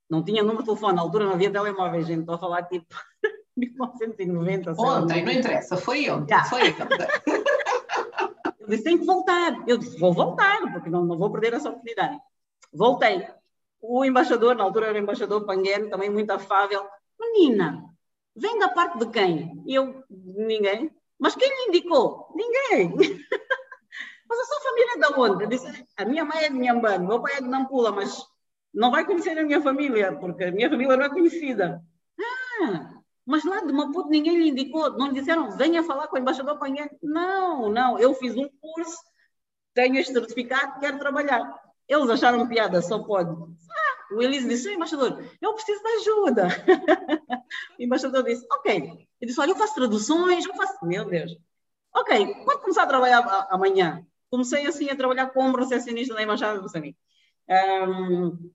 Não 0.09 0.23
tinha 0.23 0.41
número 0.41 0.63
de 0.63 0.65
telefone, 0.65 0.95
na 0.95 1.01
altura 1.01 1.25
não 1.25 1.33
havia 1.33 1.51
telemóveis, 1.51 2.07
gente. 2.07 2.21
Estou 2.21 2.35
a 2.35 2.39
falar 2.39 2.63
tipo 2.63 2.95
1990. 3.55 4.71
Ontem, 4.81 5.23
não 5.23 5.31
interessa, 5.31 5.77
foi 5.77 6.09
ontem. 6.09 6.43
Foi 6.45 6.71
ontem. 6.71 7.07
eu 8.59 8.67
disse: 8.67 8.83
Tem 8.83 8.97
que 8.97 9.05
voltar. 9.05 9.63
Eu 9.67 9.77
disse: 9.77 9.99
Vou 9.99 10.13
voltar, 10.13 10.59
porque 10.71 10.89
não, 10.89 11.05
não 11.05 11.17
vou 11.17 11.31
perder 11.31 11.53
essa 11.53 11.69
oportunidade. 11.69 12.17
Voltei 12.73 13.27
o 13.81 14.03
embaixador, 14.05 14.55
na 14.55 14.63
altura 14.63 14.87
era 14.87 14.99
o 14.99 15.01
embaixador 15.01 15.45
Pangueno, 15.45 15.89
também 15.89 16.09
muito 16.09 16.31
afável. 16.31 16.85
Menina, 17.19 17.83
vem 18.35 18.59
da 18.59 18.69
parte 18.69 18.97
de 18.99 19.09
quem? 19.09 19.63
E 19.65 19.75
eu, 19.75 20.03
ninguém. 20.09 20.91
Mas 21.17 21.35
quem 21.35 21.49
lhe 21.49 21.69
indicou? 21.69 22.33
Ninguém. 22.35 22.95
mas 24.27 24.39
a 24.39 24.43
sua 24.45 24.61
família 24.61 24.93
é 24.95 24.99
da 24.99 25.09
onde? 25.19 25.43
Eu 25.43 25.49
disse, 25.49 25.85
a 25.97 26.05
minha 26.05 26.23
mãe 26.23 26.43
é 26.43 26.49
de 26.49 26.57
Nhambane, 26.57 27.07
meu 27.07 27.21
pai 27.21 27.33
é 27.37 27.41
de 27.41 27.47
Nampula, 27.47 27.91
mas 27.91 28.25
não 28.73 28.91
vai 28.91 29.05
conhecer 29.05 29.37
a 29.37 29.43
minha 29.43 29.61
família, 29.61 30.15
porque 30.17 30.45
a 30.45 30.51
minha 30.51 30.69
família 30.69 30.95
não 30.95 31.05
é 31.05 31.09
conhecida. 31.09 31.81
Ah, 32.61 32.93
mas 33.25 33.43
lá 33.43 33.61
de 33.61 33.73
Maputo 33.73 34.09
ninguém 34.09 34.37
lhe 34.37 34.49
indicou, 34.49 34.97
não 34.97 35.07
lhe 35.07 35.19
disseram, 35.19 35.51
venha 35.51 35.83
falar 35.83 36.07
com 36.07 36.15
o 36.15 36.19
embaixador 36.19 36.57
Pangueno. 36.57 36.91
Não, 37.01 37.69
não, 37.69 37.99
eu 37.99 38.13
fiz 38.13 38.35
um 38.35 38.47
curso 38.61 38.97
tenho 39.73 39.97
este 39.97 40.13
certificado, 40.13 40.79
quero 40.79 40.99
trabalhar. 40.99 41.41
Eles 41.89 42.09
acharam 42.11 42.47
piada, 42.47 42.81
só 42.83 42.99
pode. 42.99 43.31
Ah, 43.31 44.15
o 44.15 44.21
Elise 44.21 44.47
disse, 44.47 44.71
embaixador, 44.71 45.25
eu 45.41 45.53
preciso 45.55 45.81
de 45.81 45.87
ajuda. 45.87 46.47
o 47.79 47.83
embaixador 47.83 48.23
disse, 48.23 48.45
ok. 48.51 48.75
Ele 48.75 49.07
disse, 49.27 49.41
olha, 49.41 49.51
eu 49.51 49.55
faço 49.55 49.73
traduções, 49.73 50.45
eu 50.45 50.53
faço... 50.53 50.85
Meu 50.85 51.05
Deus. 51.05 51.35
Ok, 51.93 52.35
quando 52.45 52.61
começar 52.61 52.83
a 52.83 52.87
trabalhar 52.87 53.47
amanhã? 53.49 54.05
Comecei 54.29 54.67
assim 54.67 54.87
a 54.89 54.95
trabalhar 54.95 55.31
como 55.31 55.57
recepcionista 55.57 56.13
da 56.13 56.21
Embaixada 56.21 56.57
de 56.57 56.61
Moçambique. 56.61 56.97
Um, 57.49 58.51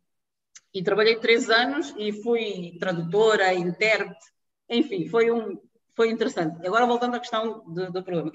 e 0.72 0.82
trabalhei 0.82 1.16
três 1.16 1.50
anos 1.50 1.92
e 1.98 2.12
fui 2.12 2.76
tradutora, 2.78 3.52
intérprete, 3.52 4.26
enfim, 4.68 5.08
foi, 5.08 5.32
um, 5.32 5.60
foi 5.94 6.10
interessante. 6.10 6.64
Agora 6.64 6.86
voltando 6.86 7.16
à 7.16 7.20
questão 7.20 7.64
do, 7.66 7.90
do 7.90 8.04
programa, 8.04 8.30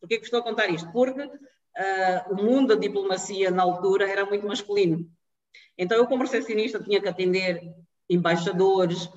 por 0.00 0.08
que 0.08 0.14
estou 0.14 0.38
a 0.38 0.42
contar 0.42 0.68
isto? 0.68 0.90
Porque 0.92 1.28
uh, 1.78 2.32
o 2.32 2.36
mundo 2.36 2.74
da 2.74 2.80
diplomacia 2.80 3.50
na 3.50 3.62
altura 3.62 4.08
era 4.10 4.26
muito 4.26 4.46
masculino. 4.46 5.08
Então 5.76 5.96
eu 5.96 6.06
como 6.06 6.22
recepcionista 6.22 6.82
tinha 6.82 7.00
que 7.00 7.08
atender 7.08 7.62
embaixadores, 8.10 9.08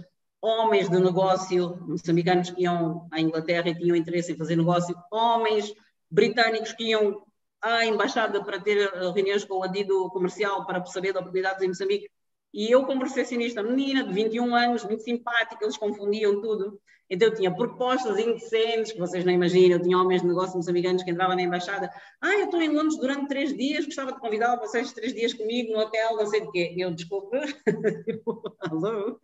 homens 0.41 0.89
de 0.89 0.99
negócio, 0.99 1.77
moçambicanos 1.87 2.51
que 2.51 2.63
iam 2.63 3.07
à 3.11 3.19
Inglaterra 3.19 3.69
e 3.69 3.75
tinham 3.75 3.95
interesse 3.95 4.31
em 4.31 4.37
fazer 4.37 4.55
negócio, 4.55 4.95
homens 5.11 5.73
britânicos 6.09 6.73
que 6.73 6.89
iam 6.89 7.23
à 7.61 7.85
embaixada 7.85 8.43
para 8.43 8.59
ter 8.59 8.89
reuniões 8.91 9.43
com 9.45 9.55
o 9.55 9.63
adido 9.63 10.09
comercial 10.09 10.65
para 10.65 10.83
saber 10.85 11.13
de 11.13 11.19
oportunidades 11.19 11.61
em 11.61 11.67
Moçambique. 11.67 12.09
E 12.53 12.69
eu, 12.69 12.85
como 12.85 13.03
recepcionista, 13.03 13.63
menina 13.63 14.03
de 14.03 14.13
21 14.13 14.53
anos, 14.55 14.83
muito 14.83 15.03
simpática, 15.03 15.63
eles 15.63 15.77
confundiam 15.77 16.41
tudo. 16.41 16.81
Então 17.11 17.27
eu 17.27 17.35
tinha 17.35 17.53
propostas 17.53 18.17
indecentes, 18.17 18.93
que 18.93 18.99
vocês 18.99 19.25
não 19.25 19.33
imaginam, 19.33 19.77
eu 19.77 19.83
tinha 19.83 19.97
homens 19.97 20.21
de 20.21 20.27
negócios 20.29 20.55
moçambicanos 20.55 21.03
que 21.03 21.11
entravam 21.11 21.35
na 21.35 21.41
embaixada. 21.41 21.91
Ah, 22.21 22.35
eu 22.35 22.45
estou 22.45 22.61
em 22.61 22.69
Londres 22.69 22.97
durante 22.97 23.27
três 23.27 23.53
dias, 23.53 23.83
gostava 23.83 24.13
de 24.13 24.19
convidar 24.21 24.55
vocês 24.55 24.93
três 24.93 25.13
dias 25.13 25.33
comigo 25.33 25.73
no 25.73 25.79
hotel, 25.79 26.15
não 26.15 26.25
sei 26.27 26.39
de 26.39 26.51
quê. 26.51 26.73
Eu, 26.77 26.91
desculpe. 26.91 27.37
Alô? 28.61 29.19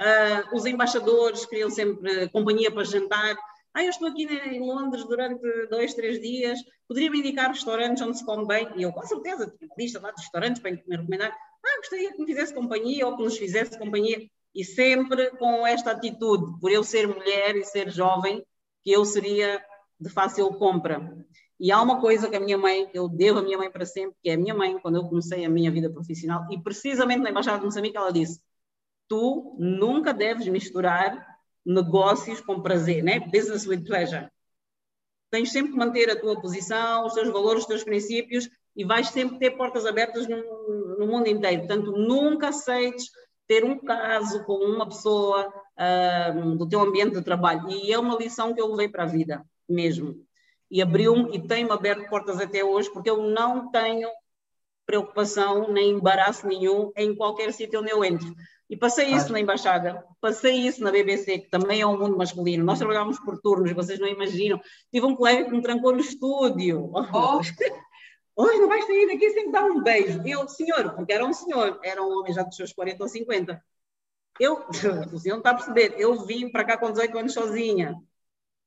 Uh, 0.00 0.56
os 0.56 0.64
embaixadores 0.64 1.44
queriam 1.44 1.68
sempre 1.68 2.30
companhia 2.30 2.70
para 2.70 2.84
jantar. 2.84 3.36
Ah, 3.74 3.84
eu 3.84 3.90
estou 3.90 4.08
aqui 4.08 4.24
em 4.24 4.60
Londres 4.60 5.04
durante 5.04 5.66
dois, 5.66 5.92
três 5.92 6.18
dias, 6.18 6.58
poderia 6.88 7.10
me 7.10 7.18
indicar 7.18 7.50
restaurantes 7.50 8.02
onde 8.02 8.16
se 8.16 8.24
come 8.24 8.46
bem? 8.46 8.66
E 8.76 8.82
eu, 8.82 8.92
com 8.92 9.02
certeza, 9.02 9.54
tinha 9.58 9.70
lista 9.78 10.00
lá 10.00 10.10
de 10.12 10.22
restaurantes 10.22 10.62
para 10.62 10.72
me 10.72 10.82
recomendar 10.88 11.36
ah, 11.64 11.76
gostaria 11.76 12.12
que 12.12 12.18
me 12.18 12.26
fizesse 12.26 12.54
companhia 12.54 13.06
ou 13.06 13.16
que 13.16 13.22
nos 13.22 13.36
fizesse 13.36 13.78
companhia, 13.78 14.18
e 14.54 14.64
sempre 14.64 15.30
com 15.36 15.66
esta 15.66 15.92
atitude, 15.92 16.58
por 16.60 16.70
eu 16.70 16.82
ser 16.82 17.06
mulher 17.06 17.56
e 17.56 17.64
ser 17.64 17.90
jovem, 17.90 18.44
que 18.82 18.90
eu 18.90 19.04
seria 19.04 19.62
de 19.98 20.10
fácil 20.10 20.48
compra. 20.54 21.16
E 21.58 21.70
há 21.70 21.80
uma 21.80 22.00
coisa 22.00 22.28
que 22.28 22.36
a 22.36 22.40
minha 22.40 22.56
mãe, 22.56 22.90
eu 22.94 23.08
devo 23.08 23.38
a 23.38 23.42
minha 23.42 23.58
mãe 23.58 23.70
para 23.70 23.84
sempre, 23.84 24.16
que 24.22 24.30
é 24.30 24.34
a 24.34 24.38
minha 24.38 24.54
mãe, 24.54 24.78
quando 24.78 24.96
eu 24.96 25.04
comecei 25.04 25.44
a 25.44 25.50
minha 25.50 25.70
vida 25.70 25.90
profissional, 25.90 26.46
e 26.50 26.58
precisamente 26.58 27.22
na 27.22 27.30
Embaixada 27.30 27.58
de 27.58 27.64
Moçambique, 27.64 27.96
ela 27.96 28.10
disse: 28.10 28.40
Tu 29.08 29.56
nunca 29.58 30.14
deves 30.14 30.48
misturar 30.48 31.26
negócios 31.64 32.40
com 32.40 32.62
prazer, 32.62 33.04
né? 33.04 33.20
Business 33.20 33.66
with 33.66 33.84
pleasure. 33.84 34.28
Tens 35.30 35.52
sempre 35.52 35.72
que 35.72 35.78
manter 35.78 36.10
a 36.10 36.18
tua 36.18 36.40
posição, 36.40 37.06
os 37.06 37.12
teus 37.12 37.28
valores, 37.28 37.62
os 37.62 37.68
teus 37.68 37.84
princípios, 37.84 38.48
e 38.74 38.84
vais 38.84 39.08
sempre 39.08 39.38
ter 39.38 39.50
portas 39.50 39.84
abertas 39.84 40.26
no, 40.26 40.96
no 40.98 41.06
mundo 41.06 41.28
inteiro. 41.28 41.66
Portanto, 41.66 41.92
nunca 41.92 42.48
aceites 42.48 43.10
ter 43.50 43.64
um 43.64 43.76
caso 43.76 44.44
com 44.44 44.54
uma 44.54 44.88
pessoa 44.88 45.52
uh, 45.76 46.56
do 46.56 46.68
teu 46.68 46.80
ambiente 46.80 47.16
de 47.16 47.22
trabalho. 47.22 47.68
E 47.68 47.92
é 47.92 47.98
uma 47.98 48.16
lição 48.16 48.54
que 48.54 48.60
eu 48.60 48.68
levei 48.68 48.88
para 48.88 49.02
a 49.02 49.06
vida, 49.06 49.44
mesmo. 49.68 50.14
E 50.70 50.80
abriu-me 50.80 51.36
e 51.36 51.48
tem-me 51.48 51.72
aberto 51.72 52.08
portas 52.08 52.40
até 52.40 52.62
hoje, 52.64 52.88
porque 52.92 53.10
eu 53.10 53.24
não 53.24 53.68
tenho 53.72 54.08
preocupação 54.86 55.72
nem 55.72 55.90
embaraço 55.90 56.46
nenhum 56.46 56.92
em 56.96 57.12
qualquer 57.12 57.52
sítio 57.52 57.80
onde 57.80 57.90
eu 57.90 58.04
entro. 58.04 58.32
E 58.68 58.76
passei 58.76 59.08
isso 59.08 59.32
na 59.32 59.40
embaixada, 59.40 60.04
passei 60.20 60.54
isso 60.54 60.80
na 60.84 60.92
BBC, 60.92 61.40
que 61.40 61.50
também 61.50 61.80
é 61.80 61.86
um 61.86 61.98
mundo 61.98 62.16
masculino. 62.16 62.64
Nós 62.64 62.78
trabalhávamos 62.78 63.18
por 63.18 63.40
turnos, 63.40 63.72
vocês 63.72 63.98
não 63.98 64.06
imaginam. 64.06 64.60
Tive 64.92 65.06
um 65.06 65.16
colega 65.16 65.46
que 65.46 65.50
me 65.50 65.60
trancou 65.60 65.92
no 65.92 65.98
estúdio. 65.98 66.88
Oh. 66.94 67.40
Hoje 68.36 68.58
não 68.58 68.68
vais 68.68 68.86
sair 68.86 69.06
daqui 69.06 69.30
sem 69.30 69.50
dar 69.50 69.64
um 69.64 69.82
beijo. 69.82 70.22
Eu, 70.26 70.48
senhor, 70.48 70.94
porque 70.94 71.12
era 71.12 71.24
um 71.24 71.32
senhor, 71.32 71.78
era 71.82 72.02
um 72.02 72.18
homem 72.18 72.32
já 72.32 72.42
dos 72.42 72.56
seus 72.56 72.72
40 72.72 73.02
ou 73.02 73.08
50. 73.08 73.62
Eu, 74.38 74.66
o 75.12 75.18
senhor 75.18 75.34
não 75.34 75.38
está 75.38 75.50
a 75.50 75.54
perceber, 75.54 75.94
eu 75.98 76.24
vim 76.24 76.50
para 76.50 76.64
cá 76.64 76.78
com 76.78 76.90
18 76.90 77.18
anos 77.18 77.34
sozinha. 77.34 78.00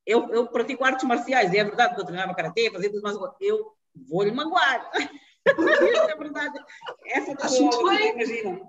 Eu, 0.06 0.28
eu 0.30 0.46
pratico 0.48 0.84
artes 0.84 1.04
marciais, 1.04 1.52
e 1.52 1.58
é 1.58 1.64
verdade 1.64 1.94
que 1.94 2.00
eu 2.00 2.04
treinava 2.04 2.34
karatê, 2.34 2.70
fazia 2.70 2.90
tudo 2.90 3.02
mais. 3.02 3.16
Eu 3.40 3.72
vou-lhe 4.08 4.30
magoar. 4.30 4.90
Isso 5.46 6.10
é 6.10 6.16
verdade. 6.16 6.58
Essa 7.06 7.34
pessoa, 7.34 7.94
imagina. 7.94 8.60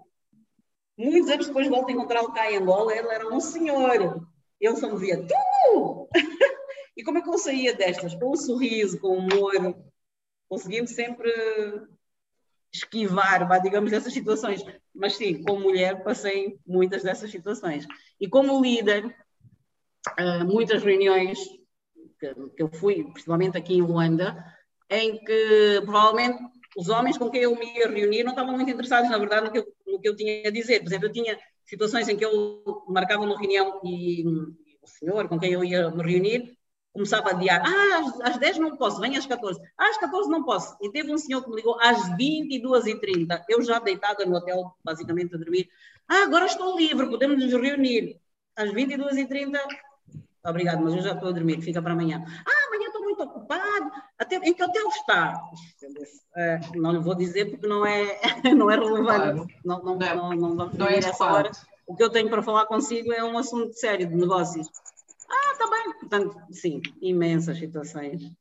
Muitos 0.97 1.29
anos 1.29 1.47
depois 1.47 1.67
volto 1.67 1.89
a 1.89 1.91
encontrá-lo 1.91 2.33
cá 2.33 2.49
em 2.49 2.57
Angola, 2.57 2.95
ele 2.95 3.07
era 3.09 3.27
um 3.27 3.41
senhor. 3.41 4.25
Ele 4.59 4.75
só 4.77 4.87
me 4.87 4.93
dizia, 4.93 5.27
tu! 5.27 6.09
e 6.95 7.03
como 7.03 7.17
é 7.17 7.21
que 7.21 7.29
eu 7.29 7.37
saía 7.37 7.73
destas? 7.75 8.15
Com 8.15 8.31
um 8.31 8.35
sorriso, 8.35 8.99
com 8.99 9.17
humor, 9.17 9.75
conseguindo 10.49 10.87
sempre 10.87 11.31
esquivar, 12.73 13.47
digamos, 13.61 13.91
dessas 13.91 14.13
situações. 14.13 14.63
Mas 14.93 15.15
sim, 15.15 15.43
como 15.43 15.61
mulher, 15.61 16.03
passei 16.03 16.59
muitas 16.65 17.03
dessas 17.03 17.31
situações. 17.31 17.85
E 18.19 18.27
como 18.27 18.61
líder, 18.61 19.05
uh, 19.05 20.45
muitas 20.45 20.83
reuniões 20.83 21.39
que, 22.19 22.33
eu 22.57 22.69
fui, 22.69 23.03
principalmente 23.11 23.57
aqui 23.57 23.75
em 23.75 23.81
Luanda, 23.81 24.43
em 24.89 25.17
que 25.23 25.81
provavelmente 25.83 26.39
os 26.77 26.89
homens 26.89 27.17
com 27.17 27.29
quem 27.29 27.41
eu 27.41 27.55
me 27.55 27.77
ia 27.77 27.89
reunir 27.89 28.23
não 28.23 28.31
estavam 28.31 28.53
muito 28.53 28.69
interessados, 28.69 29.09
na 29.09 29.17
verdade, 29.17 29.45
no 29.45 29.51
que 29.51 29.59
eu, 29.59 29.73
no 29.87 29.99
que 29.99 30.09
eu 30.09 30.15
tinha 30.15 30.47
a 30.47 30.51
dizer. 30.51 30.79
Por 30.79 30.87
exemplo, 30.87 31.07
eu 31.07 31.11
tinha 31.11 31.39
situações 31.63 32.07
em 32.07 32.17
que 32.17 32.25
eu 32.25 32.83
marcava 32.87 33.23
uma 33.23 33.37
reunião 33.37 33.81
e 33.83 34.23
o 34.81 34.87
senhor 34.87 35.27
com 35.27 35.39
quem 35.39 35.53
eu 35.53 35.63
ia 35.63 35.89
me 35.89 36.03
reunir 36.03 36.57
começava 36.95 37.27
a 37.27 37.31
adiar. 37.31 37.61
Ah, 37.63 38.29
às, 38.29 38.37
10 38.37 38.57
não 38.57 38.77
posso, 38.77 39.01
vem 39.01 39.17
às 39.17 39.25
14. 39.25 39.59
Ah, 39.77 39.89
às 39.89 39.97
14 39.97 40.29
não 40.29 40.43
posso. 40.43 40.75
E 40.81 40.89
teve 40.89 41.13
um 41.13 41.17
senhor 41.17 41.43
que 41.43 41.49
me 41.49 41.57
ligou 41.57 41.77
às 41.81 42.09
22h30, 42.17 43.43
eu 43.49 43.61
já 43.61 43.79
deitada 43.79 44.25
no 44.25 44.37
hotel, 44.37 44.73
basicamente 44.83 45.35
a 45.35 45.37
dormir. 45.37 45.69
Ah, 46.07 46.23
agora 46.23 46.45
estou 46.45 46.77
livre, 46.77 47.09
podemos 47.09 47.43
nos 47.43 47.51
reunir. 47.51 48.17
Às 48.55 48.71
22h30, 48.71 49.59
obrigado, 50.45 50.81
mas 50.81 50.95
eu 50.95 51.01
já 51.01 51.11
estou 51.11 51.29
a 51.29 51.33
dormir, 51.33 51.61
fica 51.61 51.81
para 51.81 51.91
amanhã. 51.91 52.23
Ah, 52.25 52.67
amanhã 52.67 52.87
estou 52.87 53.03
muito 53.03 53.23
ocupado. 53.23 53.91
Até, 54.17 54.37
em 54.37 54.53
que 54.53 54.63
hotel 54.63 54.87
está? 54.87 55.37
É, 56.37 56.59
não 56.75 56.93
lhe 56.93 56.99
vou 56.99 57.13
dizer 57.13 57.51
porque 57.51 57.67
não 57.67 57.85
é, 57.85 58.21
não 58.55 58.71
é 58.71 58.75
relevante. 58.75 59.53
Não, 59.65 59.83
não, 59.83 59.97
não, 59.97 60.15
não, 60.15 60.35
não 60.35 60.55
vamos 60.55 60.77
não 60.77 60.87
é 60.87 60.99
essa 60.99 61.25
hora. 61.25 61.51
O 61.85 61.93
que 61.93 62.03
eu 62.03 62.09
tenho 62.09 62.29
para 62.29 62.41
falar 62.41 62.65
consigo 62.67 63.11
é 63.11 63.21
um 63.21 63.37
assunto 63.37 63.73
sério 63.73 64.07
de 64.07 64.15
negócios. 64.15 64.69
Ah, 65.35 65.51
está 65.51 65.69
bem. 65.69 65.93
Portanto, 65.99 66.41
sim, 66.51 66.81
imensas 67.01 67.57
situações. 67.57 68.31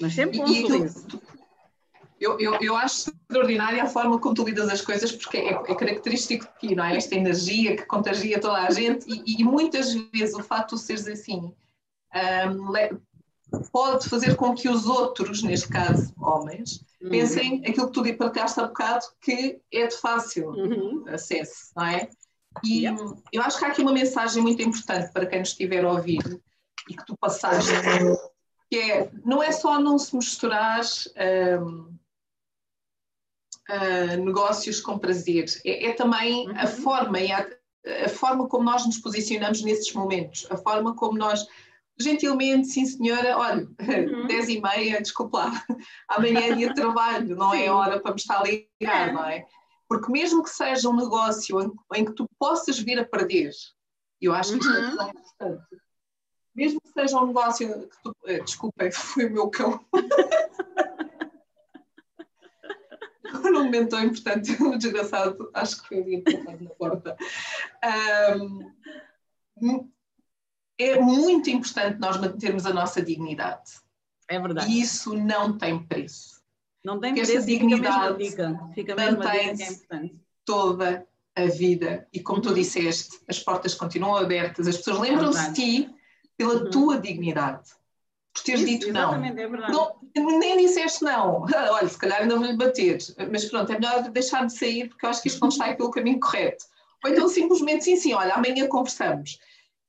Mas 0.00 0.14
sempre 0.14 0.40
um 0.40 0.46
sorriso. 0.46 1.06
Eu, 2.18 2.40
eu, 2.40 2.54
eu 2.62 2.76
acho 2.76 3.10
extraordinária 3.10 3.82
a 3.82 3.88
forma 3.88 4.18
como 4.18 4.34
tu 4.34 4.44
lidas 4.44 4.70
as 4.70 4.80
coisas, 4.80 5.12
porque 5.12 5.36
é, 5.36 5.48
é 5.50 5.74
característico 5.74 6.46
de 6.46 6.68
ti, 6.68 6.74
não 6.74 6.84
é? 6.84 6.96
Esta 6.96 7.14
energia 7.14 7.76
que 7.76 7.84
contagia 7.84 8.40
toda 8.40 8.62
a 8.62 8.70
gente, 8.70 9.06
e, 9.06 9.40
e 9.40 9.44
muitas 9.44 9.92
vezes 9.92 10.34
o 10.34 10.42
facto 10.42 10.76
de 10.76 10.80
seres 10.80 11.06
assim 11.06 11.52
um, 12.48 12.74
pode 13.70 14.08
fazer 14.08 14.34
com 14.36 14.54
que 14.54 14.68
os 14.68 14.86
outros, 14.86 15.42
neste 15.42 15.68
caso 15.68 16.12
homens, 16.18 16.82
uhum. 17.02 17.10
pensem 17.10 17.62
aquilo 17.66 17.90
que 17.90 17.92
tu 17.92 18.16
partilhaste 18.16 18.60
há 18.60 18.66
bocado, 18.66 19.04
que 19.20 19.60
é 19.72 19.86
de 19.86 19.96
fácil 19.96 20.48
uhum. 20.48 21.04
acesso, 21.08 21.72
não 21.76 21.84
é? 21.84 22.08
E 22.64 22.84
eu 23.32 23.42
acho 23.42 23.58
que 23.58 23.64
há 23.64 23.68
aqui 23.68 23.82
uma 23.82 23.92
mensagem 23.92 24.42
muito 24.42 24.62
importante 24.62 25.12
para 25.12 25.26
quem 25.26 25.40
nos 25.40 25.50
estiver 25.50 25.84
a 25.84 25.92
ouvir 25.92 26.40
e 26.88 26.94
que 26.94 27.04
tu 27.04 27.16
passaste, 27.16 27.70
que 28.70 28.76
é, 28.76 29.10
não 29.24 29.42
é 29.42 29.52
só 29.52 29.78
não 29.80 29.98
se 29.98 30.14
misturar 30.16 30.82
um, 31.60 31.96
uh, 33.68 34.24
negócios 34.24 34.80
com 34.80 34.98
prazer, 34.98 35.46
é, 35.64 35.86
é 35.86 35.92
também 35.92 36.48
uhum. 36.48 36.54
a 36.56 36.66
forma 36.66 37.20
e 37.20 37.32
a, 37.32 37.46
a, 38.04 38.08
forma 38.08 38.48
como 38.48 38.64
nós 38.64 38.86
nos 38.86 38.98
posicionamos 38.98 39.62
nesses 39.62 39.92
momentos, 39.92 40.46
a 40.50 40.56
forma 40.56 40.94
como 40.94 41.18
nós 41.18 41.46
gentilmente, 41.98 42.68
sim 42.68 42.84
senhora, 42.84 43.38
olha, 43.38 43.68
uhum. 43.80 44.26
10 44.28 44.48
e 44.48 44.60
meia, 44.60 45.00
desculpa 45.00 45.38
lá, 45.38 45.64
amanhã 46.08 46.40
é 46.40 46.54
dia 46.54 46.68
de 46.68 46.74
trabalho, 46.74 47.36
não 47.36 47.54
é 47.54 47.70
hora 47.70 48.00
para 48.00 48.12
me 48.12 48.18
estar 48.18 48.40
a 48.40 48.44
ligar, 48.44 49.08
é. 49.08 49.12
não 49.12 49.24
é? 49.24 49.46
Porque 49.88 50.10
mesmo 50.10 50.42
que 50.42 50.50
seja 50.50 50.88
um 50.88 50.96
negócio 50.96 51.60
em, 51.60 51.72
em 51.94 52.04
que 52.04 52.12
tu 52.12 52.28
possas 52.38 52.78
vir 52.78 52.98
a 52.98 53.04
perder, 53.04 53.52
eu 54.20 54.34
acho 54.34 54.52
que 54.52 54.58
isto 54.58 54.72
é 54.72 54.80
uhum. 54.80 55.10
importante, 55.10 55.82
mesmo 56.54 56.80
que 56.80 56.88
seja 56.88 57.20
um 57.20 57.26
negócio 57.26 57.88
que 57.88 58.02
tu, 58.02 58.16
eh, 58.24 58.40
desculpem, 58.40 58.90
foi 58.92 59.26
o 59.26 59.32
meu 59.32 59.50
cão. 59.50 59.84
Num 63.44 63.64
momento 63.64 63.90
tão 63.90 64.02
importante, 64.02 64.50
o 64.62 64.78
desgraçado, 64.78 65.50
acho 65.52 65.82
que 65.82 65.88
foi 65.88 65.98
ali 66.00 66.14
empurrado 66.16 66.64
na 66.64 66.70
porta. 66.70 67.16
Um, 68.40 68.72
é 70.78 71.00
muito 71.00 71.50
importante 71.50 71.98
nós 71.98 72.16
mantermos 72.18 72.66
a 72.66 72.72
nossa 72.72 73.02
dignidade. 73.02 73.80
É 74.28 74.38
verdade. 74.40 74.70
E 74.70 74.80
isso 74.80 75.14
não 75.16 75.56
tem 75.56 75.82
preço. 75.82 76.35
Não 76.86 77.00
tem 77.00 77.20
essa 77.20 77.42
dignidade 77.42 78.28
fica 78.72 78.94
mesmo 78.94 79.20
a 79.20 79.26
dica, 79.26 79.54
que 79.54 79.60
é 79.60 79.64
importante. 79.64 80.20
toda 80.44 81.04
a 81.34 81.46
vida. 81.46 82.06
E 82.12 82.20
como 82.20 82.40
tu 82.40 82.54
disseste, 82.54 83.18
as 83.26 83.40
portas 83.40 83.74
continuam 83.74 84.14
abertas, 84.14 84.68
as 84.68 84.76
pessoas 84.76 85.00
lembram-se 85.00 85.46
é 85.46 85.48
de 85.48 85.54
ti 85.54 85.94
pela 86.36 86.54
uhum. 86.54 86.70
tua 86.70 87.00
dignidade. 87.00 87.70
Por 88.32 88.44
teres 88.44 88.60
Isso, 88.60 88.70
dito 88.70 88.92
não. 88.92 89.14
É 89.16 89.48
não. 89.68 89.96
Nem 90.38 90.58
disseste 90.58 91.02
não. 91.02 91.44
Olha, 91.72 91.88
se 91.88 91.98
calhar 91.98 92.20
ainda 92.20 92.36
vou-lhe 92.36 92.56
bater. 92.56 92.98
Mas 93.32 93.46
pronto, 93.46 93.72
é 93.72 93.80
melhor 93.80 94.08
deixar 94.10 94.46
de 94.46 94.56
sair 94.56 94.88
porque 94.88 95.06
eu 95.06 95.10
acho 95.10 95.22
que 95.22 95.28
isto 95.28 95.40
não 95.40 95.48
está 95.48 95.74
pelo 95.74 95.90
caminho 95.90 96.20
correto. 96.20 96.66
Ou 97.04 97.10
então 97.10 97.28
simplesmente 97.28 97.82
sim, 97.82 97.96
sim, 97.96 98.14
olha, 98.14 98.34
amanhã 98.34 98.68
conversamos. 98.68 99.40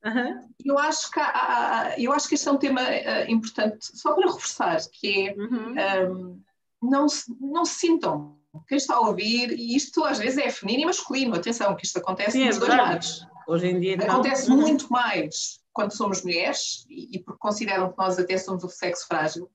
Uhum. 0.03 0.49
Eu, 0.65 0.79
acho 0.79 1.11
que 1.11 1.19
há, 1.19 1.93
eu 1.97 2.11
acho 2.11 2.27
que 2.27 2.33
este 2.33 2.47
é 2.47 2.51
um 2.51 2.57
tema 2.57 2.81
uh, 2.81 3.31
importante, 3.31 3.85
só 3.95 4.13
para 4.13 4.31
reforçar, 4.31 4.79
que 4.91 5.29
é 5.29 5.35
uhum. 5.35 6.11
um, 6.11 6.41
não, 6.82 7.07
se, 7.07 7.25
não 7.39 7.65
se 7.65 7.75
sintam. 7.75 8.38
Quem 8.67 8.78
está 8.78 8.95
a 8.95 9.01
ouvir, 9.01 9.51
e 9.51 9.75
isto 9.75 10.03
às 10.03 10.17
vezes 10.17 10.38
é 10.38 10.49
feminino 10.49 10.84
e 10.84 10.86
masculino, 10.86 11.36
atenção, 11.36 11.75
que 11.75 11.86
isto 11.86 11.97
acontece 11.97 12.32
sim, 12.32 12.45
nos 12.45 12.57
é 12.57 12.59
dois 12.59 12.75
lados. 12.75 13.28
Hoje 13.47 13.67
em 13.67 13.80
dia. 13.80 13.95
Acontece 13.95 14.49
muito 14.49 14.91
mais 14.91 15.61
quando 15.71 15.95
somos 15.95 16.23
mulheres 16.23 16.86
e, 16.89 17.17
e 17.17 17.19
porque 17.23 17.39
consideram 17.39 17.91
que 17.91 17.97
nós 17.97 18.17
até 18.17 18.38
somos 18.38 18.63
o 18.63 18.69
sexo 18.69 19.05
frágil. 19.07 19.49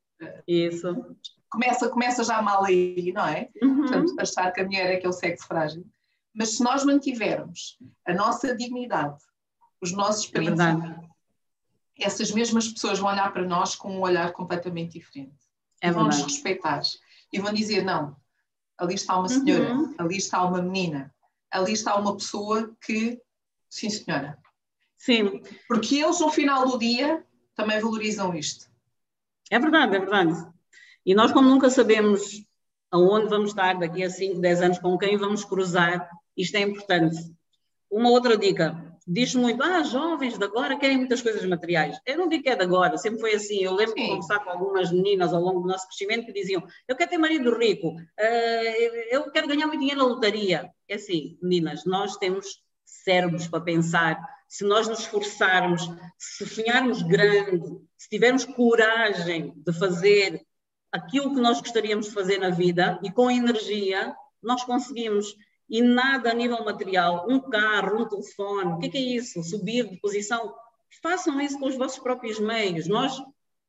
Isso. 0.46 1.16
Começa, 1.50 1.88
começa 1.88 2.24
já 2.24 2.40
mal 2.40 2.64
aí, 2.64 3.12
não 3.12 3.26
é? 3.26 3.48
Uhum. 3.60 3.82
Portanto, 3.82 4.14
achar 4.18 4.50
que 4.52 4.60
a 4.60 4.64
mulher 4.64 4.92
é 4.92 4.96
que 4.96 5.04
é 5.04 5.08
o 5.08 5.12
sexo 5.12 5.46
frágil. 5.46 5.84
Mas 6.34 6.56
se 6.56 6.62
nós 6.62 6.84
mantivermos 6.84 7.76
a 8.06 8.14
nossa 8.14 8.56
dignidade, 8.56 9.18
os 9.80 9.92
nossos 9.92 10.26
é 10.28 10.30
princípios, 10.30 10.80
é 10.80 11.12
essas 11.98 12.30
mesmas 12.30 12.68
pessoas 12.68 12.98
vão 12.98 13.10
olhar 13.10 13.30
para 13.32 13.44
nós 13.44 13.74
com 13.74 13.94
um 13.94 14.00
olhar 14.00 14.32
completamente 14.32 14.98
diferente. 14.98 15.36
É 15.80 15.90
vão 15.90 16.04
nos 16.04 16.22
respeitar. 16.22 16.80
E 17.32 17.40
vão 17.40 17.52
dizer: 17.52 17.82
não, 17.82 18.16
ali 18.78 18.94
está 18.94 19.18
uma 19.18 19.28
senhora, 19.28 19.74
uhum. 19.74 19.94
ali 19.98 20.16
está 20.16 20.44
uma 20.44 20.60
menina, 20.60 21.14
ali 21.50 21.72
está 21.72 21.96
uma 21.96 22.16
pessoa 22.16 22.74
que, 22.84 23.20
sim 23.68 23.90
senhora. 23.90 24.38
Sim. 24.98 25.42
Porque 25.66 25.96
eles, 25.96 26.20
no 26.20 26.30
final 26.30 26.68
do 26.68 26.78
dia, 26.78 27.24
também 27.56 27.80
valorizam 27.80 28.34
isto. 28.34 28.70
É 29.50 29.58
verdade, 29.58 29.96
é 29.96 29.98
verdade. 29.98 30.52
E 31.04 31.14
nós, 31.14 31.32
como 31.32 31.48
nunca 31.48 31.68
sabemos 31.70 32.44
aonde 32.90 33.28
vamos 33.28 33.50
estar 33.50 33.78
daqui 33.78 34.04
a 34.04 34.10
5, 34.10 34.40
10 34.40 34.62
anos, 34.62 34.78
com 34.78 34.96
quem 34.98 35.16
vamos 35.16 35.44
cruzar, 35.44 36.08
isto 36.36 36.56
é 36.56 36.60
importante. 36.60 37.16
Uma 37.90 38.10
outra 38.10 38.36
dica, 38.36 38.91
diz 39.06 39.34
muito, 39.34 39.62
ah, 39.62 39.82
jovens 39.82 40.38
de 40.38 40.44
agora 40.44 40.78
querem 40.78 40.98
muitas 40.98 41.20
coisas 41.20 41.44
materiais. 41.44 41.98
Eu 42.06 42.18
não 42.18 42.28
digo 42.28 42.42
que 42.42 42.48
é 42.48 42.56
de 42.56 42.62
agora, 42.62 42.96
sempre 42.96 43.20
foi 43.20 43.34
assim. 43.34 43.62
Eu 43.62 43.74
lembro 43.74 43.94
Sim. 43.94 44.02
de 44.02 44.08
conversar 44.08 44.40
com 44.40 44.50
algumas 44.50 44.92
meninas 44.92 45.32
ao 45.32 45.40
longo 45.40 45.60
do 45.60 45.68
nosso 45.68 45.86
crescimento 45.88 46.26
que 46.26 46.32
diziam, 46.32 46.62
eu 46.86 46.96
quero 46.96 47.10
ter 47.10 47.18
marido 47.18 47.56
rico, 47.56 47.88
uh, 47.88 48.96
eu 49.10 49.30
quero 49.30 49.48
ganhar 49.48 49.66
muito 49.66 49.80
dinheiro 49.80 50.00
na 50.00 50.06
lotaria. 50.06 50.70
É 50.88 50.94
assim, 50.94 51.38
meninas, 51.42 51.84
nós 51.84 52.16
temos 52.16 52.62
cérebros 52.84 53.48
para 53.48 53.60
pensar, 53.60 54.18
se 54.48 54.64
nós 54.64 54.86
nos 54.86 55.00
esforçarmos, 55.00 55.88
se 56.18 56.46
sonharmos 56.46 57.02
grande, 57.02 57.80
se 57.96 58.08
tivermos 58.08 58.44
coragem 58.44 59.52
de 59.56 59.72
fazer 59.72 60.44
aquilo 60.92 61.34
que 61.34 61.40
nós 61.40 61.60
gostaríamos 61.60 62.06
de 62.06 62.12
fazer 62.12 62.38
na 62.38 62.50
vida 62.50 63.00
e 63.02 63.10
com 63.10 63.30
energia, 63.30 64.14
nós 64.42 64.62
conseguimos 64.64 65.34
e 65.72 65.80
nada 65.80 66.30
a 66.30 66.34
nível 66.34 66.62
material, 66.62 67.24
um 67.26 67.40
carro, 67.40 68.02
um 68.02 68.06
telefone, 68.06 68.74
o 68.74 68.78
que 68.78 68.88
é, 68.88 68.90
que 68.90 68.98
é 68.98 69.00
isso? 69.00 69.42
Subir 69.42 69.88
de 69.88 69.96
posição. 69.96 70.54
Façam 71.02 71.40
isso 71.40 71.58
com 71.58 71.66
os 71.66 71.76
vossos 71.76 71.98
próprios 71.98 72.38
meios. 72.38 72.86
Nós 72.86 73.18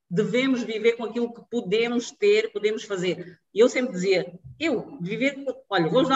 devemos 0.09 0.63
viver 0.63 0.97
com 0.97 1.05
aquilo 1.05 1.33
que 1.33 1.41
podemos 1.49 2.11
ter, 2.11 2.51
podemos 2.51 2.83
fazer. 2.83 3.39
E 3.53 3.61
eu 3.61 3.69
sempre 3.69 3.93
dizia, 3.93 4.37
eu 4.59 4.97
viver, 4.99 5.45
olha, 5.69 5.89
vou-vos 5.89 6.09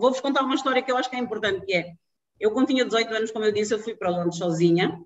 vou 0.00 0.14
contar 0.22 0.42
uma 0.42 0.54
história 0.54 0.80
que 0.80 0.90
eu 0.90 0.96
acho 0.96 1.10
que 1.10 1.16
é 1.16 1.18
importante, 1.18 1.66
que 1.66 1.74
é, 1.74 1.92
eu 2.40 2.52
quando 2.52 2.68
tinha 2.68 2.82
18 2.82 3.14
anos, 3.14 3.30
como 3.30 3.44
eu 3.44 3.52
disse, 3.52 3.74
eu 3.74 3.78
fui 3.78 3.94
para 3.94 4.08
Londres 4.08 4.38
sozinha, 4.38 4.98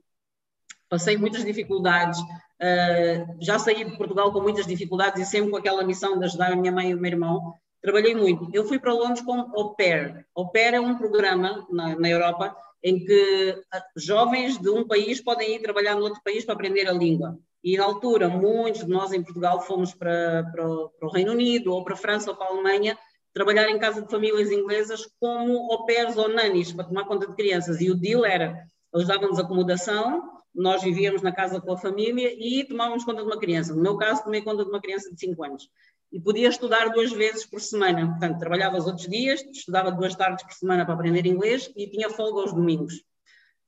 passei 0.89 1.17
muitas 1.17 1.45
dificuldades, 1.45 2.21
uh, 2.21 3.37
já 3.41 3.59
saí 3.59 3.85
de 3.85 3.97
Portugal 3.97 4.33
com 4.33 4.41
muitas 4.41 4.65
dificuldades 4.65 5.21
e 5.21 5.29
sempre 5.29 5.51
com 5.51 5.57
aquela 5.57 5.83
missão 5.83 6.17
de 6.21 6.25
ajudar 6.25 6.53
a 6.53 6.57
minha 6.57 6.71
mãe 6.71 6.91
e 6.91 6.95
o 6.95 6.99
meu 6.99 7.11
irmão, 7.11 7.53
trabalhei 7.81 8.15
muito. 8.15 8.49
Eu 8.53 8.65
fui 8.65 8.79
para 8.79 8.93
Londres 8.93 9.21
com 9.23 9.33
Au 9.55 9.75
Pair. 9.75 10.27
Au 10.35 10.51
Pair 10.51 10.75
é 10.75 10.81
um 10.81 10.97
programa 10.97 11.67
na, 11.71 11.99
na 11.99 12.09
Europa 12.09 12.57
em 12.83 13.05
que 13.05 13.63
ah, 13.73 13.85
jovens 13.97 14.59
de 14.59 14.71
um 14.71 14.87
país 14.87 15.21
podem 15.21 15.57
ir 15.57 15.63
trabalhar 15.63 15.95
no 15.95 16.03
outro 16.03 16.23
país 16.23 16.45
para 16.45 16.55
aprender 16.55 16.89
a 16.89 16.93
língua. 16.93 17.39
E 17.63 17.77
na 17.77 17.85
altura, 17.85 18.29
muitos 18.29 18.85
de 18.85 18.91
nós 18.91 19.13
em 19.13 19.23
Portugal 19.23 19.61
fomos 19.63 19.93
para, 19.93 20.45
para, 20.53 20.65
para 20.65 21.09
o 21.09 21.11
Reino 21.11 21.33
Unido, 21.33 21.73
ou 21.73 21.83
para 21.83 21.95
a 21.95 21.97
França, 21.97 22.31
ou 22.31 22.37
para 22.37 22.47
a 22.47 22.51
Alemanha, 22.51 22.97
trabalhar 23.35 23.69
em 23.69 23.79
casa 23.79 24.01
de 24.01 24.11
famílias 24.11 24.51
inglesas 24.51 25.09
como 25.19 25.73
au 25.73 25.85
pairs 25.85 26.17
ou 26.17 26.29
nannies, 26.29 26.73
para 26.73 26.85
tomar 26.85 27.05
conta 27.05 27.27
de 27.27 27.35
crianças. 27.35 27.81
E 27.81 27.91
o 27.91 27.97
deal 27.97 28.25
era, 28.25 28.65
eles 28.95 29.09
davam-nos 29.09 29.41
acomodação, 29.41 30.39
nós 30.55 30.83
vivíamos 30.83 31.21
na 31.21 31.33
casa 31.33 31.61
com 31.61 31.73
a 31.73 31.77
família 31.77 32.33
e 32.33 32.65
tomávamos 32.65 33.05
conta 33.05 33.23
de 33.23 33.29
uma 33.29 33.39
criança. 33.39 33.75
No 33.75 33.83
meu 33.83 33.97
caso, 33.97 34.25
tomei 34.25 34.41
conta 34.41 34.65
de 34.65 34.71
uma 34.71 34.81
criança 34.81 35.13
de 35.13 35.19
5 35.19 35.45
anos 35.45 35.69
e 36.11 36.21
podia 36.21 36.49
estudar 36.49 36.89
duas 36.91 37.13
vezes 37.13 37.45
por 37.45 37.61
semana. 37.61 38.07
Portanto, 38.09 38.39
trabalhava 38.39 38.79
os 38.79 38.87
outros 38.87 39.07
dias, 39.07 39.43
estudava 39.53 39.91
duas 39.91 40.15
tardes 40.15 40.45
por 40.45 40.55
semana 40.55 40.85
para 40.85 40.95
aprender 40.95 41.27
inglês 41.27 41.71
e 41.77 41.87
tinha 41.89 42.11
folga 42.11 42.41
aos 42.41 42.53
domingos. 42.53 43.03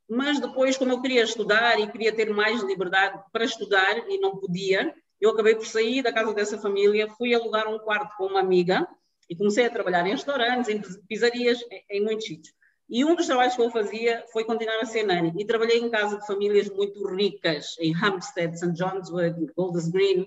Mas 0.08 0.40
depois, 0.40 0.76
como 0.76 0.92
eu 0.92 1.00
queria 1.00 1.22
estudar 1.22 1.78
e 1.78 1.86
queria 1.90 2.12
ter 2.12 2.30
mais 2.30 2.62
liberdade 2.62 3.22
para 3.32 3.44
estudar 3.44 4.08
e 4.08 4.18
não 4.18 4.36
podia, 4.36 4.92
eu 5.20 5.30
acabei 5.30 5.54
por 5.54 5.66
sair 5.66 6.02
da 6.02 6.12
casa 6.12 6.34
dessa 6.34 6.58
família, 6.58 7.10
fui 7.10 7.34
alugar 7.34 7.68
um 7.68 7.78
quarto 7.78 8.16
com 8.16 8.26
uma 8.26 8.40
amiga 8.40 8.88
e 9.28 9.36
comecei 9.36 9.66
a 9.66 9.70
trabalhar 9.70 10.04
em 10.06 10.12
restaurantes, 10.12 10.68
em 10.68 10.80
pizzarias, 11.06 11.60
em 11.88 12.02
muitos 12.02 12.26
sítios. 12.26 12.54
E 12.88 13.04
um 13.04 13.14
dos 13.14 13.26
trabalhos 13.26 13.54
que 13.54 13.62
eu 13.62 13.70
fazia 13.70 14.24
foi 14.32 14.42
continuar 14.42 14.80
a 14.80 14.84
ser 14.84 15.04
nani. 15.04 15.32
E 15.38 15.44
trabalhei 15.44 15.78
em 15.78 15.88
casa 15.88 16.18
de 16.18 16.26
famílias 16.26 16.68
muito 16.68 17.06
ricas, 17.14 17.76
em 17.78 17.94
Hampstead, 17.94 18.58
St. 18.58 18.72
John's 18.72 19.10
Wood, 19.10 19.52
Golders 19.56 19.88
Green, 19.88 20.26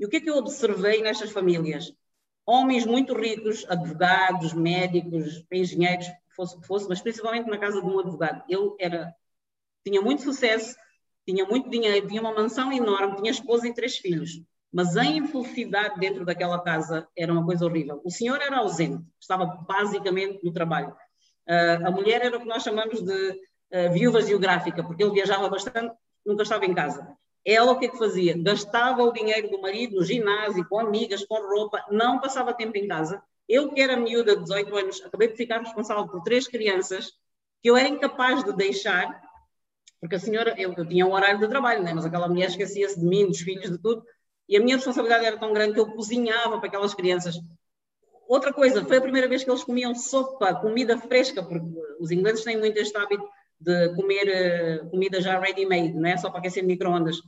e 0.00 0.06
o 0.06 0.08
que 0.08 0.16
é 0.16 0.20
que 0.20 0.30
eu 0.30 0.36
observei 0.36 1.02
nestas 1.02 1.30
famílias? 1.30 1.92
Homens 2.46 2.86
muito 2.86 3.14
ricos, 3.14 3.66
advogados, 3.68 4.54
médicos, 4.54 5.44
engenheiros, 5.52 6.06
fosse 6.34 6.56
o 6.56 6.60
que 6.60 6.66
fosse, 6.66 6.88
mas 6.88 7.02
principalmente 7.02 7.50
na 7.50 7.58
casa 7.58 7.82
de 7.82 7.86
um 7.86 8.00
advogado. 8.00 8.42
Ele 8.48 8.74
era, 8.78 9.14
tinha 9.84 10.00
muito 10.00 10.22
sucesso, 10.22 10.74
tinha 11.28 11.44
muito 11.44 11.68
dinheiro, 11.68 12.08
tinha 12.08 12.22
uma 12.22 12.32
mansão 12.32 12.72
enorme, 12.72 13.16
tinha 13.16 13.30
esposa 13.30 13.68
e 13.68 13.74
três 13.74 13.98
filhos. 13.98 14.42
Mas 14.72 14.96
a 14.96 15.04
infelicidade 15.04 16.00
dentro 16.00 16.24
daquela 16.24 16.62
casa 16.62 17.06
era 17.14 17.30
uma 17.30 17.44
coisa 17.44 17.66
horrível. 17.66 18.00
O 18.02 18.10
senhor 18.10 18.40
era 18.40 18.56
ausente, 18.56 19.04
estava 19.20 19.44
basicamente 19.44 20.42
no 20.42 20.50
trabalho. 20.50 20.96
Uh, 21.46 21.86
a 21.86 21.90
mulher 21.90 22.22
era 22.22 22.38
o 22.38 22.40
que 22.40 22.48
nós 22.48 22.62
chamamos 22.62 23.02
de 23.02 23.30
uh, 23.32 23.92
viúva 23.92 24.22
geográfica, 24.22 24.82
porque 24.82 25.02
ele 25.02 25.12
viajava 25.12 25.46
bastante, 25.50 25.94
nunca 26.24 26.42
estava 26.42 26.64
em 26.64 26.72
casa. 26.72 27.06
Ela 27.44 27.72
o 27.72 27.78
que 27.78 27.86
é 27.86 27.88
que 27.88 27.98
fazia? 27.98 28.36
Gastava 28.36 29.02
o 29.02 29.12
dinheiro 29.12 29.50
do 29.50 29.60
marido 29.60 29.96
no 29.96 30.04
ginásio, 30.04 30.66
com 30.68 30.78
amigas, 30.78 31.24
com 31.24 31.36
roupa, 31.36 31.84
não 31.90 32.20
passava 32.20 32.52
tempo 32.52 32.76
em 32.76 32.86
casa. 32.86 33.22
Eu, 33.48 33.72
que 33.72 33.80
era 33.80 33.96
miúda 33.96 34.36
de 34.36 34.42
18 34.42 34.76
anos, 34.76 35.02
acabei 35.04 35.28
de 35.28 35.36
ficar 35.36 35.58
responsável 35.58 36.06
por 36.06 36.22
três 36.22 36.46
crianças 36.46 37.12
que 37.62 37.68
eu 37.68 37.76
era 37.76 37.88
incapaz 37.88 38.44
de 38.44 38.52
deixar, 38.52 39.20
porque 40.00 40.16
a 40.16 40.18
senhora, 40.18 40.54
eu, 40.58 40.72
eu 40.76 40.86
tinha 40.86 41.06
um 41.06 41.12
horário 41.12 41.38
de 41.38 41.48
trabalho, 41.48 41.82
né? 41.82 41.92
mas 41.92 42.04
aquela 42.04 42.28
mulher 42.28 42.48
esquecia-se 42.48 42.98
de 42.98 43.04
mim, 43.04 43.26
dos 43.26 43.40
filhos, 43.40 43.70
de 43.70 43.78
tudo, 43.78 44.04
e 44.48 44.56
a 44.56 44.60
minha 44.60 44.76
responsabilidade 44.76 45.26
era 45.26 45.38
tão 45.38 45.52
grande 45.52 45.74
que 45.74 45.80
eu 45.80 45.90
cozinhava 45.92 46.58
para 46.58 46.68
aquelas 46.68 46.94
crianças. 46.94 47.36
Outra 48.26 48.52
coisa, 48.52 48.84
foi 48.84 48.96
a 48.96 49.00
primeira 49.00 49.28
vez 49.28 49.44
que 49.44 49.50
eles 49.50 49.64
comiam 49.64 49.94
sopa, 49.94 50.54
comida 50.54 50.96
fresca, 50.96 51.42
porque 51.42 51.66
os 51.98 52.10
ingleses 52.10 52.44
têm 52.44 52.58
muito 52.58 52.78
este 52.78 52.96
hábito 52.96 53.28
de 53.60 53.94
comer 53.94 54.82
uh, 54.82 54.90
comida 54.90 55.20
já 55.20 55.38
ready-made, 55.38 55.92
não 55.92 56.08
é? 56.08 56.16
Só 56.16 56.30
para 56.30 56.40
aquecer 56.40 56.64
microondas. 56.64 57.20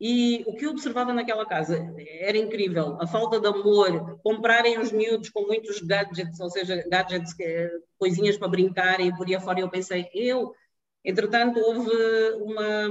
E 0.00 0.44
o 0.46 0.54
que 0.54 0.64
eu 0.64 0.70
observava 0.70 1.12
naquela 1.12 1.44
casa 1.44 1.92
era 2.20 2.38
incrível, 2.38 2.96
a 3.00 3.06
falta 3.06 3.40
de 3.40 3.48
amor, 3.48 4.20
comprarem 4.22 4.78
os 4.78 4.92
miúdos 4.92 5.28
com 5.28 5.44
muitos 5.44 5.80
gadgets, 5.80 6.38
ou 6.38 6.48
seja, 6.48 6.84
gadgets, 6.88 7.34
coisinhas 7.98 8.38
para 8.38 8.46
brincarem 8.46 9.14
por 9.16 9.26
aí 9.26 9.34
afora, 9.34 9.58
e 9.58 9.62
eu 9.62 9.68
pensei, 9.68 10.08
eu, 10.14 10.54
entretanto, 11.04 11.58
houve 11.58 11.90
uma, 12.40 12.88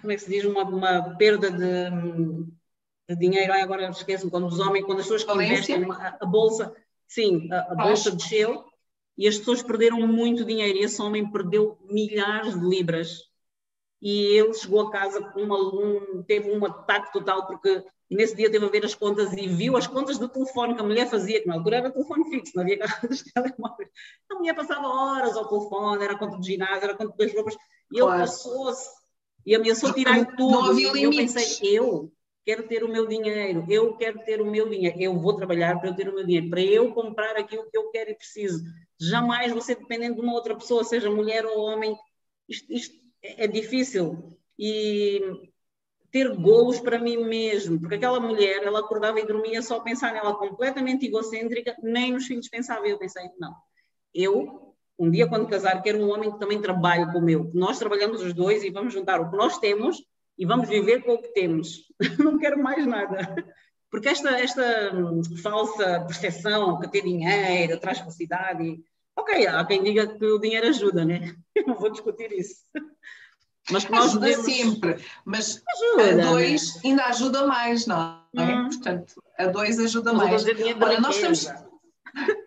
como 0.00 0.10
é 0.10 0.16
que 0.16 0.22
se 0.22 0.30
diz, 0.30 0.44
uma, 0.46 0.64
uma 0.64 1.16
perda 1.16 1.50
de, 1.50 1.90
de 3.06 3.16
dinheiro, 3.16 3.52
Ai, 3.52 3.60
agora 3.60 3.90
esqueço 3.90 4.30
quando 4.30 4.46
os 4.46 4.58
homens, 4.58 4.86
quando 4.86 5.00
as 5.00 5.04
pessoas 5.04 5.24
que 5.24 5.44
investem, 5.44 5.84
a, 5.90 6.16
a 6.18 6.24
bolsa, 6.24 6.74
sim, 7.06 7.46
a, 7.52 7.72
a 7.72 7.74
bolsa 7.74 8.10
desceu, 8.10 8.64
e 9.18 9.26
as 9.26 9.36
pessoas 9.36 9.62
perderam 9.62 10.06
muito 10.06 10.44
dinheiro, 10.44 10.78
e 10.78 10.84
esse 10.84 11.02
homem 11.02 11.28
perdeu 11.28 11.76
milhares 11.90 12.58
de 12.58 12.64
libras. 12.64 13.24
E 14.00 14.38
ele 14.38 14.54
chegou 14.54 14.80
a 14.82 14.92
casa 14.92 15.20
com 15.32 15.42
um, 15.42 16.22
teve 16.22 16.52
um 16.52 16.64
ataque 16.64 17.12
total, 17.12 17.44
porque 17.48 17.84
nesse 18.08 18.36
dia 18.36 18.48
teve 18.48 18.64
a 18.64 18.68
ver 18.68 18.84
as 18.84 18.94
contas 18.94 19.32
e 19.32 19.48
viu 19.48 19.76
as 19.76 19.88
contas 19.88 20.18
do 20.18 20.28
telefone 20.28 20.76
que 20.76 20.80
a 20.80 20.84
mulher 20.84 21.10
fazia, 21.10 21.40
que 21.40 21.48
na 21.48 21.54
altura 21.54 21.78
era 21.78 21.90
telefone 21.90 22.30
fixo, 22.30 22.52
não 22.54 22.62
havia 22.62 22.78
carro 22.78 23.08
dos 23.08 23.22
telemóveis. 23.34 23.90
A 24.30 24.34
mulher 24.36 24.54
passava 24.54 24.86
horas 24.86 25.36
ao 25.36 25.48
telefone, 25.48 26.04
era 26.04 26.16
conta 26.16 26.38
de 26.38 26.46
ginásio, 26.46 26.84
era 26.84 26.94
conta 26.94 27.16
das 27.16 27.34
roupas, 27.34 27.56
e 27.90 27.98
ele 27.98 28.06
passou-se 28.06 28.88
e 29.44 29.56
ameaçou 29.56 29.92
tirar 29.92 30.36
tudo. 30.36 30.52
Não 30.52 30.64
havia 30.66 30.96
e 30.96 31.02
eu 31.02 31.10
pensei, 31.10 31.58
eu, 31.76 32.12
quero 32.44 32.68
ter 32.68 32.84
o 32.84 32.88
meu 32.88 33.06
dinheiro, 33.08 33.66
eu 33.68 33.96
quero 33.96 34.20
ter 34.20 34.40
o 34.40 34.46
meu 34.46 34.70
dinheiro, 34.70 34.96
eu 35.00 35.18
vou 35.18 35.34
trabalhar 35.34 35.78
para 35.80 35.90
eu 35.90 35.94
ter 35.96 36.08
o 36.08 36.14
meu 36.14 36.24
dinheiro, 36.24 36.48
para 36.48 36.62
eu 36.62 36.94
comprar 36.94 37.36
aquilo 37.36 37.68
que 37.68 37.76
eu 37.76 37.90
quero 37.90 38.10
e 38.10 38.14
preciso. 38.14 38.64
Jamais 39.00 39.52
vou 39.52 39.60
ser 39.60 39.76
dependente 39.76 40.16
de 40.16 40.20
uma 40.20 40.34
outra 40.34 40.54
pessoa, 40.56 40.84
seja 40.84 41.10
mulher 41.10 41.46
ou 41.46 41.60
homem. 41.60 41.96
Isto, 42.48 42.72
isto 42.72 42.96
é 43.22 43.46
difícil. 43.46 44.36
E 44.58 45.20
ter 46.10 46.34
golos 46.34 46.80
para 46.80 46.98
mim 46.98 47.18
mesmo, 47.18 47.78
porque 47.78 47.96
aquela 47.96 48.18
mulher, 48.18 48.62
ela 48.62 48.80
acordava 48.80 49.20
e 49.20 49.26
dormia 49.26 49.60
só 49.60 49.76
a 49.76 49.82
pensar 49.82 50.12
nela 50.12 50.34
completamente 50.34 51.06
egocêntrica, 51.06 51.76
nem 51.82 52.12
nos 52.12 52.26
filhos 52.26 52.48
pensava. 52.48 52.86
Eu 52.88 52.98
pensei, 52.98 53.30
não, 53.38 53.54
eu, 54.14 54.74
um 54.98 55.10
dia 55.10 55.28
quando 55.28 55.48
casar, 55.48 55.82
quero 55.82 55.98
um 55.98 56.10
homem 56.10 56.32
que 56.32 56.38
também 56.38 56.60
trabalhe 56.60 57.10
como 57.12 57.28
eu, 57.28 57.50
nós 57.54 57.78
trabalhamos 57.78 58.22
os 58.22 58.32
dois 58.32 58.64
e 58.64 58.70
vamos 58.70 58.94
juntar 58.94 59.20
o 59.20 59.30
que 59.30 59.36
nós 59.36 59.58
temos 59.58 60.02
e 60.36 60.46
vamos 60.46 60.68
viver 60.68 61.02
com 61.02 61.14
o 61.14 61.22
que 61.22 61.28
temos. 61.28 61.84
não 62.18 62.38
quero 62.38 62.62
mais 62.62 62.86
nada. 62.86 63.34
Porque 63.90 64.08
esta, 64.08 64.30
esta 64.30 64.94
hum, 64.94 65.22
falsa 65.42 66.00
percepção 66.06 66.78
que 66.78 66.88
ter 66.88 67.02
dinheiro 67.02 67.78
traz 67.80 67.98
felicidade, 67.98 68.80
ok, 69.16 69.46
há 69.46 69.64
quem 69.64 69.82
diga 69.82 70.06
que 70.06 70.24
o 70.24 70.38
dinheiro 70.38 70.68
ajuda, 70.68 71.04
né? 71.04 71.34
Eu 71.54 71.66
não 71.66 71.74
vou 71.74 71.90
discutir 71.90 72.30
isso. 72.32 72.64
Mas 73.70 73.84
que 73.84 73.92
nós 73.92 74.06
ajuda 74.06 74.26
devemos... 74.26 74.46
sempre, 74.46 75.04
mas 75.24 75.62
ajuda, 75.68 76.22
a 76.22 76.30
dois 76.30 76.74
né? 76.76 76.80
ainda 76.84 77.04
ajuda 77.04 77.46
mais, 77.46 77.86
não 77.86 78.24
é? 78.36 78.42
Hum. 78.42 78.68
Portanto, 78.68 79.22
a 79.38 79.46
dois 79.46 79.78
ajuda 79.78 80.12
mais. 80.12 80.44
Olha, 80.44 81.00
nós 81.00 81.16
estamos. 81.16 81.46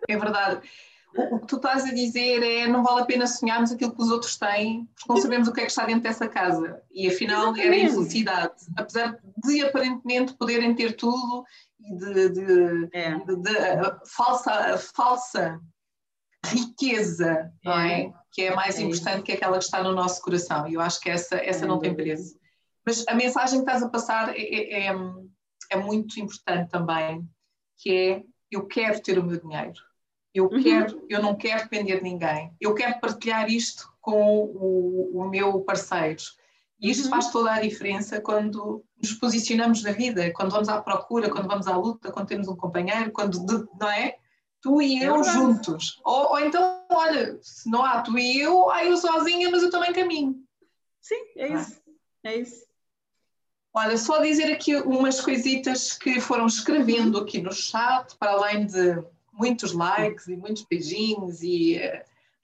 É 0.09 0.17
verdade. 0.17 0.67
O, 1.13 1.39
que 1.39 1.47
tu 1.47 1.57
estás 1.57 1.83
a 1.83 1.93
dizer 1.93 2.41
é 2.41 2.67
não 2.67 2.83
vale 2.83 3.01
a 3.01 3.05
pena 3.05 3.27
sonharmos 3.27 3.71
aquilo 3.71 3.93
que 3.93 4.01
os 4.01 4.09
outros 4.09 4.37
têm, 4.37 4.87
porque 4.95 5.13
não 5.13 5.17
sabemos 5.17 5.47
o 5.47 5.53
que 5.53 5.59
é 5.59 5.65
que 5.65 5.71
está 5.71 5.85
dentro 5.85 6.03
dessa 6.03 6.27
casa. 6.27 6.81
E 6.89 7.07
afinal 7.07 7.53
Exatamente. 7.53 7.67
era 7.67 7.75
a 7.75 7.79
infelicidade. 7.79 8.53
Apesar 8.77 9.19
de 9.43 9.61
aparentemente 9.61 10.33
poderem 10.33 10.73
ter 10.73 10.95
tudo 10.95 11.43
e 11.79 11.95
de, 11.97 12.29
de, 12.29 12.89
é. 12.93 13.15
de, 13.19 13.35
de 13.35 13.51
falsa, 14.05 14.77
falsa 14.77 15.59
riqueza, 16.45 17.51
não 17.63 17.73
é? 17.73 18.03
é? 18.03 18.13
Que 18.31 18.43
é 18.43 18.55
mais 18.55 18.79
é 18.79 18.83
importante 18.83 19.23
que 19.23 19.31
aquela 19.33 19.57
que 19.57 19.65
está 19.65 19.83
no 19.83 19.93
nosso 19.93 20.21
coração. 20.21 20.67
E 20.67 20.75
eu 20.75 20.81
acho 20.81 20.99
que 20.99 21.09
essa, 21.09 21.35
essa 21.35 21.65
não 21.65 21.79
tem 21.79 21.93
preço. 21.93 22.39
Mas 22.85 23.05
a 23.07 23.13
mensagem 23.13 23.59
que 23.59 23.65
estás 23.65 23.83
a 23.83 23.89
passar 23.89 24.35
é, 24.35 24.41
é, 24.41 24.87
é, 24.87 24.95
é 25.71 25.75
muito 25.75 26.19
importante 26.19 26.69
também, 26.69 27.27
que 27.77 27.95
é 27.95 28.23
eu 28.49 28.67
quero 28.67 29.01
ter 29.01 29.19
o 29.19 29.23
meu 29.23 29.39
dinheiro. 29.39 29.79
Eu 30.33 30.45
uhum. 30.45 30.63
quero, 30.63 31.05
eu 31.09 31.21
não 31.21 31.35
quero 31.35 31.63
depender 31.63 31.97
de 31.97 32.03
ninguém. 32.03 32.53
Eu 32.59 32.73
quero 32.73 32.99
partilhar 32.99 33.49
isto 33.49 33.91
com 33.99 34.45
o, 34.45 35.11
o 35.13 35.29
meu 35.29 35.61
parceiro. 35.61 36.21
E 36.79 36.89
isto 36.89 37.05
uhum. 37.05 37.09
faz 37.09 37.29
toda 37.29 37.51
a 37.53 37.61
diferença 37.61 38.19
quando 38.21 38.83
nos 39.01 39.13
posicionamos 39.13 39.83
na 39.83 39.91
vida, 39.91 40.31
quando 40.33 40.51
vamos 40.51 40.69
à 40.69 40.81
procura, 40.81 41.29
quando 41.29 41.47
vamos 41.47 41.67
à 41.67 41.75
luta, 41.75 42.11
quando 42.11 42.27
temos 42.27 42.47
um 42.47 42.55
companheiro, 42.55 43.11
quando, 43.11 43.39
não 43.79 43.89
é? 43.89 44.15
tu 44.61 44.81
e 44.81 45.03
eu 45.03 45.15
é 45.15 45.23
juntos. 45.23 45.99
Ou, 46.05 46.29
ou, 46.31 46.39
então, 46.39 46.85
olha, 46.89 47.37
se 47.41 47.69
não 47.69 47.83
há 47.83 48.01
tu 48.01 48.17
e 48.17 48.39
eu, 48.39 48.69
há 48.69 48.85
eu 48.85 48.95
sozinha, 48.95 49.49
mas 49.49 49.63
eu 49.63 49.71
também 49.71 49.91
caminho. 49.91 50.35
Sim, 51.01 51.21
é 51.35 51.53
isso. 51.53 51.81
É 52.23 52.35
isso. 52.37 52.65
Olha, 53.73 53.97
só 53.97 54.21
dizer 54.21 54.51
aqui 54.51 54.75
umas 54.75 55.19
coisitas 55.19 55.93
que 55.93 56.19
foram 56.19 56.45
escrevendo 56.45 57.17
aqui 57.17 57.41
no 57.41 57.51
chat, 57.51 58.15
para 58.17 58.31
além 58.31 58.65
de 58.65 59.03
muitos 59.41 59.73
likes 59.73 60.27
e 60.27 60.37
muitos 60.37 60.63
beijinhos 60.69 61.41
e. 61.41 61.81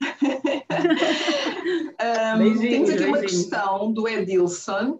um, 2.34 2.38
beijinhos, 2.38 2.60
temos 2.60 2.90
aqui 2.90 3.04
uma 3.04 3.20
questão 3.20 3.92
do 3.92 4.08
Edilson 4.08 4.98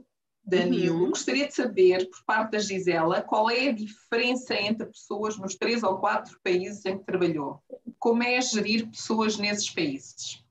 Danilo, 0.48 1.02
uhum. 1.02 1.10
gostaria 1.10 1.46
de 1.46 1.54
saber, 1.54 2.08
por 2.08 2.24
parte 2.24 2.52
da 2.52 2.58
Gisela, 2.58 3.20
qual 3.20 3.50
é 3.50 3.68
a 3.68 3.72
diferença 3.72 4.54
entre 4.54 4.86
pessoas 4.86 5.36
nos 5.36 5.54
três 5.54 5.82
ou 5.82 5.98
quatro 5.98 6.40
países 6.42 6.84
em 6.86 6.96
que 6.96 7.04
trabalhou? 7.04 7.62
Como 7.98 8.22
é 8.22 8.40
gerir 8.40 8.88
pessoas 8.88 9.36
nesses 9.36 9.68
países? 9.68 10.42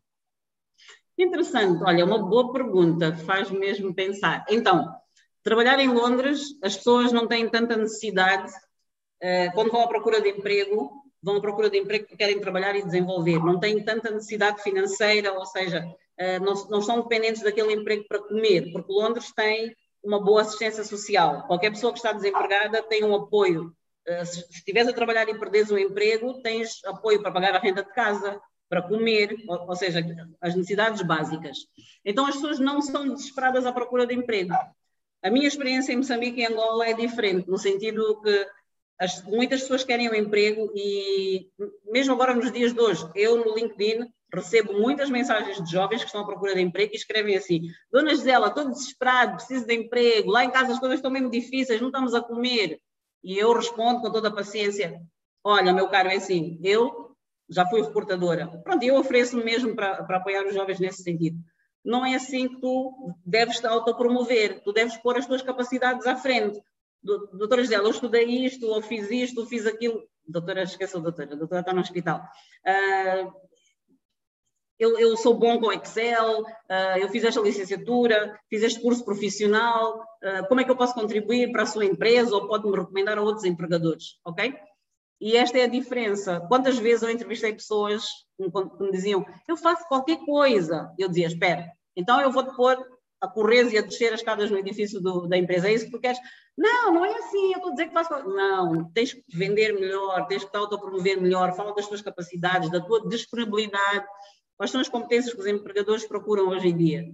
Interessante, 1.17 1.83
olha, 1.83 2.05
uma 2.05 2.19
boa 2.19 2.53
pergunta, 2.53 3.17
faz 3.17 3.49
mesmo 3.49 3.91
pensar. 3.91 4.45
Então, 4.49 4.87
trabalhar 5.41 5.79
em 5.79 5.87
Londres, 5.87 6.41
as 6.61 6.77
pessoas 6.77 7.11
não 7.11 7.27
têm 7.27 7.49
tanta 7.49 7.75
necessidade, 7.75 8.51
uh, 8.51 9.51
quando 9.55 9.71
vão 9.71 9.81
à 9.81 9.87
procura 9.87 10.21
de 10.21 10.29
emprego, 10.29 10.91
vão 11.21 11.37
à 11.37 11.41
procura 11.41 11.69
de 11.69 11.77
emprego 11.77 12.05
porque 12.05 12.17
querem 12.17 12.39
trabalhar 12.39 12.75
e 12.75 12.83
desenvolver, 12.83 13.39
não 13.39 13.59
têm 13.59 13.83
tanta 13.83 14.11
necessidade 14.11 14.61
financeira, 14.61 15.33
ou 15.33 15.45
seja, 15.45 15.85
uh, 15.85 16.69
não, 16.69 16.81
são 16.81 17.01
dependentes 17.01 17.41
daquele 17.41 17.73
emprego 17.73 18.05
para 18.07 18.19
comer, 18.19 18.71
porque 18.71 18.91
Londres 18.91 19.31
tem 19.33 19.75
uma 20.03 20.23
boa 20.23 20.41
assistência 20.41 20.83
social. 20.83 21.45
Qualquer 21.47 21.71
pessoa 21.71 21.91
que 21.91 21.99
está 21.99 22.13
desempregada 22.13 22.81
tem 22.83 23.03
um 23.03 23.15
apoio. 23.15 23.73
Eh, 24.05 24.23
se 24.23 24.39
estiveres 24.49 24.87
a 24.87 24.93
trabalhar 24.93 25.27
e 25.27 25.37
perdes 25.37 25.69
o 25.69 25.77
emprego, 25.77 26.41
tens 26.41 26.83
apoio 26.85 27.21
para 27.21 27.31
pagar 27.31 27.55
a 27.55 27.59
renda 27.59 27.83
de 27.83 27.93
casa, 27.93 28.39
para 28.69 28.81
comer, 28.81 29.35
ou, 29.47 29.75
seja, 29.75 29.99
as 30.41 30.55
necessidades 30.55 31.01
básicas. 31.01 31.57
Então 32.03 32.25
as 32.25 32.35
pessoas 32.35 32.59
não 32.59 32.81
são 32.81 33.13
desesperadas 33.13 33.65
à 33.65 33.71
procura 33.71 34.05
de 34.05 34.13
emprego. 34.13 34.53
A 35.21 35.29
minha 35.29 35.47
experiência 35.47 35.93
em 35.93 35.97
Moçambique 35.97 36.41
e 36.41 36.45
Angola 36.45 36.85
é 36.85 36.93
diferente, 36.93 37.49
no 37.49 37.57
sentido 37.57 38.21
que 38.21 38.47
as, 38.99 39.23
muitas 39.23 39.61
pessoas 39.61 39.83
querem 39.83 40.09
um 40.09 40.15
emprego 40.15 40.71
e 40.75 41.49
mesmo 41.85 42.13
agora 42.13 42.33
nos 42.33 42.51
dias 42.51 42.73
de 42.73 42.79
hoje, 42.79 43.07
eu 43.15 43.37
no 43.37 43.55
LinkedIn 43.55 44.11
recebo 44.33 44.73
muitas 44.73 45.09
mensagens 45.09 45.63
de 45.63 45.71
jovens 45.71 46.01
que 46.01 46.07
estão 46.07 46.21
à 46.21 46.25
procura 46.25 46.53
de 46.53 46.61
emprego 46.61 46.93
e 46.93 46.97
escrevem 46.97 47.37
assim: 47.37 47.61
Dona 47.91 48.15
Gisela, 48.15 48.47
estou 48.47 48.69
desesperado, 48.69 49.37
preciso 49.37 49.65
de 49.65 49.73
emprego, 49.73 50.31
lá 50.31 50.43
em 50.43 50.51
casa 50.51 50.73
as 50.73 50.79
coisas 50.79 50.97
estão 50.97 51.11
mesmo 51.11 51.29
difíceis, 51.29 51.79
não 51.79 51.89
estamos 51.89 52.13
a 52.13 52.21
comer. 52.21 52.79
E 53.23 53.37
eu 53.37 53.53
respondo 53.53 54.01
com 54.01 54.11
toda 54.11 54.29
a 54.29 54.33
paciência: 54.33 55.01
Olha, 55.43 55.73
meu 55.73 55.87
caro, 55.87 56.09
é 56.09 56.15
assim, 56.15 56.59
eu 56.63 57.15
já 57.49 57.65
fui 57.65 57.81
reportadora. 57.81 58.47
Pronto, 58.63 58.83
eu 58.83 58.95
ofereço-me 58.97 59.43
mesmo 59.43 59.75
para, 59.75 60.03
para 60.03 60.17
apoiar 60.17 60.45
os 60.45 60.53
jovens 60.53 60.79
nesse 60.79 61.03
sentido. 61.03 61.37
Não 61.83 62.05
é 62.05 62.15
assim 62.15 62.49
que 62.49 62.59
tu 62.59 63.15
deves 63.25 63.59
te 63.59 63.67
autopromover, 63.67 64.61
tu 64.61 64.73
deves 64.73 64.97
pôr 64.97 65.17
as 65.17 65.25
tuas 65.25 65.41
capacidades 65.41 66.05
à 66.05 66.17
frente. 66.17 66.59
Doutora 67.07 67.63
Gisela, 67.63 67.85
eu 67.85 67.91
estudei 67.91 68.25
isto, 68.45 68.67
ou 68.67 68.81
fiz 68.81 69.09
isto, 69.09 69.39
ou 69.39 69.47
fiz 69.47 69.65
aquilo. 69.65 70.03
Doutora, 70.27 70.63
esqueça 70.63 70.97
a 70.97 71.01
doutora, 71.01 71.33
a 71.33 71.37
doutora 71.37 71.61
está 71.61 71.73
no 71.73 71.79
hospital. 71.79 72.19
Uh, 72.65 73.31
eu, 74.77 74.99
eu, 74.99 75.17
sou 75.17 75.33
bom 75.33 75.59
com 75.59 75.71
Excel, 75.71 76.41
uh, 76.41 76.97
eu 76.99 77.09
fiz 77.09 77.23
esta 77.23 77.41
licenciatura, 77.41 78.37
fiz 78.49 78.61
este 78.61 78.81
curso 78.81 79.03
profissional, 79.05 79.99
uh, 79.99 80.47
como 80.47 80.61
é 80.61 80.63
que 80.63 80.69
eu 80.69 80.75
posso 80.75 80.93
contribuir 80.93 81.51
para 81.51 81.63
a 81.63 81.65
sua 81.65 81.85
empresa 81.85 82.35
ou 82.35 82.47
pode-me 82.47 82.77
recomendar 82.77 83.17
a 83.17 83.21
outros 83.21 83.45
empregadores, 83.45 84.19
ok? 84.25 84.53
E 85.19 85.35
esta 85.35 85.57
é 85.57 85.63
a 85.63 85.67
diferença. 85.67 86.41
Quantas 86.47 86.77
vezes 86.77 87.01
eu 87.01 87.09
entrevistei 87.09 87.53
pessoas 87.53 88.05
que 88.37 88.83
me 88.83 88.91
diziam, 88.91 89.25
eu 89.47 89.57
faço 89.57 89.87
qualquer 89.87 90.17
coisa. 90.25 90.93
Eu 90.99 91.07
dizia, 91.07 91.25
espera, 91.25 91.71
então 91.95 92.21
eu 92.21 92.31
vou-te 92.31 92.55
pôr 92.55 92.77
a 93.21 93.27
e 93.71 93.77
a 93.77 93.81
descer 93.81 94.13
as 94.13 94.19
escadas 94.19 94.51
no 94.51 94.57
edifício 94.57 95.01
do, 95.01 95.27
da 95.27 95.37
empresa. 95.37 95.67
É 95.67 95.73
isso 95.73 95.85
que 95.85 95.91
tu 95.91 95.99
queres? 95.99 96.19
Não, 96.57 96.93
não 96.93 97.05
é 97.05 97.15
assim, 97.15 97.51
eu 97.51 97.57
estou 97.57 97.69
a 97.69 97.71
dizer 97.71 97.87
que 97.87 97.93
faço. 97.93 98.13
Não, 98.27 98.91
tens 98.91 99.13
que 99.13 99.23
vender 99.33 99.73
melhor, 99.73 100.27
tens 100.27 100.43
que 100.43 100.51
te 100.51 100.57
autopromover 100.57 101.21
melhor, 101.21 101.55
fala 101.55 101.73
das 101.73 101.87
tuas 101.87 102.01
capacidades, 102.01 102.69
da 102.69 102.79
tua 102.79 103.07
disponibilidade, 103.07 104.05
Quais 104.57 104.71
são 104.71 104.81
as 104.81 104.89
competências 104.89 105.33
que 105.33 105.39
os 105.39 105.45
empregadores 105.45 106.05
procuram 106.05 106.49
hoje 106.49 106.67
em 106.69 106.75
dia? 106.75 107.05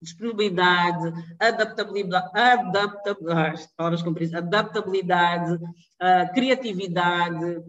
Disponibilidade, 0.00 1.12
adaptabilidade, 1.38 2.30
adaptabilidade, 2.34 4.34
adaptabilidade 4.34 5.54
uh, 5.54 6.32
criatividade, 6.34 7.62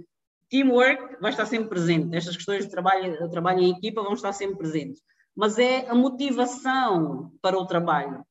teamwork 0.49 1.17
vai 1.21 1.31
estar 1.31 1.45
sempre 1.45 1.69
presente. 1.69 2.15
Estas 2.15 2.37
questões 2.37 2.65
de 2.65 2.71
trabalho, 2.71 3.29
trabalho 3.29 3.59
em 3.59 3.71
equipa 3.71 4.01
vão 4.01 4.13
estar 4.13 4.31
sempre 4.31 4.57
presentes. 4.57 5.01
Mas 5.37 5.59
é 5.59 5.87
a 5.87 5.93
motivação 5.93 7.31
para 7.43 7.59
o 7.59 7.67
trabalho. 7.67 8.25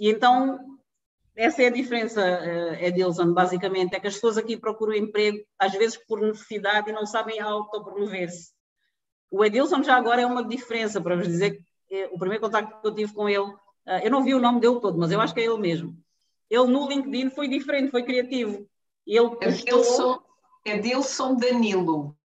E 0.00 0.08
então, 0.08 0.58
essa 1.36 1.62
é 1.62 1.66
a 1.66 1.70
diferença, 1.70 2.22
é 2.22 2.86
Edilson, 2.86 3.34
basicamente, 3.34 3.94
é 3.94 4.00
que 4.00 4.06
as 4.06 4.14
pessoas 4.14 4.38
aqui 4.38 4.56
procuram 4.56 4.94
emprego, 4.94 5.44
às 5.58 5.72
vezes 5.72 5.98
por 5.98 6.18
necessidade, 6.18 6.88
e 6.88 6.94
não 6.94 7.04
sabem 7.04 7.40
autopromover-se. 7.40 8.52
O 9.30 9.44
Edilson 9.44 9.82
já 9.82 9.96
agora 9.96 10.22
é 10.22 10.26
uma 10.26 10.42
diferença, 10.42 10.98
para 10.98 11.14
vos 11.14 11.28
dizer 11.28 11.62
que 11.86 11.94
eh, 11.94 12.08
o 12.10 12.18
primeiro 12.18 12.42
contato 12.42 12.80
que 12.80 12.88
eu 12.88 12.94
tive 12.94 13.12
com 13.12 13.28
ele, 13.28 13.52
eh, 13.86 14.06
eu 14.06 14.10
não 14.10 14.24
vi 14.24 14.34
o 14.34 14.40
nome 14.40 14.58
dele 14.58 14.80
todo, 14.80 14.98
mas 14.98 15.12
eu 15.12 15.20
acho 15.20 15.34
que 15.34 15.40
é 15.40 15.44
ele 15.44 15.58
mesmo. 15.58 15.94
Ele 16.48 16.68
no 16.68 16.88
LinkedIn 16.88 17.28
foi 17.28 17.48
diferente, 17.48 17.90
foi 17.90 18.02
criativo. 18.02 18.66
Ele 19.06 19.28
postou... 19.68 20.24
Edilson, 20.64 21.36
Danilo. 21.36 22.16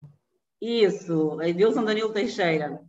Isso, 0.61 1.41
Edilson 1.41 1.83
Danilo 1.83 2.13
Teixeira. 2.13 2.81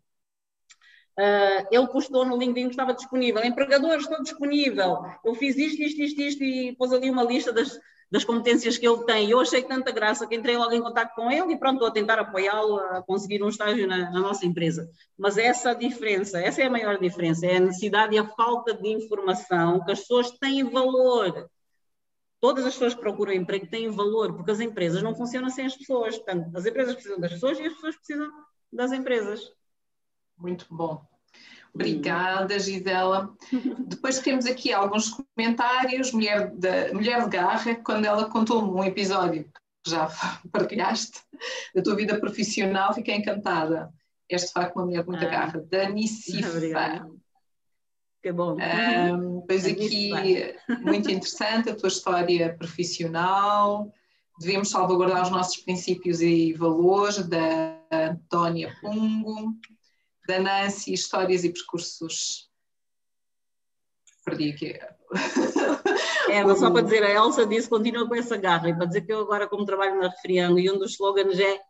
Uh, 1.19 1.69
ele 1.71 1.87
postou 1.89 2.25
no 2.25 2.39
LinkedIn 2.39 2.65
que 2.65 2.71
estava 2.71 2.95
disponível. 2.95 3.45
Empregadores, 3.45 4.05
estou 4.05 4.23
disponível. 4.23 5.05
Eu 5.25 5.35
fiz 5.35 5.57
isto, 5.57 5.83
isto, 5.83 6.01
isto, 6.01 6.21
isto 6.21 6.45
e 6.45 6.75
pôs 6.77 6.93
ali 6.93 7.11
uma 7.11 7.23
lista 7.23 7.53
das, 7.53 7.79
das 8.13 8.25
competências 8.25 8.77
que 8.77 8.87
ele 8.87 9.05
tem. 9.05 9.31
Eu 9.31 9.41
achei 9.41 9.63
tanta 9.63 9.91
graça 9.91 10.27
que 10.27 10.35
entrei 10.35 10.55
logo 10.55 10.73
em 10.73 10.83
contato 10.83 11.15
com 11.15 11.31
ele 11.31 11.55
e 11.55 11.59
pronto, 11.59 11.77
estou 11.77 11.89
a 11.89 11.93
tentar 11.93 12.19
apoiá-lo 12.19 12.79
a 12.79 13.03
conseguir 13.03 13.43
um 13.43 13.49
estágio 13.49 13.87
na, 13.87 14.11
na, 14.11 14.21
nossa 14.21 14.45
empresa. 14.45 14.87
Mas 15.17 15.39
essa 15.39 15.71
a 15.71 15.75
diferença, 15.75 16.39
essa 16.39 16.61
é 16.61 16.67
a 16.67 16.71
maior 16.71 16.99
diferença, 16.99 17.47
é 17.47 17.57
a 17.57 17.61
necessidade 17.61 18.15
e 18.15 18.19
a 18.19 18.29
falta 18.29 18.75
de 18.75 18.87
informação 18.87 19.83
que 19.83 19.93
as 19.93 20.01
pessoas 20.01 20.31
têm 20.33 20.63
valor. 20.65 21.49
todas 22.39 22.67
as 22.67 22.75
pessoas 22.75 22.95
que 22.95 23.01
procuram 23.01 23.33
emprego 23.33 23.67
têm 23.67 23.91
valor, 23.91 24.35
porque 24.35 24.51
as 24.51 24.61
empresas 24.61 25.03
não 25.03 25.15
funcionam 25.15 25.49
sem 25.49 25.65
as 25.65 25.75
pessoas. 25.75 26.17
Portanto, 26.17 26.55
as 26.55 26.67
empresas 26.67 26.95
precisam 26.95 27.19
das 27.19 27.33
pessoas 27.33 27.59
e 27.59 27.67
as 27.67 27.73
pessoas 27.73 27.97
precisam 27.97 28.31
das 28.71 28.93
empresas. 28.93 29.53
Muito 30.43 30.67
bom. 30.69 31.01
Obrigada, 31.73 32.59
Gisela. 32.59 33.33
Depois 33.87 34.19
temos 34.19 34.45
aqui 34.45 34.73
alguns 34.73 35.09
comentários. 35.09 36.11
Mulher, 36.11 36.51
da, 36.51 36.93
Mulher 36.93 37.23
de 37.23 37.31
Garra, 37.31 37.77
quando 37.77 38.05
ela 38.05 38.29
contou-me 38.29 38.69
um 38.69 38.85
episódio 38.85 39.45
que 39.85 39.91
já 39.91 40.11
partilhaste 40.51 41.21
da 41.73 41.81
tua 41.81 41.95
vida 41.95 42.19
profissional, 42.19 42.93
fiquei 42.93 43.15
encantada. 43.15 43.93
És 44.29 44.47
de 44.47 44.53
facto 44.53 44.77
uma 44.77 44.87
mulher 44.87 45.03
de 45.03 45.09
muita 45.09 45.27
ah, 45.27 45.31
garra. 45.31 45.65
Dani 45.71 46.09
Cifa. 46.09 47.07
Que 48.21 48.33
bom. 48.33 48.57
Um, 48.57 49.45
pois 49.47 49.65
aqui, 49.65 50.11
muito 50.81 51.11
interessante 51.11 51.71
a 51.71 51.77
tua 51.77 51.89
história 51.89 52.57
profissional. 52.57 53.93
Devemos 54.41 54.71
salvaguardar 54.71 55.23
os 55.23 55.31
nossos 55.31 55.59
princípios 55.59 56.21
e 56.21 56.53
valores, 56.53 57.27
da 57.29 57.79
Antónia 57.93 58.75
Pungo 58.81 59.55
da 60.27 60.39
Nancy, 60.39 60.93
histórias 60.93 61.45
e 61.45 61.53
percursos. 61.53 62.49
Perdi 64.25 64.51
aqui. 64.51 64.79
É, 66.31 66.45
mas 66.45 66.59
só 66.59 66.71
para 66.71 66.83
dizer, 66.83 67.03
a 67.03 67.11
Elsa 67.11 67.45
disse 67.45 67.69
continua 67.69 68.07
com 68.07 68.15
essa 68.15 68.37
garra, 68.37 68.69
e 68.69 68.75
para 68.75 68.87
dizer 68.87 69.03
que 69.03 69.13
eu 69.13 69.21
agora, 69.21 69.49
como 69.49 69.67
trabalho 69.67 70.01
na 70.01 70.09
Refriango, 70.09 70.59
e 70.59 70.71
um 70.71 70.79
dos 70.79 70.93
slogans 70.93 71.39
é 71.39 71.61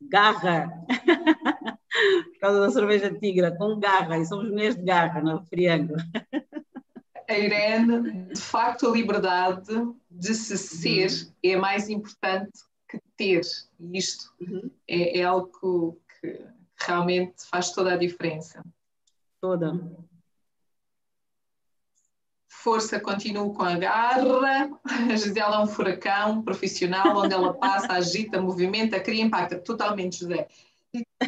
garra, 0.00 0.70
por 2.32 2.38
causa 2.40 2.60
da 2.60 2.70
cerveja 2.70 3.12
tigra, 3.12 3.56
com 3.56 3.78
garra, 3.80 4.18
e 4.18 4.26
somos 4.26 4.48
mulheres 4.50 4.76
de 4.76 4.82
garra 4.82 5.22
na 5.22 5.38
Refriango. 5.38 5.94
A 7.28 7.38
Irene, 7.38 8.26
de 8.32 8.40
facto, 8.40 8.88
a 8.88 8.92
liberdade 8.92 9.72
de 10.10 10.34
se 10.34 10.58
ser 10.58 11.10
uhum. 11.10 11.32
é 11.42 11.56
mais 11.56 11.88
importante 11.88 12.60
que 12.88 13.00
ter, 13.16 13.42
e 13.78 13.98
isto 13.98 14.32
uhum. 14.40 14.70
é, 14.86 15.20
é 15.20 15.22
algo 15.24 15.98
que 16.20 16.44
realmente 16.86 17.44
faz 17.50 17.70
toda 17.70 17.94
a 17.94 17.96
diferença. 17.96 18.62
Toda. 19.40 19.78
Força, 22.48 23.00
continuo 23.00 23.54
com 23.54 23.62
a 23.62 23.76
garra. 23.76 24.70
A 24.84 25.16
Gisela 25.16 25.56
é 25.56 25.58
um 25.60 25.66
furacão 25.66 26.42
profissional, 26.42 27.16
onde 27.16 27.32
ela 27.32 27.54
passa, 27.54 27.94
agita, 27.94 28.40
movimenta, 28.40 29.00
cria 29.00 29.22
impacto. 29.22 29.62
Totalmente, 29.62 30.18
José. 30.20 30.46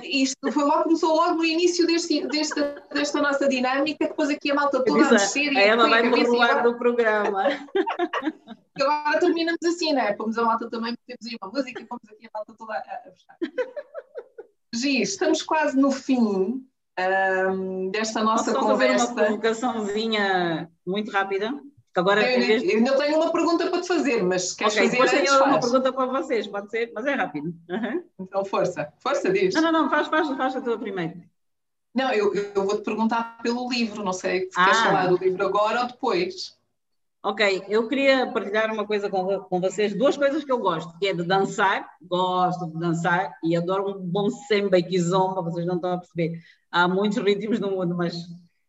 Isto 0.03 0.50
foi 0.50 0.64
logo, 0.64 0.84
começou 0.84 1.14
logo 1.14 1.36
no 1.36 1.44
início 1.44 1.86
deste, 1.86 2.26
desta, 2.26 2.82
desta 2.92 3.22
nossa 3.22 3.48
dinâmica, 3.48 4.09
depois 4.09 4.28
aqui 4.28 4.50
a 4.50 4.55
malta 4.55 4.84
toda 4.84 5.07
a 5.07 5.11
mexer. 5.12 5.57
A 5.57 5.61
ela 5.61 5.88
vai 5.88 6.24
rolar 6.24 6.62
do 6.62 6.76
programa. 6.76 7.44
E 8.74 8.82
agora 8.82 9.20
terminamos 9.20 9.61
assim, 9.66 9.92
não 9.92 10.00
é? 10.00 10.14
Pomos 10.14 10.38
a 10.38 10.44
malta 10.44 10.68
também, 10.70 10.96
metemos 11.07 11.38
uma 11.42 11.53
música 11.53 11.82
e 11.82 11.84
pomos 11.84 12.09
aqui 12.09 12.26
a 12.26 12.30
malta 12.32 12.55
toda 12.57 12.72
a, 12.72 12.78
a 12.78 13.12
Gi, 14.75 15.03
estamos 15.03 15.43
quase 15.43 15.77
no 15.77 15.91
fim 15.91 16.64
um, 16.99 17.91
desta 17.91 18.23
nossa 18.23 18.53
Posso 18.53 18.66
conversa. 18.66 19.07
Fazer 19.09 19.20
uma 19.20 19.27
provocaçãozinha 19.27 20.70
muito 20.87 21.11
rápida? 21.11 21.53
Agora, 21.95 22.23
eu, 22.23 22.41
vez... 22.41 22.62
eu 22.62 22.79
ainda 22.79 22.97
tenho 22.97 23.16
uma 23.16 23.31
pergunta 23.31 23.68
para 23.68 23.83
te 23.83 23.89
fazer, 23.89 24.23
mas 24.23 24.55
queres 24.55 24.75
okay, 24.75 24.89
fazer 24.89 25.18
antes, 25.18 25.31
tenho 25.31 25.45
uma 25.45 25.61
pergunta 25.61 25.93
para 25.93 26.07
vocês, 26.07 26.47
pode 26.47 26.70
ser, 26.70 26.91
mas 26.95 27.05
é 27.05 27.12
rápido. 27.12 27.55
Uhum. 27.68 28.05
Então, 28.18 28.45
força, 28.47 28.91
força, 28.99 29.31
diz. 29.31 29.55
Não, 29.55 29.61
não, 29.61 29.73
não, 29.73 29.91
faz, 29.91 30.09
faz, 30.09 30.27
faz 30.29 30.57
a 30.57 30.61
tua 30.62 30.79
primeiro. 30.79 31.20
Não, 31.95 32.11
eu, 32.12 32.35
eu 32.35 32.64
vou-te 32.64 32.83
perguntar 32.83 33.39
pelo 33.43 33.68
livro, 33.68 34.03
não 34.03 34.14
sei 34.14 34.51
se 34.51 34.51
ah. 34.57 34.64
queres 34.64 34.81
falar 34.81 35.07
do 35.09 35.18
livro 35.18 35.45
agora 35.45 35.83
ou 35.83 35.87
depois. 35.87 36.57
Ok, 37.25 37.62
eu 37.68 37.87
queria 37.87 38.33
partilhar 38.33 38.73
uma 38.73 38.85
coisa 38.85 39.09
com, 39.09 39.39
com 39.39 39.61
vocês, 39.61 39.97
duas 39.97 40.16
coisas 40.16 40.43
que 40.43 40.51
eu 40.51 40.59
gosto, 40.59 40.99
que 40.99 41.07
é 41.07 41.14
de 41.14 41.23
dançar, 41.23 41.89
gosto 42.03 42.66
de 42.66 42.77
dançar 42.81 43.33
e 43.45 43.57
adoro 43.57 43.91
um 43.91 44.01
bom 44.01 44.29
samba 44.29 44.77
e 44.77 44.83
kizomba, 44.83 45.41
vocês 45.41 45.64
não 45.64 45.77
estão 45.77 45.93
a 45.93 45.99
perceber. 45.99 46.41
Há 46.68 46.89
muitos 46.89 47.18
ritmos 47.18 47.61
no 47.61 47.70
mundo, 47.70 47.95
mas 47.95 48.16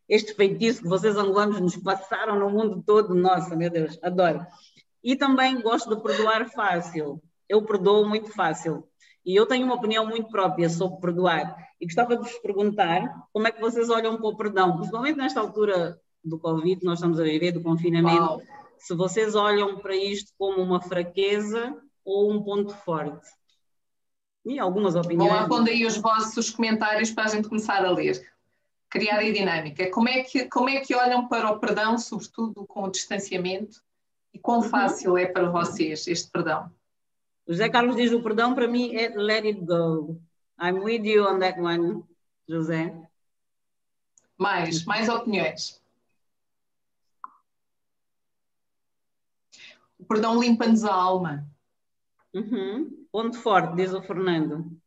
este 0.08 0.36
feitiço 0.36 0.84
que 0.84 0.88
vocês 0.88 1.18
angolanos 1.18 1.60
nos 1.60 1.76
passaram 1.78 2.38
no 2.38 2.52
mundo 2.52 2.84
todo, 2.86 3.16
nossa, 3.16 3.56
meu 3.56 3.72
Deus, 3.72 3.98
adoro. 4.04 4.46
E 5.04 5.16
também 5.16 5.60
gosto 5.60 5.96
de 5.96 6.04
perdoar 6.04 6.48
fácil, 6.52 7.20
eu 7.50 7.66
perdoo 7.66 8.08
muito 8.08 8.32
fácil. 8.32 8.88
E 9.26 9.36
eu 9.36 9.48
tenho 9.48 9.66
uma 9.66 9.76
opinião 9.76 10.06
muito 10.06 10.30
própria 10.30 10.70
sobre 10.70 11.02
perdoar. 11.02 11.56
E 11.82 11.86
gostava 11.86 12.16
de 12.16 12.22
vos 12.22 12.38
perguntar 12.38 13.26
como 13.32 13.48
é 13.48 13.52
que 13.52 13.60
vocês 13.60 13.90
olham 13.90 14.16
para 14.16 14.28
o 14.28 14.38
perdão, 14.38 14.76
principalmente 14.76 15.18
nesta 15.18 15.40
altura 15.40 15.98
do 16.24 16.40
Covid 16.40 16.84
nós 16.84 17.00
estamos 17.00 17.20
a 17.20 17.24
viver, 17.24 17.52
do 17.52 17.62
confinamento, 17.62 18.22
Uau. 18.22 18.42
se 18.78 18.96
vocês 18.96 19.36
olham 19.36 19.80
para 19.80 19.96
isto 19.96 20.32
como 20.38 20.62
uma 20.62 20.82
fraqueza 20.82 21.76
ou 22.06 22.32
um 22.32 22.42
ponto 22.42 22.74
forte. 22.74 23.28
E 24.46 24.60
algumas 24.60 24.96
opiniões. 24.96 25.32
Bom, 25.32 25.38
aponta 25.38 25.72
aí 25.72 25.86
os 25.86 25.98
vossos 25.98 26.50
comentários 26.50 27.12
para 27.12 27.26
a 27.26 27.28
gente 27.28 27.48
começar 27.48 27.84
a 27.84 27.92
ler. 27.92 28.30
Criar 28.90 29.20
a 29.20 29.32
dinâmica. 29.32 29.90
Como 29.90 30.10
é 30.10 30.22
que, 30.24 30.46
como 30.46 30.70
é 30.70 30.82
que 30.82 30.96
olham 30.96 31.28
para 31.28 31.50
o 31.50 31.60
perdão, 31.60 31.98
sobretudo 31.98 32.66
com 32.68 32.84
o 32.84 32.92
distanciamento? 32.92 33.82
E 34.34 34.40
quão 34.40 34.58
uhum. 34.58 34.70
fácil 34.70 35.18
é 35.18 35.26
para 35.26 35.50
vocês 35.50 36.08
este 36.08 36.30
perdão? 36.30 36.70
O 37.46 37.54
José 37.54 37.70
Carlos 37.70 37.96
diz: 37.96 38.12
o 38.12 38.22
perdão 38.22 38.54
para 38.54 38.68
mim 38.68 38.96
é 38.96 39.10
let 39.10 39.46
it 39.46 39.62
go. 39.62 40.20
I'm 40.62 40.80
with 40.80 41.06
you 41.06 41.26
on 41.26 41.40
that 41.40 41.60
one, 41.60 42.04
José. 42.48 42.94
Mais, 44.38 44.84
mais 44.86 45.08
opiniões. 45.10 45.82
O 50.04 50.06
perdão 50.06 50.38
limpa-nos 50.38 50.84
a 50.84 50.94
alma. 50.94 51.50
Uhum. 52.34 53.08
Ponto 53.10 53.40
forte, 53.40 53.74
diz 53.78 53.94
o 53.94 54.02
Fernando. 54.02 54.78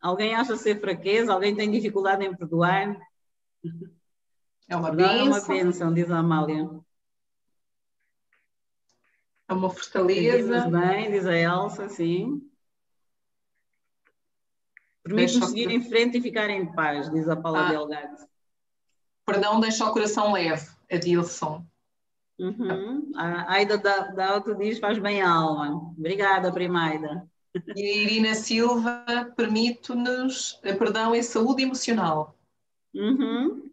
Alguém 0.00 0.34
acha 0.34 0.56
ser 0.56 0.80
fraqueza? 0.80 1.30
Alguém 1.30 1.54
tem 1.54 1.70
dificuldade 1.70 2.24
em 2.24 2.34
perdoar? 2.34 2.98
É 4.66 4.74
uma 4.74 4.90
bênção. 4.90 5.18
É 5.18 5.22
uma 5.22 5.40
bênção, 5.42 5.92
diz 5.92 6.10
a 6.10 6.20
Amália. 6.20 6.66
É 9.46 9.52
uma 9.52 9.68
fortaleza. 9.68 10.62
Diz 10.62 10.70
bem, 10.70 11.10
diz 11.10 11.26
a 11.26 11.36
Elsa, 11.36 11.90
sim. 11.90 12.50
Permite-nos 15.02 15.50
seguir 15.50 15.70
em 15.70 15.82
frente 15.82 16.16
e 16.16 16.22
ficar 16.22 16.48
em 16.48 16.72
paz, 16.72 17.10
diz 17.10 17.28
a 17.28 17.36
Paula 17.36 17.66
ah. 17.66 17.68
Delgado. 17.68 18.16
Perdão 19.26 19.60
deixa 19.60 19.84
o 19.84 19.92
coração 19.92 20.32
leve. 20.32 20.79
Adilson. 20.90 21.64
Uhum. 22.38 23.12
A 23.14 23.52
Aida 23.52 23.76
da, 23.76 24.08
da 24.08 24.32
Auto 24.32 24.54
diz 24.54 24.78
faz 24.78 24.98
bem 24.98 25.20
a 25.20 25.30
alma. 25.30 25.92
Obrigada, 25.96 26.50
Primaida. 26.50 27.28
E 27.76 27.82
a 27.82 27.96
Irina 27.96 28.34
Silva 28.34 29.04
permite-nos, 29.36 30.58
perdão, 30.78 31.14
é 31.14 31.22
saúde 31.22 31.62
emocional. 31.62 32.34
Uhum. 32.94 33.70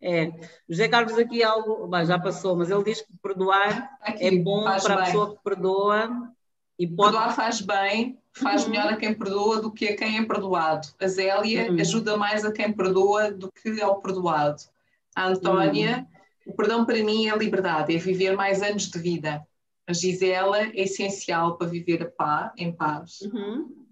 É. 0.00 0.32
José 0.68 0.88
Carlos 0.88 1.18
aqui 1.18 1.42
algo, 1.42 1.88
bem, 1.88 2.06
já 2.06 2.18
passou, 2.18 2.54
mas 2.54 2.70
ele 2.70 2.84
diz 2.84 3.00
que 3.00 3.12
perdoar 3.20 3.98
aqui, 4.00 4.24
é 4.24 4.38
bom 4.38 4.62
para 4.62 4.94
a 4.94 5.04
pessoa 5.04 5.34
que 5.34 5.42
perdoa. 5.42 6.30
E 6.78 6.86
pode... 6.86 7.12
Perdoar 7.12 7.34
faz 7.34 7.60
bem, 7.60 8.18
faz 8.32 8.64
uhum. 8.64 8.70
melhor 8.70 8.92
a 8.92 8.96
quem 8.96 9.14
perdoa 9.14 9.60
do 9.62 9.72
que 9.72 9.88
a 9.88 9.96
quem 9.96 10.18
é 10.18 10.24
perdoado. 10.24 10.88
A 11.00 11.08
Zélia 11.08 11.72
uhum. 11.72 11.80
ajuda 11.80 12.16
mais 12.16 12.44
a 12.44 12.52
quem 12.52 12.70
perdoa 12.72 13.32
do 13.32 13.50
que 13.50 13.80
ao 13.80 14.00
perdoado. 14.00 14.62
A 15.14 15.28
Antónia 15.28 15.98
uhum. 15.98 16.15
O 16.46 16.54
perdão 16.54 16.86
para 16.86 17.02
mim 17.02 17.28
é 17.28 17.36
liberdade, 17.36 17.94
é 17.94 17.98
viver 17.98 18.36
mais 18.36 18.62
anos 18.62 18.88
de 18.88 18.98
vida. 18.98 19.44
A 19.86 19.92
Gisela 19.92 20.60
é 20.60 20.82
essencial 20.82 21.58
para 21.58 21.66
viver 21.66 22.02
a 22.02 22.10
paz, 22.10 22.52
em 22.56 22.72
paz. 22.72 23.20
Uhum. 23.22 23.86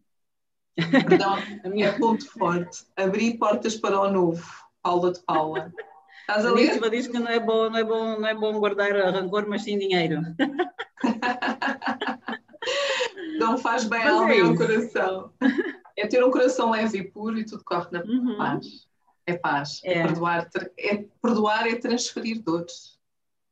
Perdão 0.77 1.37
é 1.83 1.93
ponto 1.99 2.27
forte. 2.31 2.87
Abrir 2.97 3.39
portas 3.39 3.77
para 3.77 4.01
o 4.01 4.11
novo. 4.11 4.45
Paula 4.83 5.13
de 5.13 5.21
Paula. 5.21 5.73
Estás 6.21 6.47
a 6.47 6.53
ler? 6.53 6.83
A 6.83 6.89
diz 6.89 7.07
que 7.07 7.19
não 7.19 7.31
é 7.31 7.41
bom, 7.41 7.69
não 7.69 7.79
é 7.79 7.85
bom, 7.85 8.21
não 8.21 8.27
é 8.27 8.35
bom 8.35 8.59
guardar 8.59 8.93
rancor, 8.93 9.47
mas 9.49 9.63
sim 9.63 9.79
dinheiro. 9.79 10.23
não 13.39 13.59
faz 13.59 13.85
bem 13.85 14.03
ao 14.03 14.25
é 14.25 14.37
meu 14.37 14.57
coração. 14.57 15.33
É 15.97 16.09
ter 16.09 16.25
um 16.25 16.31
coração 16.33 16.73
leve 16.73 16.99
e 16.99 17.05
puro 17.05 17.39
e 17.39 17.47
tudo 17.47 17.63
corre 17.63 17.87
na 17.93 18.03
uhum. 18.03 18.37
paz. 18.37 18.89
É 19.27 19.35
paz. 19.35 19.81
É. 19.85 19.99
é. 19.99 20.07
perdoar, 20.07 20.49
é 20.79 21.05
perdoar 21.23 21.67
é 21.67 21.77
transferir 21.77 22.43
dores. 22.43 22.99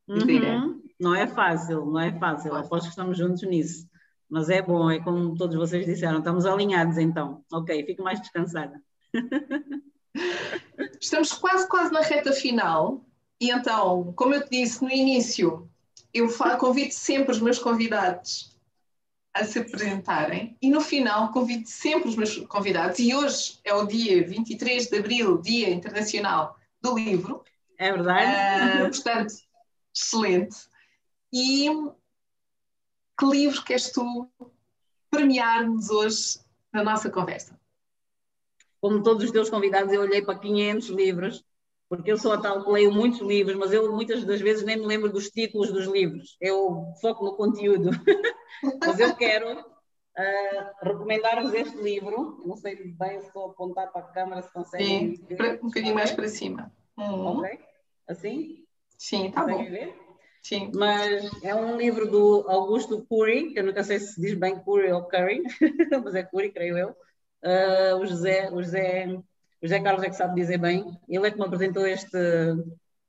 Uhum. 0.07 0.81
Não 0.99 1.15
é 1.15 1.27
fácil, 1.27 1.85
não 1.85 1.99
é 1.99 2.17
fácil. 2.17 2.55
Aposto 2.55 2.85
que 2.85 2.89
estamos 2.89 3.17
juntos 3.17 3.43
nisso. 3.43 3.87
Mas 4.29 4.49
é 4.49 4.61
bom, 4.61 4.89
é 4.89 4.99
como 4.99 5.35
todos 5.35 5.55
vocês 5.55 5.85
disseram, 5.85 6.19
estamos 6.19 6.45
alinhados 6.45 6.97
então. 6.97 7.43
Ok, 7.51 7.85
fico 7.85 8.03
mais 8.03 8.19
descansada. 8.19 8.81
Estamos 10.99 11.33
quase, 11.33 11.67
quase 11.67 11.91
na 11.91 12.01
reta 12.01 12.31
final. 12.31 13.05
E 13.39 13.51
então, 13.51 14.13
como 14.15 14.33
eu 14.33 14.43
te 14.43 14.51
disse 14.51 14.81
no 14.81 14.89
início, 14.89 15.69
eu 16.13 16.29
convido 16.57 16.93
sempre 16.93 17.31
os 17.31 17.41
meus 17.41 17.59
convidados 17.59 18.52
a 19.33 19.43
se 19.43 19.59
apresentarem 19.59 20.55
e 20.61 20.69
no 20.69 20.79
final 20.79 21.31
convido 21.31 21.67
sempre 21.67 22.09
os 22.09 22.15
meus 22.15 22.37
convidados 22.45 22.99
e 22.99 23.15
hoje 23.15 23.59
é 23.63 23.73
o 23.73 23.85
dia 23.85 24.25
23 24.27 24.87
de 24.87 24.97
Abril, 24.97 25.41
Dia 25.41 25.69
Internacional 25.71 26.55
do 26.79 26.95
Livro. 26.95 27.43
É 27.77 27.91
verdade. 27.91 28.83
Uh, 28.83 28.89
portanto, 28.91 29.33
excelente. 29.95 30.55
E 31.31 31.67
que 33.17 33.25
livro 33.25 33.63
queres 33.63 33.91
tu 33.91 34.29
premiar-nos 35.09 35.89
hoje 35.89 36.39
na 36.71 36.83
nossa 36.83 37.09
conversa? 37.09 37.59
Como 38.79 39.01
todos 39.01 39.23
os 39.23 39.31
teus 39.31 39.49
convidados, 39.49 39.91
eu 39.91 40.01
olhei 40.01 40.21
para 40.21 40.37
500 40.37 40.89
livros, 40.89 41.43
porque 41.95 42.11
eu 42.11 42.17
sou 42.17 42.31
a 42.33 42.41
tal 42.41 42.63
que 42.63 42.71
leio 42.71 42.91
muitos 42.91 43.19
livros, 43.21 43.55
mas 43.55 43.71
eu 43.71 43.93
muitas 43.93 44.23
das 44.23 44.41
vezes 44.41 44.63
nem 44.63 44.77
me 44.77 44.87
lembro 44.87 45.11
dos 45.11 45.29
títulos 45.29 45.71
dos 45.71 45.85
livros. 45.85 46.35
Eu 46.41 46.91
foco 46.99 47.23
no 47.23 47.35
conteúdo. 47.35 47.91
mas 48.83 48.99
eu 48.99 49.15
quero 49.15 49.59
uh, 49.59 49.63
recomendar-vos 50.81 51.53
este 51.53 51.77
livro. 51.77 52.41
Não 52.43 52.57
sei 52.57 52.83
bem 52.83 53.19
se 53.19 53.27
estou 53.27 53.45
a 53.45 53.51
apontar 53.51 53.91
para 53.91 54.01
a 54.01 54.07
câmara, 54.11 54.41
se 54.41 54.51
conseguem. 54.51 55.17
Sim, 55.17 55.25
um 55.61 55.67
bocadinho 55.67 55.93
mais 55.93 56.11
para 56.11 56.27
cima. 56.27 56.71
Uhum. 56.97 57.37
Ok? 57.37 57.59
Assim? 58.07 58.65
Sim, 58.97 59.27
está 59.27 59.45
bom. 59.45 59.63
Ver? 59.63 59.95
Sim. 60.41 60.71
Mas 60.73 61.29
é 61.43 61.53
um 61.53 61.77
livro 61.77 62.09
do 62.09 62.43
Augusto 62.49 63.05
Curry, 63.07 63.53
que 63.53 63.59
eu 63.59 63.63
nunca 63.63 63.83
sei 63.83 63.99
se 63.99 64.19
diz 64.19 64.33
bem 64.33 64.59
Curry 64.59 64.91
ou 64.91 65.03
Curry, 65.03 65.43
mas 66.03 66.15
é 66.15 66.23
Curry, 66.23 66.51
creio 66.51 66.75
eu. 66.75 66.89
Uh, 67.43 67.97
o, 67.99 68.05
José, 68.07 68.49
o, 68.51 68.63
José, 68.63 69.15
o 69.63 69.65
José 69.65 69.79
Carlos 69.79 70.03
é 70.03 70.09
que 70.09 70.15
sabe 70.17 70.35
dizer 70.35 70.57
bem. 70.57 70.85
Ele 71.07 71.25
é 71.25 71.31
que 71.31 71.37
me 71.37 71.45
apresentou 71.45 71.87
este. 71.87 72.17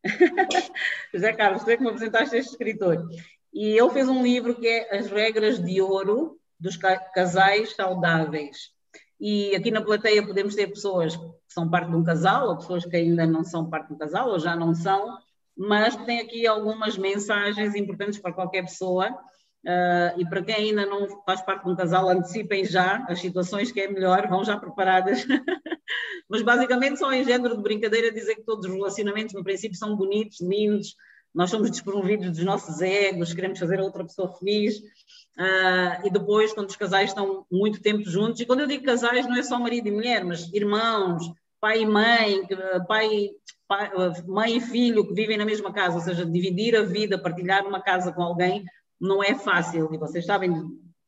José 1.12 1.32
Carlos, 1.32 1.64
tu 1.64 1.70
é 1.70 1.76
que 1.76 1.82
me 1.82 1.88
apresentaste 1.88 2.36
este 2.36 2.52
escritor. 2.52 3.08
E 3.52 3.76
ele 3.76 3.90
fez 3.90 4.08
um 4.08 4.22
livro 4.22 4.54
que 4.54 4.68
é 4.68 4.96
As 4.96 5.10
Regras 5.10 5.58
de 5.58 5.82
Ouro 5.82 6.38
dos 6.58 6.76
Casais 6.76 7.74
Saudáveis. 7.74 8.72
E 9.20 9.54
aqui 9.56 9.72
na 9.72 9.82
plateia 9.82 10.24
podemos 10.24 10.54
ter 10.54 10.68
pessoas 10.68 11.16
que 11.16 11.24
são 11.48 11.68
parte 11.68 11.90
de 11.90 11.96
um 11.96 12.04
casal, 12.04 12.48
ou 12.48 12.56
pessoas 12.56 12.84
que 12.84 12.96
ainda 12.96 13.26
não 13.26 13.42
são 13.42 13.68
parte 13.68 13.88
de 13.88 13.94
um 13.94 13.98
casal, 13.98 14.30
ou 14.30 14.38
já 14.38 14.54
não 14.54 14.74
são, 14.74 15.18
mas 15.56 15.96
tem 16.04 16.20
aqui 16.20 16.46
algumas 16.46 16.96
mensagens 16.96 17.74
importantes 17.74 18.20
para 18.20 18.32
qualquer 18.32 18.62
pessoa. 18.62 19.16
Uh, 19.64 20.20
e 20.20 20.28
para 20.28 20.42
quem 20.42 20.54
ainda 20.54 20.84
não 20.84 21.08
faz 21.24 21.40
parte 21.40 21.64
de 21.64 21.70
um 21.70 21.76
casal, 21.76 22.08
antecipem 22.08 22.64
já 22.66 23.02
as 23.08 23.18
situações 23.18 23.72
que 23.72 23.80
é 23.80 23.88
melhor, 23.88 24.28
vão 24.28 24.44
já 24.44 24.58
preparadas. 24.58 25.24
mas 26.28 26.42
basicamente 26.42 26.98
só 26.98 27.10
em 27.12 27.24
género 27.24 27.56
de 27.56 27.62
brincadeira 27.62 28.12
dizer 28.12 28.36
que 28.36 28.44
todos 28.44 28.66
os 28.66 28.72
relacionamentos 28.72 29.34
no 29.34 29.42
princípio 29.42 29.78
são 29.78 29.96
bonitos, 29.96 30.40
lindos, 30.42 30.94
nós 31.34 31.50
somos 31.50 31.70
despromovidos 31.70 32.30
dos 32.30 32.44
nossos 32.44 32.80
egos, 32.80 33.32
queremos 33.32 33.58
fazer 33.58 33.80
a 33.80 33.84
outra 33.84 34.04
pessoa 34.04 34.32
feliz. 34.36 34.78
Uh, 34.78 36.06
e 36.06 36.10
depois, 36.10 36.52
quando 36.52 36.68
os 36.68 36.76
casais 36.76 37.10
estão 37.10 37.44
muito 37.50 37.80
tempo 37.80 38.08
juntos, 38.08 38.40
e 38.40 38.46
quando 38.46 38.60
eu 38.60 38.68
digo 38.68 38.84
casais, 38.84 39.26
não 39.26 39.36
é 39.36 39.42
só 39.42 39.58
marido 39.58 39.88
e 39.88 39.90
mulher, 39.90 40.24
mas 40.24 40.52
irmãos, 40.52 41.24
pai 41.58 41.80
e 41.80 41.86
mãe, 41.86 42.46
pai, 42.86 43.30
pai, 43.66 43.90
mãe 44.28 44.58
e 44.58 44.60
filho 44.60 45.06
que 45.08 45.14
vivem 45.14 45.36
na 45.36 45.44
mesma 45.44 45.72
casa, 45.72 45.96
ou 45.96 46.02
seja, 46.02 46.24
dividir 46.24 46.76
a 46.76 46.82
vida, 46.82 47.18
partilhar 47.18 47.66
uma 47.66 47.82
casa 47.82 48.12
com 48.12 48.22
alguém, 48.22 48.64
não 49.06 49.22
é 49.22 49.34
fácil, 49.34 49.92
e 49.92 49.98
vocês 49.98 50.24
sabem, 50.24 50.52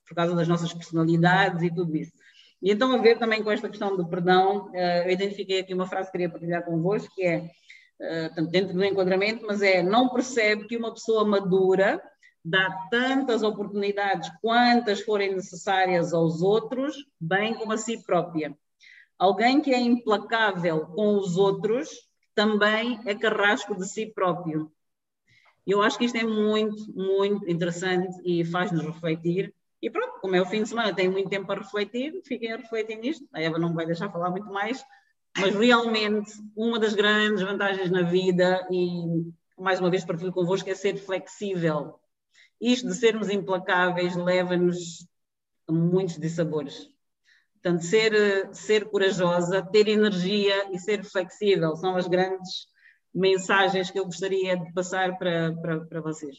por 0.07 0.15
causa 0.15 0.35
das 0.35 0.47
nossas 0.47 0.73
personalidades 0.73 1.63
e 1.63 1.75
tudo 1.75 1.97
isso. 1.97 2.13
E 2.63 2.71
então, 2.71 2.93
a 2.93 2.99
ver 2.99 3.19
também 3.19 3.43
com 3.43 3.51
esta 3.51 3.69
questão 3.69 3.97
do 3.97 4.09
perdão, 4.09 4.71
eu 4.75 5.11
identifiquei 5.11 5.61
aqui 5.61 5.75
uma 5.75 5.87
frase 5.87 6.09
que 6.09 6.13
queria 6.13 6.31
partilhar 6.31 6.65
convosco, 6.65 7.15
que 7.15 7.23
é, 7.23 7.51
dentro 8.51 8.75
do 8.75 8.85
enquadramento, 8.85 9.47
mas 9.47 9.63
é, 9.63 9.83
não 9.83 10.09
percebe 10.09 10.67
que 10.67 10.77
uma 10.77 10.93
pessoa 10.93 11.25
madura 11.25 12.03
dá 12.45 12.71
tantas 12.91 13.43
oportunidades 13.43 14.31
quantas 14.41 15.01
forem 15.01 15.35
necessárias 15.35 16.15
aos 16.15 16.43
outros, 16.43 16.97
bem 17.21 17.55
como 17.55 17.73
a 17.73 17.77
si 17.77 18.03
própria. 18.05 18.57
Alguém 19.19 19.61
que 19.61 19.75
é 19.75 19.81
implacável 19.81 20.87
com 20.89 21.17
os 21.17 21.37
outros 21.37 21.89
também 22.35 23.01
é 23.05 23.15
carrasco 23.15 23.75
de 23.75 23.87
si 23.87 24.07
próprio. 24.07 24.71
Eu 25.67 25.83
acho 25.83 25.99
que 25.99 26.05
isto 26.05 26.17
é 26.17 26.23
muito, 26.23 26.93
muito 26.95 27.51
interessante 27.51 28.17
e 28.25 28.45
faz-nos 28.45 28.85
refletir. 28.85 29.53
E 29.83 29.91
pronto, 29.91 30.21
como 30.21 30.37
é 30.37 30.41
o 30.41 30.47
fim 30.47 30.63
de 30.63 30.69
semana, 30.69 30.95
tenho 30.95 31.11
muito 31.11 31.29
tempo 31.29 31.47
para 31.47 31.61
refletir, 31.61 32.23
fiquem 32.25 32.53
a 32.53 32.57
refletir 32.57 32.97
nisto. 32.97 33.27
A 33.33 33.43
Eva 33.43 33.59
não 33.59 33.75
vai 33.75 33.85
deixar 33.85 34.11
falar 34.11 34.31
muito 34.31 34.47
mais, 34.47 34.85
mas 35.37 35.55
realmente 35.55 36.33
uma 36.57 36.79
das 36.79 36.95
grandes 36.95 37.43
vantagens 37.43 37.91
na 37.91 38.03
vida, 38.03 38.67
e 38.71 39.33
mais 39.59 39.81
uma 39.81 39.91
vez 39.91 40.05
partilho 40.05 40.33
convosco, 40.33 40.71
é 40.71 40.75
ser 40.75 40.97
flexível. 40.97 41.99
Isto 42.61 42.89
de 42.89 42.95
sermos 42.95 43.29
implacáveis 43.29 44.15
leva-nos 44.17 45.07
a 45.69 45.73
muitos 45.73 46.17
dissabores. 46.17 46.89
Portanto, 47.55 47.83
ser, 47.83 48.49
ser 48.55 48.85
corajosa, 48.85 49.61
ter 49.61 49.89
energia 49.89 50.73
e 50.73 50.79
ser 50.79 51.03
flexível 51.03 51.75
são 51.75 51.97
as 51.97 52.07
grandes 52.07 52.69
mensagens 53.17 53.91
que 53.91 53.99
eu 53.99 54.05
gostaria 54.05 54.57
de 54.57 54.73
passar 54.73 55.17
para, 55.17 55.55
para, 55.55 55.81
para 55.87 56.01
vocês. 56.01 56.37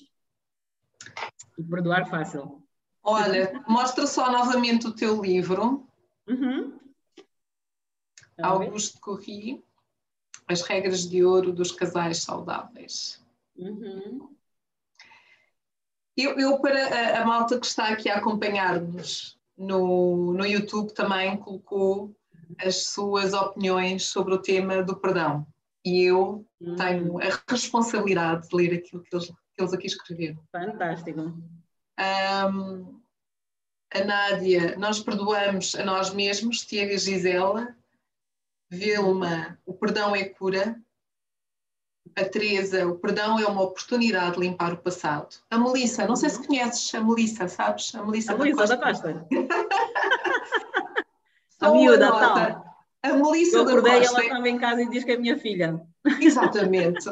E 1.58 1.64
perdoar 1.64 2.08
fácil. 2.08 2.64
Olha, 3.04 3.64
mostra 3.68 4.06
só 4.06 4.32
novamente 4.32 4.86
o 4.86 4.94
teu 4.94 5.22
livro. 5.22 5.88
Uhum. 6.28 6.78
Augusto 8.40 9.00
Corri, 9.00 9.64
As 10.48 10.62
Regras 10.62 11.10
de 11.10 11.24
Ouro 11.24 11.52
dos 11.52 11.72
Casais 11.72 12.22
Saudáveis. 12.22 13.26
Uhum. 13.56 14.30
Eu, 16.16 16.38
eu, 16.38 16.60
para 16.60 16.88
a, 16.88 17.22
a 17.22 17.26
malta 17.26 17.60
que 17.60 17.66
está 17.66 17.88
aqui 17.88 18.10
a 18.10 18.18
acompanhar-nos 18.18 19.40
no, 19.58 20.34
no 20.34 20.46
YouTube 20.46 20.94
também 20.94 21.38
colocou 21.38 22.16
as 22.60 22.86
suas 22.86 23.34
opiniões 23.34 24.06
sobre 24.06 24.34
o 24.36 24.42
tema 24.42 24.84
do 24.84 24.96
perdão. 24.96 25.46
E 25.88 26.04
eu 26.04 26.46
hum. 26.60 26.76
tenho 26.76 27.18
a 27.18 27.42
responsabilidade 27.50 28.50
de 28.50 28.54
ler 28.54 28.74
aquilo 28.74 29.02
que 29.04 29.16
eles, 29.16 29.28
que 29.28 29.62
eles 29.62 29.74
aqui 29.74 29.88
escreveram. 29.88 30.44
Fantástico. 30.52 31.22
Um, 31.22 33.02
a 33.94 34.04
Nádia, 34.04 34.76
nós 34.78 35.00
perdoamos 35.00 35.76
a 35.76 35.86
nós 35.86 36.14
mesmos, 36.14 36.66
Tiago 36.66 36.92
e 36.92 36.98
Gisela. 36.98 37.74
Vilma, 38.70 39.58
o 39.66 39.74
perdão 39.74 40.14
é 40.14 40.26
cura 40.26 40.78
a 42.18 42.26
Teresa, 42.26 42.86
o 42.86 43.00
perdão 43.00 43.40
é 43.40 43.46
uma 43.46 43.62
oportunidade 43.62 44.34
de 44.34 44.42
limpar 44.42 44.74
o 44.74 44.78
passado. 44.78 45.38
A 45.50 45.58
Melissa, 45.58 46.06
não 46.06 46.18
sei 46.18 46.30
se 46.30 46.46
conheces 46.46 46.94
a 46.94 47.00
Melissa, 47.00 47.48
sabes? 47.48 47.96
A 47.96 48.04
Melissa, 48.04 48.34
a 48.34 48.38
Melissa 48.38 48.68
da 48.68 48.78
Costa. 48.78 49.26
a 51.62 51.72
miúda, 51.72 52.12
tal. 52.12 52.67
A 53.04 53.14
Melissa 53.14 53.58
Eu 53.58 53.66
da 53.66 53.74
Costa. 53.74 53.90
ela 53.90 54.24
estava 54.24 54.50
em 54.50 54.58
casa 54.58 54.82
e 54.82 54.90
diz 54.90 55.04
que 55.04 55.12
é 55.12 55.18
minha 55.18 55.38
filha. 55.38 55.80
Exatamente. 56.20 57.10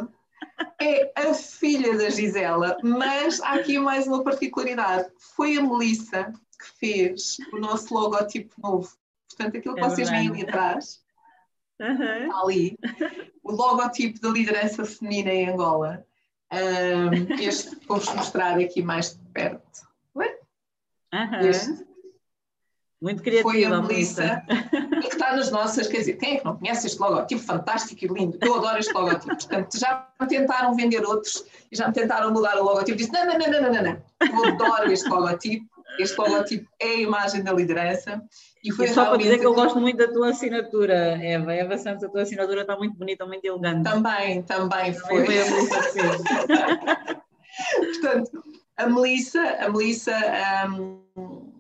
É 0.81 1.11
a 1.15 1.33
filha 1.33 1.97
da 1.97 2.09
Gisela, 2.09 2.77
mas 2.83 3.41
há 3.41 3.53
aqui 3.55 3.77
mais 3.77 4.07
uma 4.07 4.23
particularidade. 4.23 5.09
Foi 5.35 5.57
a 5.57 5.61
Melissa 5.61 6.31
que 6.59 6.79
fez 6.79 7.37
o 7.51 7.57
nosso 7.57 7.93
logotipo 7.93 8.53
novo. 8.61 8.89
Portanto, 9.29 9.57
aquilo 9.57 9.75
que 9.75 9.81
é 9.81 9.83
vocês 9.89 10.09
veem 10.09 10.29
ali 10.29 10.41
atrás 10.43 11.03
Uhum. 11.77 12.33
ali, 12.41 12.77
o 13.43 13.51
logotipo 13.51 14.21
da 14.21 14.29
liderança 14.29 14.85
feminina 14.85 15.29
em 15.31 15.49
Angola. 15.49 16.05
Um, 16.53 17.33
este 17.37 17.75
vou-vos 17.85 18.13
mostrar 18.13 18.57
aqui 18.57 18.81
mais 18.81 19.13
de 19.13 19.19
perto. 19.33 19.81
Uhum. 20.15 21.39
Este 21.41 21.85
Muito 23.01 23.21
criativa. 23.21 23.49
Foi 23.49 23.63
a 23.63 23.81
Melissa 23.81 24.43
e 24.49 25.01
que 25.01 25.07
está 25.07 25.35
nas 25.35 25.51
nossas, 25.51 25.87
quer 25.87 25.99
dizer, 25.99 26.13
quem 26.13 26.35
é 26.35 26.37
que 26.39 26.45
não 26.45 26.57
conhece 26.57 26.87
este 26.87 26.99
logotipo 26.99 27.41
fantástico 27.41 28.05
e 28.05 28.07
lindo? 28.07 28.37
Eu 28.41 28.55
adoro 28.55 28.79
este 28.79 28.93
logotipo. 28.93 29.35
Portanto, 29.35 29.77
já 29.77 30.07
me 30.19 30.27
tentaram 30.27 30.73
vender 30.75 31.03
outros 31.05 31.45
e 31.71 31.75
já 31.75 31.87
me 31.87 31.93
tentaram 31.93 32.31
mudar 32.31 32.57
o 32.57 32.63
logotipo. 32.63 32.97
Disse: 32.97 33.11
não, 33.11 33.25
não, 33.25 33.37
não, 33.37 33.51
não, 33.51 33.61
não, 33.61 33.83
não. 33.83 34.01
Eu 34.21 34.45
adoro 34.45 34.91
este 34.91 35.09
logotipo. 35.09 35.75
Este 35.99 36.17
logotipo 36.19 36.69
é 36.79 36.87
a 36.87 36.99
imagem 37.01 37.41
da 37.41 37.53
liderança 37.53 38.21
e, 38.61 38.71
foi 38.71 38.87
e 38.87 38.89
só 38.89 39.05
para 39.05 39.17
dizer 39.17 39.39
que 39.39 39.45
eu 39.45 39.53
gosto 39.53 39.79
muito 39.79 39.97
da 39.97 40.11
tua 40.11 40.29
assinatura, 40.29 40.93
Eva. 41.23 41.53
Eva 41.53 41.77
Santos, 41.77 42.03
a 42.03 42.09
tua 42.09 42.23
assinatura 42.23 42.61
está 42.61 42.75
muito 42.75 42.97
bonita, 42.97 43.25
muito 43.25 43.45
elegante. 43.45 43.83
Também, 43.83 44.41
também 44.41 44.93
foi. 44.93 45.23
Também 45.23 45.25
foi 45.25 45.39
a 45.39 45.51
Melissa. 45.51 47.21
Portanto, 47.79 48.43
a 48.75 48.87
Melissa, 48.87 49.41
a 49.59 49.69
Melissa 49.69 50.17
um, 50.67 51.54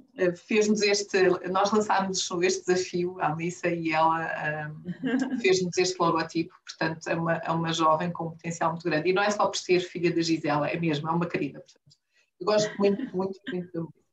fez-nos 0.47 0.81
este, 0.81 1.29
nós 1.49 1.71
lançámos 1.71 2.29
este 2.41 2.65
desafio, 2.65 3.17
a 3.19 3.35
Melissa, 3.35 3.67
e 3.67 3.91
ela 3.91 4.69
um, 4.69 5.39
fez-nos 5.41 5.77
este 5.77 5.99
logotipo, 5.99 6.53
portanto 6.63 7.07
é 7.07 7.15
uma, 7.15 7.33
é 7.37 7.51
uma 7.51 7.73
jovem 7.73 8.11
com 8.11 8.27
um 8.27 8.31
potencial 8.31 8.71
muito 8.71 8.83
grande, 8.83 9.09
e 9.09 9.13
não 9.13 9.23
é 9.23 9.29
só 9.29 9.47
por 9.47 9.57
ser 9.57 9.81
filha 9.81 10.13
da 10.13 10.21
Gisela, 10.21 10.69
é 10.69 10.79
mesmo, 10.79 11.09
é 11.09 11.11
uma 11.11 11.25
querida, 11.25 11.59
portanto, 11.59 11.97
eu 12.39 12.45
gosto 12.45 12.77
muito, 12.77 13.15
muito, 13.15 13.39
muito 13.51 13.71
da 13.73 13.79
Melissa. 13.81 14.05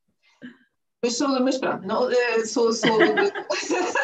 Mas, 1.05 1.17
sou, 1.17 1.29
mas 1.41 1.59
pronto, 1.59 1.85
não, 1.85 2.09
eh, 2.09 2.47
sou, 2.47 2.73
sou. 2.73 2.97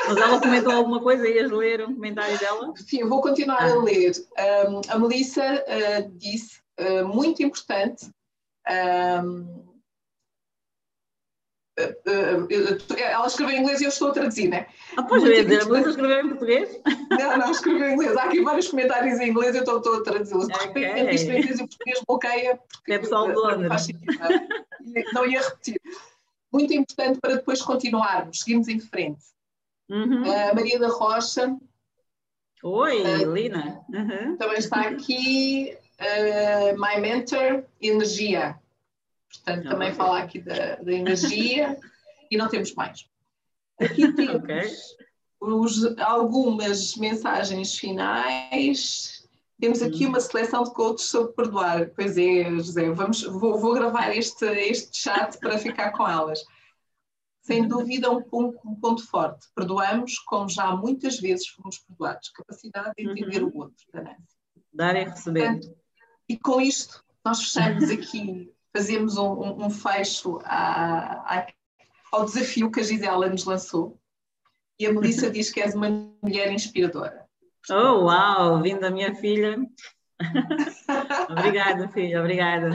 Mas 0.08 0.16
ela 0.16 0.40
comentou 0.40 0.72
alguma 0.72 1.00
coisa? 1.00 1.28
Ias 1.28 1.48
ler 1.48 1.82
um 1.82 1.94
comentário 1.94 2.36
dela? 2.40 2.72
Sim, 2.74 3.04
vou 3.04 3.20
continuar 3.20 3.62
ah. 3.62 3.72
a 3.72 3.76
ler. 3.76 4.12
Um, 4.68 4.80
a 4.88 4.98
Melissa 4.98 5.44
uh, 5.44 6.18
disse, 6.18 6.60
uh, 6.80 7.06
muito 7.06 7.40
importante, 7.40 8.10
um, 9.22 9.77
ela 12.96 13.26
escreveu 13.26 13.56
em 13.56 13.60
inglês 13.60 13.80
e 13.80 13.84
eu 13.84 13.88
estou 13.88 14.08
a 14.08 14.12
traduzir, 14.12 14.48
né? 14.48 14.66
Ah, 14.96 15.02
pois, 15.02 15.22
eu 15.22 15.44
dizer, 15.44 15.64
mas 15.66 15.86
escreveu 15.86 16.20
em 16.20 16.28
português? 16.28 16.80
Não, 17.10 17.38
não, 17.38 17.50
escreveu 17.50 17.88
em 17.88 17.94
inglês. 17.94 18.16
Há 18.16 18.24
aqui 18.24 18.42
vários 18.42 18.68
comentários 18.68 19.20
em 19.20 19.30
inglês, 19.30 19.54
eu 19.54 19.60
estou, 19.60 19.78
estou 19.78 19.94
a 19.96 20.02
traduzi-los. 20.02 20.48
De 20.48 20.54
repente, 20.54 21.02
okay. 21.02 21.14
isto 21.14 21.30
em 21.30 21.38
inglês 21.38 21.60
e 21.60 21.62
o 21.62 21.68
português 21.68 22.02
bloqueia. 22.06 22.60
Porque 22.72 22.92
é 22.92 22.98
pessoal 22.98 23.32
do 23.32 23.40
Londres. 23.40 23.88
Não 25.12 25.26
ia 25.26 25.40
repetir. 25.40 25.80
Muito 26.52 26.72
importante 26.72 27.20
para 27.20 27.36
depois 27.36 27.62
continuarmos, 27.62 28.40
seguirmos 28.40 28.68
em 28.68 28.80
frente. 28.80 29.24
Uhum. 29.88 30.22
A 30.50 30.54
Maria 30.54 30.78
da 30.78 30.88
Rocha. 30.88 31.56
Oi, 32.62 33.02
uh, 33.02 33.32
Lina. 33.32 33.80
Uhum. 33.88 34.36
Também 34.36 34.58
está 34.58 34.80
aqui. 34.80 35.76
Uh, 36.00 36.78
my 36.78 37.00
mentor, 37.00 37.64
energia. 37.80 38.57
Portanto, 39.32 39.68
também 39.68 39.94
fala 39.94 40.20
aqui 40.20 40.40
da, 40.40 40.76
da 40.76 40.92
energia 40.92 41.78
e 42.30 42.36
não 42.36 42.48
temos 42.48 42.74
mais. 42.74 43.08
Aqui 43.80 44.12
temos 44.14 44.36
okay. 44.36 44.70
os, 45.40 45.98
algumas 45.98 46.96
mensagens 46.96 47.76
finais. 47.76 49.28
Temos 49.60 49.82
aqui 49.82 50.06
uma 50.06 50.20
seleção 50.20 50.62
de 50.62 50.72
coaches 50.72 51.06
sobre 51.06 51.32
perdoar. 51.34 51.90
Pois 51.94 52.16
é, 52.16 52.44
José, 52.50 52.90
vamos, 52.90 53.22
vou, 53.22 53.58
vou 53.58 53.74
gravar 53.74 54.16
este, 54.16 54.46
este 54.46 54.96
chat 54.96 55.38
para 55.38 55.58
ficar 55.58 55.92
com 55.92 56.06
elas. 56.08 56.44
Sem 57.42 57.66
dúvida, 57.66 58.10
um 58.10 58.22
ponto, 58.22 58.58
um 58.66 58.74
ponto 58.74 59.06
forte. 59.06 59.48
Perdoamos 59.54 60.18
como 60.20 60.48
já 60.48 60.76
muitas 60.76 61.18
vezes 61.18 61.48
fomos 61.48 61.78
perdoados. 61.78 62.28
Capacidade 62.30 62.92
de 62.96 63.10
entender 63.10 63.42
uhum. 63.42 63.50
o 63.54 63.58
outro, 63.58 63.84
da 63.92 64.16
Dar 64.72 64.96
e 64.96 65.04
receber. 65.04 65.52
Portanto, 65.52 65.76
e 66.28 66.36
com 66.36 66.60
isto, 66.60 67.02
nós 67.24 67.42
fechamos 67.42 67.90
aqui 67.90 68.52
fazemos 68.78 69.18
um, 69.18 69.32
um, 69.32 69.66
um 69.66 69.70
fecho 69.70 70.38
à, 70.44 71.38
à, 71.38 71.46
ao 72.12 72.24
desafio 72.24 72.70
que 72.70 72.78
a 72.78 72.82
Gisela 72.84 73.28
nos 73.28 73.44
lançou. 73.44 73.98
E 74.78 74.86
a 74.86 74.92
Melissa 74.92 75.28
diz 75.30 75.50
que 75.50 75.60
és 75.60 75.74
uma 75.74 75.90
mulher 76.22 76.52
inspiradora. 76.52 77.26
Oh, 77.68 78.04
uau! 78.04 78.62
Vindo 78.62 78.80
da 78.80 78.90
minha 78.90 79.12
filha. 79.16 79.58
obrigada, 81.28 81.88
filha, 81.88 82.20
obrigada. 82.20 82.70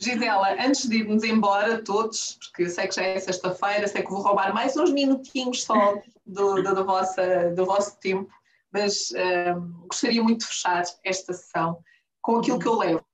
Gisela, 0.00 0.54
antes 0.54 0.88
de 0.88 0.96
irmos 0.96 1.22
embora 1.22 1.84
todos, 1.84 2.38
porque 2.40 2.62
eu 2.62 2.70
sei 2.70 2.88
que 2.88 2.94
já 2.94 3.02
é 3.02 3.20
sexta-feira, 3.20 3.86
sei 3.86 4.02
que 4.02 4.10
vou 4.10 4.22
roubar 4.22 4.54
mais 4.54 4.74
uns 4.74 4.90
minutinhos 4.90 5.64
só 5.64 6.00
do, 6.24 6.62
do, 6.62 6.74
do, 6.74 6.84
vossa, 6.86 7.50
do 7.54 7.66
vosso 7.66 7.98
tempo, 8.00 8.32
mas 8.72 9.12
um, 9.54 9.86
gostaria 9.86 10.22
muito 10.22 10.40
de 10.40 10.46
fechar 10.46 10.82
esta 11.04 11.34
sessão 11.34 11.78
com 12.22 12.38
aquilo 12.38 12.58
que 12.58 12.66
eu 12.66 12.78
levo 12.78 13.04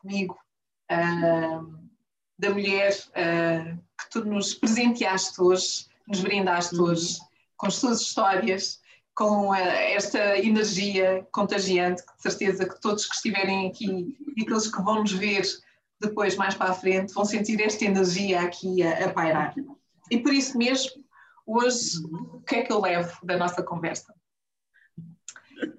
comigo 0.00 0.34
uh, 0.90 1.74
da 2.38 2.50
mulher 2.50 2.92
uh, 2.92 3.78
que 3.98 4.10
tu 4.10 4.24
nos 4.24 4.54
presenteaste 4.54 5.40
hoje, 5.40 5.86
nos 6.08 6.20
brindaste 6.20 6.74
uhum. 6.74 6.84
hoje, 6.84 7.18
com 7.56 7.66
as 7.66 7.74
suas 7.74 8.00
histórias, 8.00 8.80
com 9.14 9.50
uh, 9.50 9.54
esta 9.54 10.38
energia 10.38 11.26
contagiante, 11.32 12.04
que 12.04 12.16
de 12.16 12.22
certeza 12.22 12.68
que 12.68 12.80
todos 12.80 13.06
que 13.06 13.14
estiverem 13.14 13.68
aqui 13.68 14.16
e 14.36 14.42
aqueles 14.42 14.68
que 14.68 14.82
vão 14.82 15.00
nos 15.00 15.12
ver 15.12 15.44
depois, 16.00 16.36
mais 16.36 16.54
para 16.54 16.70
a 16.70 16.74
frente, 16.74 17.14
vão 17.14 17.24
sentir 17.24 17.60
esta 17.60 17.84
energia 17.84 18.42
aqui 18.42 18.82
a, 18.82 19.06
a 19.06 19.12
pairar. 19.12 19.54
E 20.10 20.18
por 20.18 20.32
isso 20.32 20.58
mesmo, 20.58 21.04
hoje, 21.46 22.02
o 22.04 22.40
que 22.40 22.56
é 22.56 22.62
que 22.62 22.72
eu 22.72 22.80
levo 22.80 23.24
da 23.24 23.36
nossa 23.36 23.62
conversa? 23.62 24.14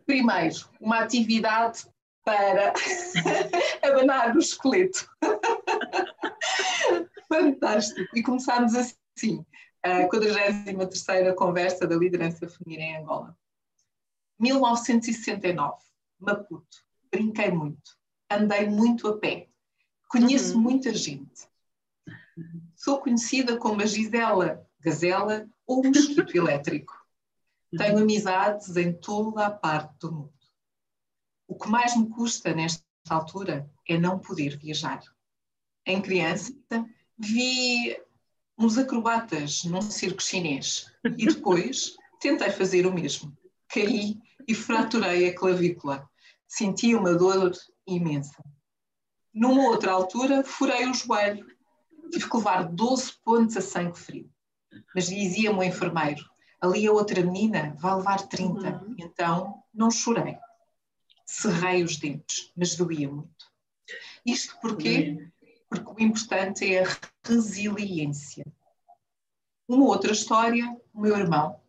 Primeiro, 0.05 0.55
uma 0.79 0.99
atividade 0.99 1.85
para 2.25 2.73
abanar 3.81 4.35
o 4.35 4.39
esqueleto. 4.39 5.09
Fantástico! 7.29 8.01
E 8.13 8.21
começámos 8.21 8.75
assim, 8.75 9.45
a 9.81 10.05
43 10.07 11.33
conversa 11.35 11.87
da 11.87 11.95
liderança 11.95 12.49
feminina 12.49 12.83
em 12.83 12.97
Angola. 12.97 13.37
1969, 14.39 15.77
Maputo. 16.19 16.83
Brinquei 17.09 17.51
muito, 17.51 17.97
andei 18.29 18.67
muito 18.67 19.07
a 19.07 19.17
pé, 19.17 19.47
conheço 20.09 20.55
uhum. 20.55 20.61
muita 20.61 20.93
gente. 20.93 21.47
Sou 22.75 22.99
conhecida 22.99 23.57
como 23.57 23.81
a 23.81 23.85
Gisela 23.85 24.67
Gazela 24.85 25.49
ou 25.65 25.83
Mosquito 25.83 26.31
Elétrico. 26.37 26.93
Tenho 27.75 27.97
amizades 27.97 28.77
em 28.77 28.93
toda 28.93 29.47
a 29.47 29.51
parte 29.51 29.97
do 29.99 30.11
mundo. 30.11 30.33
O 31.47 31.55
que 31.55 31.69
mais 31.69 31.95
me 31.95 32.09
custa 32.09 32.53
nesta 32.53 32.83
altura 33.09 33.69
é 33.87 33.97
não 33.97 34.19
poder 34.19 34.57
viajar. 34.57 35.01
Em 35.85 36.01
criança, 36.01 36.53
vi 37.17 37.95
uns 38.57 38.77
acrobatas 38.77 39.63
num 39.65 39.81
circo 39.81 40.21
chinês 40.21 40.91
e 41.03 41.27
depois 41.27 41.95
tentei 42.19 42.49
fazer 42.49 42.87
o 42.87 42.93
mesmo. 42.93 43.37
Caí 43.67 44.17
e 44.47 44.55
fraturei 44.55 45.29
a 45.29 45.35
clavícula. 45.35 46.09
Senti 46.47 46.95
uma 46.95 47.13
dor 47.13 47.51
imensa. 47.85 48.43
Numa 49.33 49.69
outra 49.69 49.91
altura, 49.91 50.43
furei 50.43 50.89
o 50.89 50.93
joelho. 50.93 51.45
Tive 52.11 52.29
que 52.29 52.37
levar 52.37 52.63
12 52.63 53.13
pontos 53.23 53.57
a 53.57 53.61
sangue 53.61 53.99
frio. 53.99 54.31
Mas 54.95 55.07
dizia-me 55.07 55.59
o 55.59 55.63
enfermeiro: 55.63 56.23
ali 56.61 56.87
a 56.87 56.91
outra 56.91 57.21
menina 57.21 57.75
vai 57.79 57.95
levar 57.95 58.27
30. 58.27 58.83
Uhum. 58.83 58.95
Então 58.97 59.63
não 59.73 59.91
chorei 59.91 60.37
cerrei 61.25 61.83
os 61.83 61.97
dentes, 61.97 62.51
mas 62.55 62.75
doía 62.75 63.09
muito. 63.09 63.51
Isto 64.25 64.57
porquê? 64.61 65.29
Porque 65.69 66.03
o 66.03 66.05
importante 66.05 66.73
é 66.73 66.83
a 66.83 66.97
resiliência. 67.25 68.45
Uma 69.67 69.85
outra 69.85 70.11
história, 70.11 70.65
o 70.93 71.01
meu 71.01 71.17
irmão. 71.17 71.59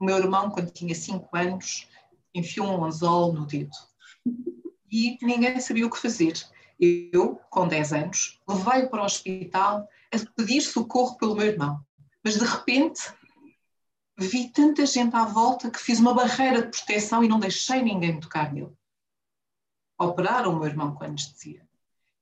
O 0.00 0.04
meu 0.04 0.16
irmão, 0.16 0.50
quando 0.50 0.72
tinha 0.72 0.94
5 0.94 1.28
anos, 1.36 1.88
enfiou 2.34 2.66
um 2.66 2.84
anzol 2.84 3.32
no 3.32 3.46
dedo. 3.46 3.76
E 4.90 5.18
ninguém 5.22 5.60
sabia 5.60 5.86
o 5.86 5.90
que 5.90 6.00
fazer. 6.00 6.34
Eu, 6.80 7.40
com 7.50 7.68
10 7.68 7.92
anos, 7.92 8.40
levei-o 8.48 8.90
para 8.90 9.02
o 9.02 9.04
hospital 9.04 9.88
a 10.12 10.18
pedir 10.34 10.60
socorro 10.62 11.16
pelo 11.16 11.36
meu 11.36 11.46
irmão. 11.46 11.84
Mas 12.24 12.34
de 12.34 12.44
repente 12.44 13.00
vi 14.18 14.50
tanta 14.50 14.84
gente 14.86 15.14
à 15.14 15.24
volta 15.24 15.70
que 15.70 15.78
fiz 15.78 15.98
uma 15.98 16.14
barreira 16.14 16.62
de 16.62 16.70
proteção 16.70 17.22
e 17.22 17.28
não 17.28 17.40
deixei 17.40 17.82
ninguém 17.82 18.18
tocar 18.18 18.52
nele 18.52 18.76
operaram 20.02 20.52
o 20.52 20.58
meu 20.58 20.66
irmão 20.66 20.94
com 20.94 21.04
anestesia. 21.04 21.66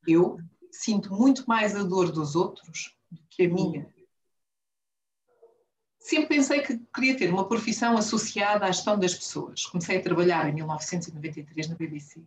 Eu 0.06 0.38
sinto 0.70 1.14
muito 1.14 1.44
mais 1.46 1.74
a 1.74 1.82
dor 1.82 2.12
dos 2.12 2.34
outros 2.34 2.96
do 3.10 3.20
que 3.28 3.44
a 3.44 3.48
minha. 3.48 3.92
Sempre 5.98 6.28
pensei 6.28 6.62
que 6.62 6.78
queria 6.94 7.16
ter 7.16 7.30
uma 7.32 7.46
profissão 7.46 7.96
associada 7.96 8.64
à 8.64 8.72
gestão 8.72 8.98
das 8.98 9.14
pessoas. 9.14 9.66
Comecei 9.66 9.98
a 9.98 10.02
trabalhar 10.02 10.48
em 10.48 10.54
1993 10.54 11.68
na 11.68 11.74
BBC. 11.74 12.22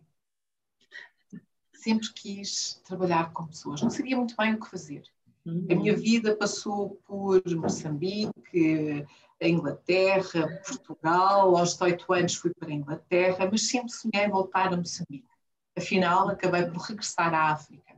Sempre 1.72 2.12
quis 2.14 2.80
trabalhar 2.84 3.32
com 3.32 3.46
pessoas. 3.46 3.82
Não 3.82 3.90
sabia 3.90 4.16
muito 4.16 4.36
bem 4.36 4.54
o 4.54 4.60
que 4.60 4.70
fazer. 4.70 5.02
A 5.46 5.74
minha 5.74 5.94
vida 5.94 6.34
passou 6.34 6.98
por 7.04 7.42
Moçambique, 7.54 9.06
a 9.42 9.46
Inglaterra, 9.46 10.62
Portugal. 10.66 11.56
Aos 11.56 11.72
18 11.72 12.12
anos 12.14 12.34
fui 12.36 12.54
para 12.54 12.68
a 12.68 12.72
Inglaterra, 12.72 13.48
mas 13.50 13.68
sempre 13.68 13.92
sonhei 13.92 14.28
voltar 14.28 14.72
a 14.72 14.76
Moçambique. 14.76 15.33
Afinal, 15.76 16.28
acabei 16.28 16.64
por 16.66 16.78
regressar 16.78 17.34
à 17.34 17.52
África. 17.52 17.94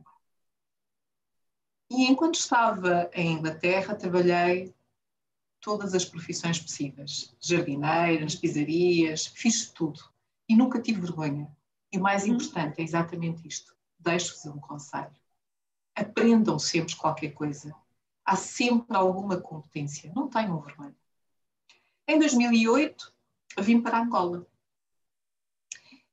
E 1.89 2.05
enquanto 2.05 2.35
estava 2.35 3.09
em 3.13 3.33
Inglaterra, 3.33 3.95
trabalhei 3.95 4.75
todas 5.61 5.93
as 5.93 6.05
profissões 6.05 6.59
possíveis: 6.59 7.35
jardineiras, 7.39 8.35
pizzarias, 8.35 9.27
fiz 9.27 9.71
tudo. 9.71 10.01
E 10.49 10.55
nunca 10.55 10.81
tive 10.81 11.01
vergonha. 11.01 11.49
E 11.91 11.97
o 11.97 12.01
mais 12.01 12.23
uhum. 12.23 12.33
importante 12.33 12.81
é 12.81 12.83
exatamente 12.83 13.47
isto: 13.47 13.75
deixo-vos 13.99 14.45
um 14.45 14.59
conselho. 14.59 15.15
Aprendam 15.95 16.59
sempre 16.59 16.95
qualquer 16.95 17.31
coisa. 17.31 17.73
Há 18.25 18.35
sempre 18.35 18.95
alguma 18.95 19.39
competência. 19.39 20.11
Não 20.13 20.29
tenham 20.29 20.59
vergonha. 20.61 20.95
Em 22.07 22.19
2008, 22.19 23.13
vim 23.59 23.81
para 23.81 23.99
Angola. 23.99 24.45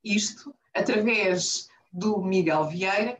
Isto 0.02 0.54
através 0.74 1.68
do 1.92 2.20
Miguel 2.20 2.64
Vieira, 2.66 3.18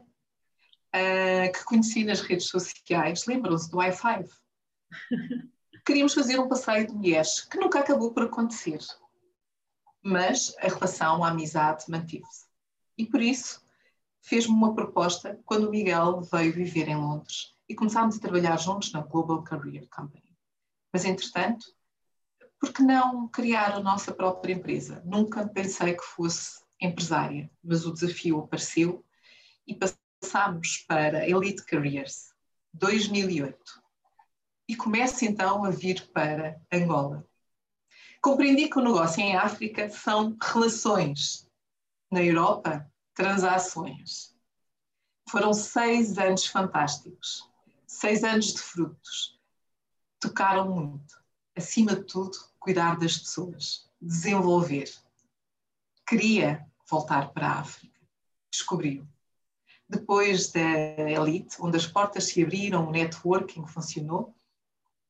uh, 0.95 1.53
que 1.53 1.65
conheci 1.65 2.05
nas 2.05 2.21
redes 2.21 2.49
sociais. 2.49 3.27
Lembram-se 3.27 3.71
do 3.71 3.79
i5? 3.79 4.29
Queríamos 5.87 6.15
fazer 6.15 6.39
um 6.39 6.49
passeio 6.49 6.87
de 6.87 6.95
mulheres, 6.95 7.43
que 7.43 7.59
nunca 7.59 7.81
acabou 7.81 8.13
por 8.13 8.25
acontecer. 8.25 8.81
Mas 10.03 10.55
a 10.59 10.69
relação, 10.69 11.23
a 11.23 11.29
amizade 11.29 11.85
manteve-se. 11.89 12.47
E 12.97 13.07
por 13.07 13.21
isso 13.21 13.63
fez-me 14.21 14.55
uma 14.55 14.75
proposta 14.75 15.39
quando 15.45 15.69
o 15.69 15.71
Miguel 15.71 16.23
veio 16.23 16.53
viver 16.53 16.89
em 16.89 16.97
Londres 16.97 17.55
e 17.69 17.75
começámos 17.75 18.17
a 18.17 18.21
trabalhar 18.21 18.59
juntos 18.59 18.93
na 18.93 19.03
Global 19.03 19.43
Career 19.43 19.87
Company. 19.89 20.35
Mas, 20.93 21.05
entretanto, 21.05 21.67
por 22.59 22.73
que 22.73 22.83
não 22.83 23.29
criar 23.29 23.73
a 23.75 23.81
nossa 23.81 24.13
própria 24.13 24.55
empresa? 24.55 25.03
Nunca 25.05 25.47
pensei 25.47 25.95
que 25.95 26.05
fosse 26.05 26.64
empresária, 26.85 27.51
mas 27.63 27.87
o 27.87 27.93
desafio 27.93 28.39
apareceu 28.41 29.05
e 29.67 29.75
passámos 29.75 30.79
para 30.87 31.29
Elite 31.29 31.65
Careers, 31.65 32.33
2008. 32.73 33.83
e 34.67 34.75
começo 34.75 35.25
então 35.25 35.65
a 35.65 35.71
vir 35.71 36.11
para 36.13 36.61
Angola. 36.73 37.27
Compreendi 38.23 38.69
que 38.69 38.79
o 38.79 38.83
negócio 38.83 39.21
em 39.21 39.37
África 39.37 39.91
são 39.91 40.37
relações, 40.41 41.47
na 42.11 42.23
Europa, 42.23 42.91
transações. 43.13 44.35
Foram 45.29 45.53
seis 45.53 46.17
anos 46.17 46.47
fantásticos, 46.47 47.51
seis 47.87 48.25
anos 48.25 48.55
de 48.55 48.61
frutos. 48.61 49.39
Tocaram 50.19 50.75
muito. 50.75 51.23
Acima 51.55 51.95
de 51.95 52.05
tudo, 52.05 52.37
cuidar 52.59 52.99
das 52.99 53.19
pessoas, 53.19 53.91
desenvolver. 54.01 54.91
Queria 56.07 56.67
voltar 56.89 57.33
para 57.33 57.49
a 57.49 57.61
África. 57.61 58.01
Descobriu. 58.51 59.07
Depois 59.89 60.51
da 60.51 60.61
Elite, 60.61 61.57
onde 61.61 61.77
as 61.77 61.87
portas 61.87 62.25
se 62.25 62.43
abriram, 62.43 62.89
o 62.89 62.91
networking 62.91 63.67
funcionou, 63.67 64.35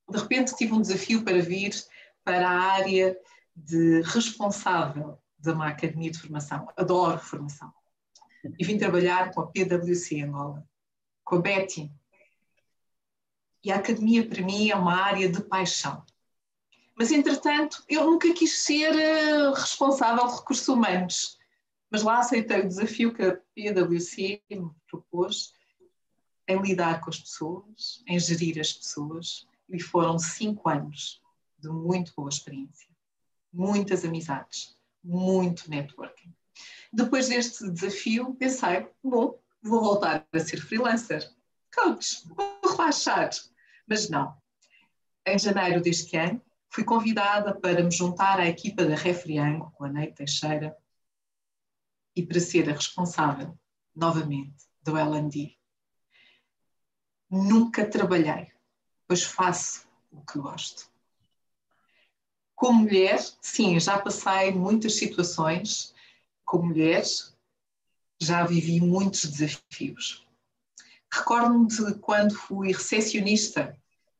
de 0.08 0.18
repente 0.18 0.56
tive 0.56 0.72
um 0.72 0.80
desafio 0.80 1.24
para 1.24 1.40
vir 1.40 1.74
para 2.22 2.48
a 2.48 2.60
área 2.72 3.16
de 3.54 4.02
responsável 4.02 5.18
de 5.38 5.50
uma 5.50 5.68
academia 5.68 6.10
de 6.10 6.18
formação. 6.18 6.68
Adoro 6.76 7.18
formação. 7.18 7.72
E 8.58 8.64
vim 8.64 8.76
trabalhar 8.76 9.30
com 9.32 9.40
a 9.40 9.46
PwC 9.46 10.22
Angola, 10.22 10.66
com 11.22 11.36
a 11.36 11.40
Betty. 11.40 11.90
E 13.62 13.72
a 13.72 13.76
academia 13.76 14.26
para 14.26 14.42
mim 14.42 14.70
é 14.70 14.76
uma 14.76 14.94
área 14.94 15.28
de 15.28 15.42
paixão. 15.42 16.04
Mas, 16.96 17.10
entretanto, 17.10 17.82
eu 17.88 18.04
nunca 18.04 18.32
quis 18.32 18.62
ser 18.62 18.94
eh, 18.94 19.50
responsável 19.50 20.26
de 20.26 20.36
recursos 20.36 20.68
humanos. 20.68 21.38
Mas 21.94 22.02
lá 22.02 22.18
aceitei 22.18 22.58
o 22.58 22.66
desafio 22.66 23.14
que 23.14 23.22
a 23.22 23.36
PwC 23.54 24.42
me 24.50 24.68
propôs 24.90 25.52
em 26.48 26.60
lidar 26.60 27.00
com 27.00 27.08
as 27.08 27.20
pessoas, 27.20 28.02
em 28.08 28.18
gerir 28.18 28.58
as 28.58 28.72
pessoas. 28.72 29.46
E 29.68 29.80
foram 29.80 30.18
cinco 30.18 30.68
anos 30.68 31.22
de 31.56 31.68
muito 31.68 32.12
boa 32.16 32.28
experiência. 32.28 32.88
Muitas 33.52 34.04
amizades, 34.04 34.76
muito 35.04 35.70
networking. 35.70 36.34
Depois 36.92 37.28
deste 37.28 37.70
desafio, 37.70 38.34
pensei: 38.34 38.88
bom, 39.00 39.38
vou 39.62 39.80
voltar 39.80 40.26
a 40.32 40.40
ser 40.40 40.56
freelancer. 40.56 41.24
Coach, 41.72 42.26
vou 42.26 42.72
relaxar. 42.72 43.30
Mas 43.86 44.08
não. 44.08 44.36
Em 45.24 45.38
janeiro 45.38 45.80
deste 45.80 46.16
ano, 46.16 46.42
Fui 46.74 46.82
convidada 46.82 47.54
para 47.54 47.84
me 47.84 47.90
juntar 47.92 48.40
à 48.40 48.48
equipa 48.48 48.84
da 48.84 48.96
Refriango, 48.96 49.70
com 49.76 49.84
a 49.84 49.88
Ney 49.88 50.10
Teixeira, 50.10 50.76
e 52.14 52.24
para 52.24 52.40
ser 52.40 52.68
a 52.68 52.72
responsável, 52.72 53.58
novamente, 53.94 54.64
do 54.82 54.96
L&D. 54.96 55.56
Nunca 57.30 57.86
trabalhei, 57.86 58.52
pois 59.06 59.22
faço 59.22 59.86
o 60.12 60.20
que 60.24 60.38
gosto. 60.38 60.90
Como 62.54 62.82
mulher, 62.82 63.18
sim, 63.40 63.78
já 63.80 63.98
passei 63.98 64.52
muitas 64.52 64.94
situações. 64.94 65.92
Como 66.44 66.66
mulher, 66.66 67.02
já 68.20 68.44
vivi 68.44 68.80
muitos 68.80 69.24
desafios. 69.24 70.26
Recordo-me 71.12 71.66
de 71.66 71.94
quando 71.98 72.34
fui 72.34 72.72
recepcionista 72.72 73.76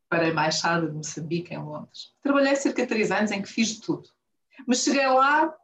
para 0.09 0.24
a 0.24 0.28
Embaixada 0.28 0.88
de 0.88 0.95
Moçambique, 0.95 1.55
em 1.55 1.59
Londres. 1.59 2.12
Trabalhei 2.22 2.55
cerca 2.57 2.82
de 2.82 2.88
três 2.88 3.11
anos 3.11 3.30
em 3.30 3.42
que 3.42 3.49
fiz 3.49 3.68
de 3.68 3.80
tudo. 3.80 4.09
Mas 4.66 4.82
cheguei 4.82 5.07
lá, 5.07 5.55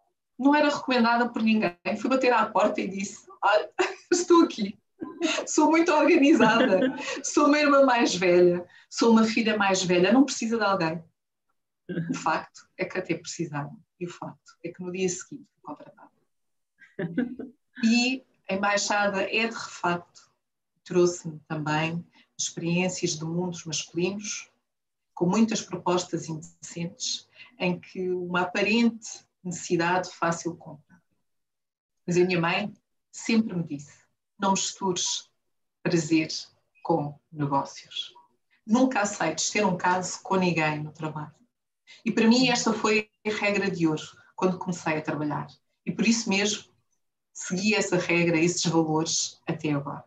não 0.40 0.54
era 0.54 0.74
recomendada 0.74 1.28
por 1.28 1.42
ninguém. 1.42 1.76
Fui 2.00 2.08
bater 2.08 2.32
à 2.32 2.46
porta 2.46 2.80
e 2.80 2.88
disse: 2.88 3.26
Olha, 3.42 3.70
estou 4.10 4.42
aqui. 4.42 4.78
Sou 5.46 5.70
muito 5.70 5.92
organizada. 5.92 6.80
Sou 7.22 7.46
uma 7.46 7.58
irmã 7.58 7.84
mais 7.84 8.14
velha. 8.14 8.66
Sou 8.88 9.12
uma 9.12 9.24
filha 9.24 9.56
mais 9.56 9.82
velha. 9.82 10.12
Não 10.12 10.24
precisa 10.24 10.56
de 10.56 10.64
alguém. 10.64 11.04
O 12.10 12.14
facto 12.14 12.66
é 12.78 12.84
que 12.86 12.98
até 12.98 13.14
precisava. 13.14 13.76
E 13.98 14.06
o 14.06 14.10
facto 14.10 14.56
é 14.64 14.70
que 14.70 14.82
no 14.82 14.90
dia 14.90 15.08
seguinte 15.08 15.46
fui 15.52 15.62
contratada. 15.62 16.10
E 17.84 18.24
a 18.48 18.54
Embaixada 18.54 19.22
é 19.22 19.46
de 19.46 19.54
refacto. 19.54 20.30
Trouxe-me 20.84 21.38
também 21.46 22.04
experiências 22.38 23.18
de 23.18 23.24
mundos 23.24 23.64
masculinos, 23.64 24.50
com 25.14 25.26
muitas 25.26 25.60
propostas 25.60 26.28
indecentes, 26.28 27.28
em 27.58 27.78
que 27.78 28.10
uma 28.10 28.42
aparente 28.42 29.24
necessidade 29.42 30.08
de 30.08 30.16
fácil 30.16 30.56
compra. 30.56 31.00
Mas 32.06 32.16
a 32.16 32.20
minha 32.20 32.40
mãe 32.40 32.72
sempre 33.10 33.54
me 33.54 33.64
disse: 33.64 34.04
não 34.38 34.52
mistures 34.52 35.30
prazer 35.82 36.28
com 36.82 37.18
negócios. 37.32 38.12
Nunca 38.66 39.00
aceites 39.00 39.50
ter 39.50 39.64
um 39.64 39.76
caso 39.76 40.20
com 40.22 40.36
ninguém 40.36 40.82
no 40.82 40.92
trabalho. 40.92 41.34
E 42.04 42.12
para 42.12 42.28
mim 42.28 42.48
esta 42.48 42.72
foi 42.72 43.10
a 43.26 43.30
regra 43.30 43.70
de 43.70 43.86
ouro 43.86 44.02
quando 44.36 44.58
comecei 44.58 44.98
a 44.98 45.02
trabalhar. 45.02 45.46
E 45.84 45.92
por 45.92 46.06
isso 46.06 46.28
mesmo 46.28 46.70
segui 47.32 47.74
essa 47.74 47.96
regra, 47.96 48.38
esses 48.38 48.64
valores 48.64 49.40
até 49.46 49.72
agora 49.72 50.04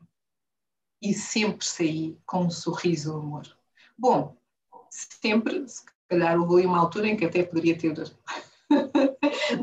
e 1.04 1.14
sempre 1.14 1.66
saí 1.66 2.18
com 2.26 2.46
um 2.46 2.50
sorriso 2.50 3.12
no 3.12 3.20
humor. 3.20 3.58
Bom, 3.98 4.38
sempre, 4.90 5.68
se 5.68 5.84
calhar 6.08 6.40
houve 6.40 6.66
uma 6.66 6.80
altura 6.80 7.10
em 7.10 7.18
que 7.18 7.26
até 7.26 7.44
poderia 7.44 7.78
ter 7.78 7.94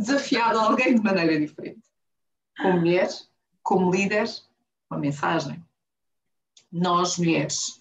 desafiado 0.00 0.58
alguém 0.58 0.94
de 0.94 1.02
maneira 1.02 1.38
diferente. 1.38 1.82
Como 2.56 2.80
mulher, 2.80 3.08
como 3.62 3.90
líder, 3.90 4.28
uma 4.90 4.98
mensagem. 4.98 5.64
Nós, 6.72 7.18
mulheres, 7.18 7.80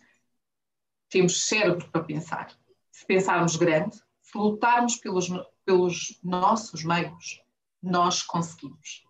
temos 1.09 1.45
cérebro 1.45 1.89
para 1.89 2.03
pensar. 2.03 2.55
Se 2.91 3.05
pensarmos 3.05 3.55
grande, 3.55 3.97
se 4.21 4.37
lutarmos 4.37 4.95
pelos, 4.97 5.29
pelos 5.65 6.19
nossos 6.23 6.83
meios, 6.83 7.41
nós 7.81 8.21
conseguimos. 8.21 9.05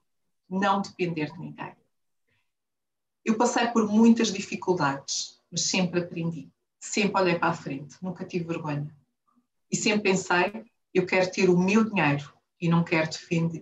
Não 0.49 0.82
depender 0.82 1.32
de 1.32 1.39
ninguém. 1.39 1.76
Eu 3.26 3.38
passei 3.38 3.68
por 3.68 3.88
muitas 3.88 4.32
dificuldades, 4.32 5.41
mas 5.51 5.66
sempre 5.66 5.99
aprendi. 5.99 6.49
Sempre 6.80 7.22
olhei 7.22 7.38
para 7.38 7.49
a 7.49 7.53
frente, 7.53 7.97
nunca 8.01 8.26
tive 8.26 8.45
vergonha. 8.45 8.95
E 9.72 9.76
sempre 9.76 10.12
pensei, 10.12 10.66
eu 10.93 11.05
quero 11.05 11.30
ter 11.32 11.49
o 11.49 11.57
meu 11.57 11.84
dinheiro 11.84 12.34
e 12.60 12.68
não 12.68 12.84
quero 12.84 13.10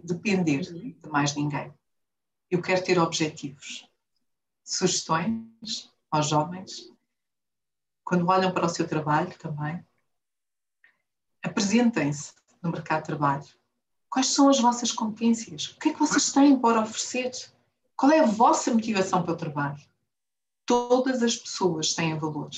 depender 0.03 0.61
de 0.61 1.09
mais 1.09 1.35
ninguém. 1.35 1.73
Eu 2.49 2.61
quero 2.61 2.83
ter 2.83 2.97
objetivos. 2.97 3.87
Sugestões 4.63 5.91
aos 6.09 6.29
jovens, 6.29 6.91
quando 8.03 8.27
olham 8.27 8.51
para 8.53 8.65
o 8.65 8.69
seu 8.69 8.87
trabalho 8.87 9.37
também, 9.37 9.85
apresentem-se 11.43 12.33
no 12.61 12.71
mercado 12.71 13.01
de 13.01 13.07
trabalho. 13.07 13.47
Quais 14.09 14.27
são 14.27 14.49
as 14.49 14.59
vossas 14.59 14.91
competências? 14.91 15.67
O 15.67 15.79
que 15.79 15.89
é 15.89 15.93
que 15.93 15.99
vocês 15.99 16.31
têm 16.31 16.59
para 16.59 16.81
oferecer? 16.81 17.31
Qual 17.95 18.11
é 18.11 18.19
a 18.19 18.25
vossa 18.25 18.73
motivação 18.73 19.23
para 19.23 19.33
o 19.33 19.37
trabalho? 19.37 19.83
Todas 20.65 21.21
as 21.21 21.35
pessoas 21.35 21.93
têm 21.93 22.17
valor, 22.17 22.49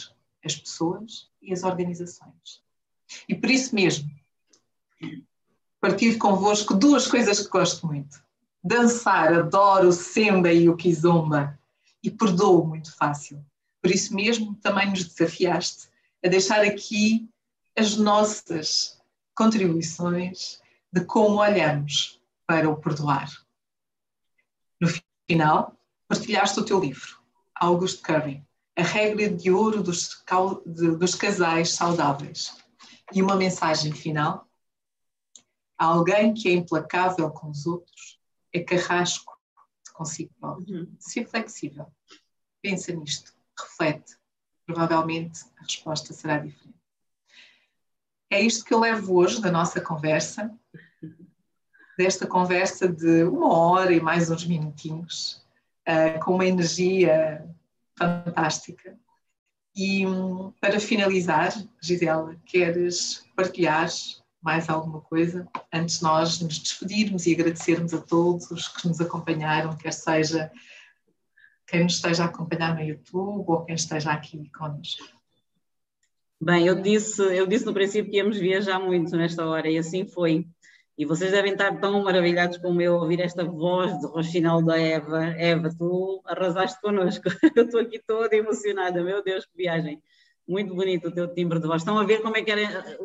as 0.44 0.56
pessoas 0.56 1.30
e 1.42 1.52
as 1.52 1.64
organizações. 1.64 2.64
E 3.28 3.36
por 3.36 3.50
isso 3.50 3.74
mesmo, 3.74 4.10
partilho 5.80 6.18
convosco 6.18 6.74
duas 6.74 7.08
coisas 7.08 7.40
que 7.40 7.50
gosto 7.50 7.88
muito. 7.88 8.22
Dançar, 8.64 9.34
adoro 9.34 9.90
o 9.90 9.94
semba 9.94 10.52
e 10.52 10.70
o 10.70 10.76
kizomba 10.76 11.58
e 12.04 12.12
perdoo 12.12 12.66
muito 12.66 12.96
fácil. 12.96 13.44
Por 13.82 13.92
isso 13.92 14.14
mesmo 14.14 14.56
também 14.56 14.90
nos 14.90 15.06
desafiaste 15.06 15.88
a 16.24 16.28
deixar 16.28 16.62
aqui 16.62 17.30
as 17.78 17.96
nossas 17.96 19.00
contribuições 19.34 20.60
de 20.92 21.06
como 21.06 21.40
olhamos 21.40 22.20
para 22.46 22.70
o 22.70 22.76
perdoar. 22.76 23.30
No 24.82 24.90
final, 25.30 25.78
partilhaste 26.08 26.60
o 26.60 26.66
teu 26.66 26.80
livro, 26.80 27.20
August 27.56 28.02
Curry, 28.02 28.44
A 28.76 28.82
Regra 28.82 29.30
de 29.30 29.52
Ouro 29.52 29.82
dos, 29.82 30.24
dos 30.98 31.16
Casais 31.16 31.72
Saudáveis. 31.72 32.58
E 33.14 33.22
uma 33.22 33.36
mensagem 33.36 33.94
final. 33.94 34.49
Alguém 35.80 36.34
que 36.34 36.50
é 36.50 36.54
implacável 36.54 37.32
com 37.32 37.50
os 37.50 37.66
outros 37.66 38.20
é 38.54 38.60
carrasco 38.60 39.36
de 39.86 39.92
consigo 39.94 40.32
próprio. 40.40 40.82
Uhum. 40.82 40.96
Ser 41.00 41.26
flexível. 41.26 41.88
Pensa 42.62 42.94
nisto, 42.94 43.34
reflete. 43.58 44.18
Provavelmente 44.66 45.46
a 45.58 45.64
resposta 45.64 46.14
será 46.14 46.38
diferente. 46.38 46.78
É 48.30 48.40
isto 48.40 48.64
que 48.64 48.74
eu 48.74 48.80
levo 48.80 49.16
hoje 49.16 49.42
da 49.42 49.50
nossa 49.50 49.82
conversa 49.82 50.54
desta 52.00 52.26
conversa 52.26 52.88
de 52.88 53.26
uma 53.26 53.54
hora 53.54 53.92
e 53.92 54.00
mais 54.00 54.32
uns 54.32 54.46
minutinhos, 54.46 55.46
uh, 55.86 56.18
com 56.24 56.36
uma 56.36 56.46
energia 56.46 57.46
fantástica. 57.98 58.98
E 59.76 60.08
um, 60.08 60.54
para 60.62 60.80
finalizar, 60.80 61.54
Gisela, 61.82 62.38
queres 62.46 63.26
partilhar 63.36 63.90
mais 64.42 64.70
alguma 64.70 65.02
coisa 65.02 65.48
antes 65.74 65.98
de 65.98 66.04
nós 66.04 66.40
nos 66.42 66.60
despedirmos 66.60 67.26
e 67.26 67.34
agradecermos 67.34 67.94
a 67.94 68.02
todos 68.02 68.50
os 68.52 68.68
que 68.68 68.88
nos 68.88 69.02
acompanharam, 69.02 69.76
quer 69.76 69.94
seja 69.94 70.52
quem 71.68 71.84
nos 71.84 71.96
esteja 71.96 72.24
a 72.24 72.28
acompanhar 72.28 72.76
no 72.76 72.82
YouTube 72.82 73.46
ou 73.48 73.66
quem 73.66 73.76
esteja 73.76 74.12
aqui 74.12 74.50
connosco? 74.52 75.06
Bem, 76.42 76.66
eu 76.66 76.82
disse, 76.82 77.22
eu 77.22 77.46
disse 77.46 77.66
no 77.66 77.74
princípio 77.74 78.10
que 78.10 78.18
íamos 78.18 78.38
viajar 78.38 78.80
muito 78.80 79.16
nesta 79.16 79.46
hora 79.46 79.70
e 79.70 79.78
assim 79.78 80.08
foi. 80.08 80.48
E 80.98 81.06
vocês 81.06 81.32
devem 81.32 81.54
estar 81.54 81.80
tão 81.80 82.02
maravilhados 82.04 82.58
como 82.58 82.82
eu 82.82 82.96
ouvir 82.96 83.22
esta 83.22 83.44
voz 83.44 83.98
de 84.00 84.08
roxinol 84.08 84.64
da 84.64 84.78
Eva. 84.78 85.26
Eva, 85.38 85.70
tu 85.78 86.22
arrasaste 86.26 86.80
connosco. 86.82 87.24
Eu 87.56 87.64
estou 87.64 87.80
aqui 87.80 88.02
toda 88.06 88.36
emocionada. 88.36 89.02
Meu 89.02 89.24
Deus, 89.24 89.46
que 89.46 89.56
viagem. 89.56 90.02
Muito 90.50 90.74
bonito 90.74 91.08
o 91.08 91.12
teu 91.12 91.34
timbre 91.34 91.60
de 91.60 91.68
voz. 91.68 91.82
Estão 91.82 91.98
a 91.98 92.04
ver 92.04 92.22
como 92.22 92.36
é 92.36 92.42
que 92.42 92.52
era, 92.52 92.98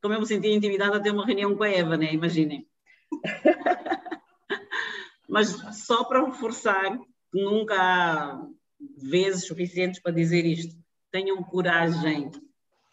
como 0.00 0.14
eu 0.14 0.20
me 0.20 0.26
sentia 0.26 0.54
intimidada 0.54 0.96
a 0.96 1.00
ter 1.00 1.10
uma 1.10 1.26
reunião 1.26 1.56
com 1.56 1.64
a 1.64 1.68
Eva, 1.68 1.96
né? 1.96 2.14
Imaginem. 2.14 2.66
Mas 5.28 5.48
só 5.84 6.04
para 6.04 6.24
reforçar 6.24 6.96
que 7.32 7.42
nunca 7.42 7.74
há 7.76 8.46
vezes 8.96 9.46
suficientes 9.46 10.00
para 10.00 10.12
dizer 10.12 10.46
isto. 10.46 10.74
Tenham 11.10 11.42
coragem. 11.42 12.30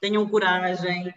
Tenham 0.02 0.28
coragem 0.28 1.14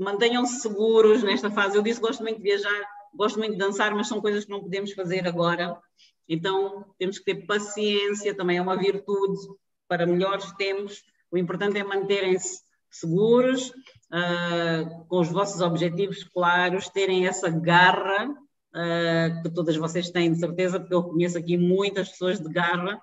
mantenham-se 0.00 0.60
seguros 0.60 1.22
nesta 1.22 1.50
fase. 1.50 1.76
Eu 1.76 1.82
disse 1.82 2.00
gosto 2.00 2.22
muito 2.22 2.38
de 2.38 2.42
viajar, 2.42 2.88
gosto 3.14 3.38
muito 3.38 3.52
de 3.52 3.58
dançar, 3.58 3.94
mas 3.94 4.08
são 4.08 4.20
coisas 4.20 4.46
que 4.46 4.50
não 4.50 4.62
podemos 4.62 4.92
fazer 4.92 5.28
agora. 5.28 5.78
Então 6.26 6.86
temos 6.98 7.18
que 7.18 7.26
ter 7.26 7.46
paciência, 7.46 8.34
também 8.34 8.56
é 8.56 8.62
uma 8.62 8.78
virtude 8.78 9.38
para 9.86 10.06
melhores 10.06 10.50
tempos. 10.52 11.04
O 11.30 11.38
importante 11.38 11.78
é 11.78 11.84
manterem-se 11.84 12.62
seguros, 12.90 13.70
uh, 13.70 15.04
com 15.06 15.20
os 15.20 15.28
vossos 15.28 15.60
objetivos 15.60 16.24
claros, 16.24 16.88
terem 16.88 17.26
essa 17.26 17.48
garra 17.48 18.28
uh, 18.28 19.42
que 19.42 19.50
todas 19.50 19.76
vocês 19.76 20.10
têm, 20.10 20.32
de 20.32 20.40
certeza, 20.40 20.80
porque 20.80 20.94
eu 20.94 21.04
conheço 21.04 21.38
aqui 21.38 21.56
muitas 21.56 22.08
pessoas 22.08 22.40
de 22.40 22.52
garra. 22.52 23.00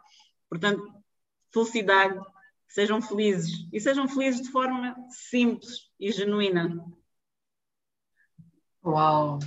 Portanto, 0.50 0.84
felicidade, 1.54 2.20
sejam 2.68 3.02
felizes 3.02 3.68
e 3.72 3.80
sejam 3.80 4.08
felizes 4.08 4.42
de 4.42 4.52
forma 4.52 4.96
simples 5.10 5.90
e 6.00 6.12
genuína. 6.12 6.84
Uau! 8.86 9.40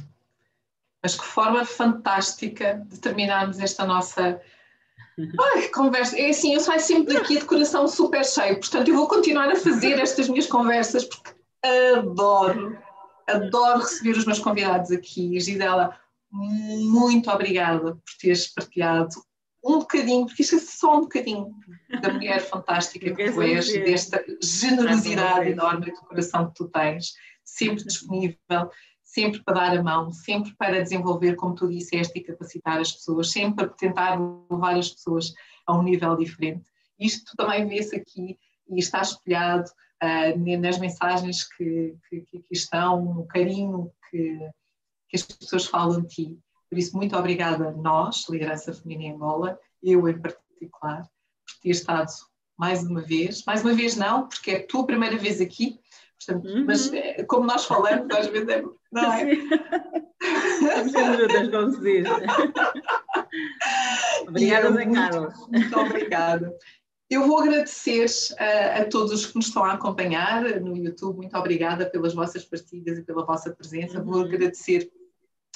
Mas 1.03 1.15
que 1.15 1.25
forma 1.25 1.65
fantástica 1.65 2.85
de 2.89 2.99
terminarmos 2.99 3.59
esta 3.59 3.87
nossa 3.87 4.41
Ai, 5.41 5.69
conversa. 5.69 6.19
É 6.19 6.31
assim, 6.31 6.55
eu 6.55 6.61
saio 6.61 6.81
sempre 6.81 7.15
daqui 7.15 7.39
de 7.39 7.45
coração 7.45 7.87
super 7.89 8.25
cheio, 8.25 8.59
portanto, 8.59 8.89
eu 8.89 8.95
vou 8.95 9.09
continuar 9.09 9.51
a 9.51 9.57
fazer 9.57 9.99
estas 9.99 10.29
minhas 10.29 10.47
conversas 10.47 11.05
porque 11.05 11.33
adoro, 11.97 12.79
adoro 13.27 13.81
receber 13.81 14.17
os 14.17 14.25
meus 14.25 14.39
convidados 14.39 14.91
aqui. 14.91 15.39
Gisela, 15.41 15.99
muito 16.33 17.31
obrigada 17.31 17.81
por 17.81 18.19
teres 18.21 18.47
partilhado 18.49 19.15
um 19.63 19.81
bocadinho, 19.81 20.27
porque 20.27 20.43
isto 20.43 20.57
é 20.57 20.59
só 20.59 20.97
um 20.97 21.01
bocadinho 21.03 21.55
da 22.01 22.13
mulher 22.13 22.41
fantástica 22.41 23.15
que 23.15 23.31
tu 23.31 23.43
és, 23.43 23.67
desta 23.73 24.25
generosidade 24.43 25.51
enorme 25.51 25.87
do 25.87 26.01
coração 26.01 26.49
que 26.49 26.55
tu 26.55 26.69
tens, 26.69 27.13
sempre 27.45 27.85
disponível, 27.85 28.39
sempre 29.11 29.43
para 29.43 29.55
dar 29.55 29.77
a 29.77 29.83
mão, 29.83 30.13
sempre 30.13 30.55
para 30.57 30.83
desenvolver, 30.83 31.35
como 31.35 31.55
tu 31.55 31.69
disseste, 31.69 32.17
e 32.17 32.23
capacitar 32.23 32.79
as 32.79 32.93
pessoas, 32.93 33.33
sempre 33.33 33.67
para 33.67 33.75
tentar 33.75 34.17
levar 34.49 34.79
as 34.79 34.91
pessoas 34.91 35.35
a 35.67 35.77
um 35.77 35.83
nível 35.83 36.17
diferente. 36.17 36.65
Isto 36.99 37.37
também 37.37 37.67
vê-se 37.67 37.97
aqui 37.97 38.39
e 38.69 38.79
está 38.79 39.01
espelhado 39.01 39.69
uh, 40.01 40.59
nas 40.61 40.79
mensagens 40.79 41.43
que, 41.43 41.97
que, 42.09 42.21
que, 42.21 42.37
aqui 42.39 42.47
estão, 42.53 43.03
no 43.03 43.27
carinho 43.27 43.91
que, 44.09 44.39
que 45.09 45.17
as 45.17 45.23
pessoas 45.23 45.67
falam 45.67 46.03
de 46.03 46.09
ti. 46.09 46.39
Por 46.69 46.79
isso, 46.79 46.97
muito 46.97 47.17
obrigada 47.17 47.71
a 47.71 47.73
nós, 47.73 48.29
Liderança 48.29 48.73
Feminina 48.73 49.13
em 49.13 49.17
Angola, 49.17 49.59
eu 49.83 50.09
em 50.09 50.21
particular, 50.21 51.03
por 51.03 51.61
ter 51.61 51.71
estado 51.71 52.13
mais 52.57 52.85
uma 52.85 53.01
vez, 53.01 53.43
mais 53.45 53.63
uma 53.63 53.75
vez 53.75 53.97
não, 53.97 54.29
porque 54.29 54.53
é 54.53 54.57
a 54.59 54.67
tua 54.69 54.87
primeira 54.87 55.17
vez 55.17 55.41
aqui, 55.41 55.81
portanto, 56.17 56.47
uhum. 56.47 56.65
mas 56.65 56.93
eh, 56.93 57.25
como 57.25 57.45
nós 57.45 57.65
falamos, 57.65 58.15
às 58.15 58.27
vezes 58.29 58.49
é, 58.49 58.63
não 58.93 59.13
é? 59.13 59.25
Sem 60.91 61.51
como 61.51 61.73
se 61.73 61.81
diz. 61.81 62.09
Obrigada, 64.29 64.73
Zé 64.73 64.87
Carlos. 64.87 65.49
Muito 65.49 65.79
obrigada. 65.79 66.57
Eu 67.09 67.27
vou 67.27 67.41
agradecer 67.41 68.07
a, 68.39 68.83
a, 68.83 68.85
todos 68.85 69.27
que 69.27 69.35
nos 69.37 69.49
estão 69.49 69.65
a 69.65 69.73
acompanhar 69.73 70.43
no 70.61 70.77
YouTube. 70.77 71.17
Muito 71.17 71.37
obrigada 71.37 71.87
pelas 71.87 72.15
vossas 72.15 72.45
partilhas 72.45 72.99
e 72.99 73.03
pela 73.03 73.25
vossa 73.25 73.51
presença. 73.51 73.99
Uhum. 73.99 74.05
Vou 74.05 74.21
agradecer 74.23 74.91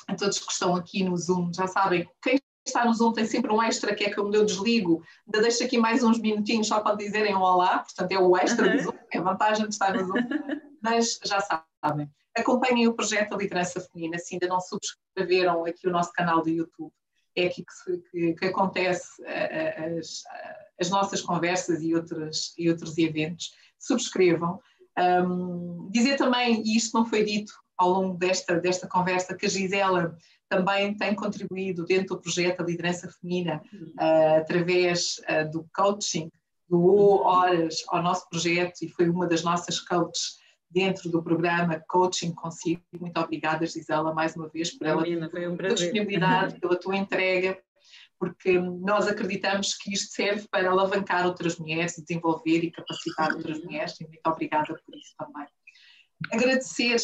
a 0.08 0.14
todos 0.14 0.38
que 0.38 0.52
estão 0.52 0.74
aqui 0.76 1.02
no 1.02 1.16
Zoom, 1.16 1.52
já 1.52 1.66
sabem, 1.66 2.08
quem 2.22 2.38
está 2.66 2.84
no 2.84 2.94
Zoom 2.94 3.12
tem 3.12 3.24
sempre 3.24 3.52
um 3.52 3.62
extra 3.62 3.94
que 3.94 4.04
é 4.04 4.14
como 4.14 4.34
eu 4.34 4.44
desligo, 4.44 5.02
ainda 5.26 5.42
deixo 5.42 5.64
aqui 5.64 5.78
mais 5.78 6.02
uns 6.02 6.18
minutinhos 6.18 6.66
só 6.66 6.80
para 6.80 6.96
dizerem 6.96 7.34
um 7.34 7.40
olá, 7.40 7.78
portanto 7.78 8.12
é 8.12 8.18
o 8.18 8.36
extra 8.36 8.66
uhum. 8.66 8.76
do 8.76 8.82
Zoom, 8.82 8.94
é 9.12 9.18
a 9.18 9.22
vantagem 9.22 9.66
de 9.66 9.72
estar 9.72 9.94
no 9.94 10.06
Zoom, 10.06 10.14
mas 10.82 11.18
já 11.24 11.40
sabem. 11.40 12.10
Acompanhem 12.36 12.88
o 12.88 12.94
projeto 12.94 13.36
Liderança 13.36 13.80
Feminina, 13.80 14.18
se 14.18 14.34
ainda 14.34 14.48
não 14.48 14.60
subscreveram 14.60 15.64
aqui 15.64 15.86
o 15.86 15.90
nosso 15.90 16.12
canal 16.12 16.42
do 16.42 16.48
YouTube, 16.48 16.92
é 17.36 17.46
aqui 17.46 17.64
que, 17.64 17.72
se, 17.72 18.02
que, 18.10 18.34
que 18.34 18.46
acontece 18.46 19.22
as, 19.26 20.22
as, 20.80 20.90
nossas 20.90 21.20
conversas 21.20 21.82
e, 21.82 21.90
e 22.58 22.70
outros 22.70 22.96
eventos. 22.98 23.52
Subscrevam. 23.78 24.60
Um, 24.96 25.88
dizer 25.90 26.16
também, 26.16 26.62
e 26.64 26.76
isto 26.76 26.96
não 26.96 27.04
foi 27.04 27.24
dito 27.24 27.52
ao 27.76 27.90
longo 27.90 28.16
desta, 28.16 28.60
desta 28.60 28.86
conversa 28.86 29.34
que 29.34 29.46
a 29.46 29.48
Gisela 29.48 30.16
também 30.48 30.96
tem 30.96 31.14
contribuído 31.14 31.84
dentro 31.84 32.14
do 32.14 32.20
projeto 32.20 32.60
A 32.60 32.64
Liderança 32.64 33.10
Feminina, 33.10 33.62
uh, 33.72 34.40
através 34.40 35.20
uh, 35.28 35.50
do 35.50 35.66
coaching, 35.74 36.30
doou 36.68 37.22
horas 37.22 37.82
ao 37.88 38.02
nosso 38.02 38.28
projeto 38.28 38.82
e 38.82 38.88
foi 38.88 39.08
uma 39.08 39.26
das 39.26 39.42
nossas 39.42 39.80
coaches 39.80 40.38
dentro 40.74 41.08
do 41.08 41.22
programa 41.22 41.82
Coaching 41.88 42.32
Consigo. 42.32 42.82
Muito 43.00 43.18
obrigada, 43.18 43.64
Gisela, 43.64 44.12
mais 44.12 44.34
uma 44.34 44.48
vez, 44.48 44.76
por 44.76 44.86
ela, 44.86 45.02
um 45.02 45.56
disponibilidade, 45.74 46.58
pela 46.60 46.76
tua 46.76 46.96
entrega, 46.96 47.56
porque 48.18 48.58
nós 48.58 49.06
acreditamos 49.06 49.74
que 49.74 49.92
isto 49.92 50.12
serve 50.12 50.48
para 50.50 50.68
alavancar 50.68 51.26
outras 51.26 51.58
mulheres, 51.58 51.96
desenvolver 51.96 52.64
e 52.64 52.70
capacitar 52.70 53.32
outras 53.32 53.62
mulheres, 53.62 53.98
e 54.00 54.06
muito 54.06 54.26
obrigada 54.26 54.74
por 54.84 54.96
isso 54.96 55.14
também 55.16 55.46
agradecer 56.32 56.96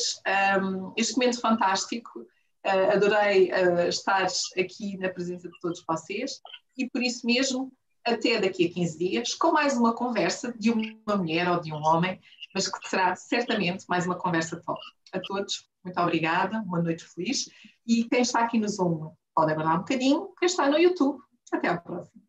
um, 0.63 0.93
este 0.97 1.17
momento 1.17 1.41
fantástico. 1.41 2.21
Uh, 2.65 2.93
adorei 2.95 3.51
uh, 3.51 3.89
estar 3.89 4.27
aqui 4.59 4.97
na 4.99 5.09
presença 5.09 5.49
de 5.49 5.59
todos 5.61 5.83
vocês 5.87 6.41
e 6.77 6.89
por 6.89 7.03
isso 7.03 7.27
mesmo, 7.27 7.73
até 8.05 8.39
daqui 8.39 8.67
a 8.67 8.73
15 8.73 8.99
dias, 8.99 9.35
com 9.35 9.53
mais 9.53 9.77
uma 9.77 9.95
conversa 9.95 10.53
de 10.59 10.71
uma 10.71 11.17
mulher 11.17 11.51
ou 11.51 11.61
de 11.61 11.73
um 11.73 11.83
homem, 11.83 12.21
mas 12.55 12.69
que 12.69 12.89
será 12.89 13.15
certamente 13.17 13.85
mais 13.89 14.07
uma 14.07 14.17
conversa 14.17 14.61
top. 14.61 14.81
A 15.13 15.21
todos, 15.21 15.69
muito 15.85 16.01
obrigada, 16.01 16.59
uma 16.61 16.83
noite 16.83 17.05
feliz. 17.05 17.49
E 17.87 18.05
quem 18.05 18.23
está 18.23 18.41
aqui 18.41 18.59
no 18.59 18.69
Zoom 18.69 19.13
pode 19.35 19.53
aguardar 19.53 19.77
um 19.77 19.81
bocadinho, 19.81 20.33
quem 20.39 20.47
está 20.47 20.69
no 20.69 20.79
YouTube, 20.79 21.21
até 21.53 21.69
à 21.69 21.77
próxima. 21.77 22.23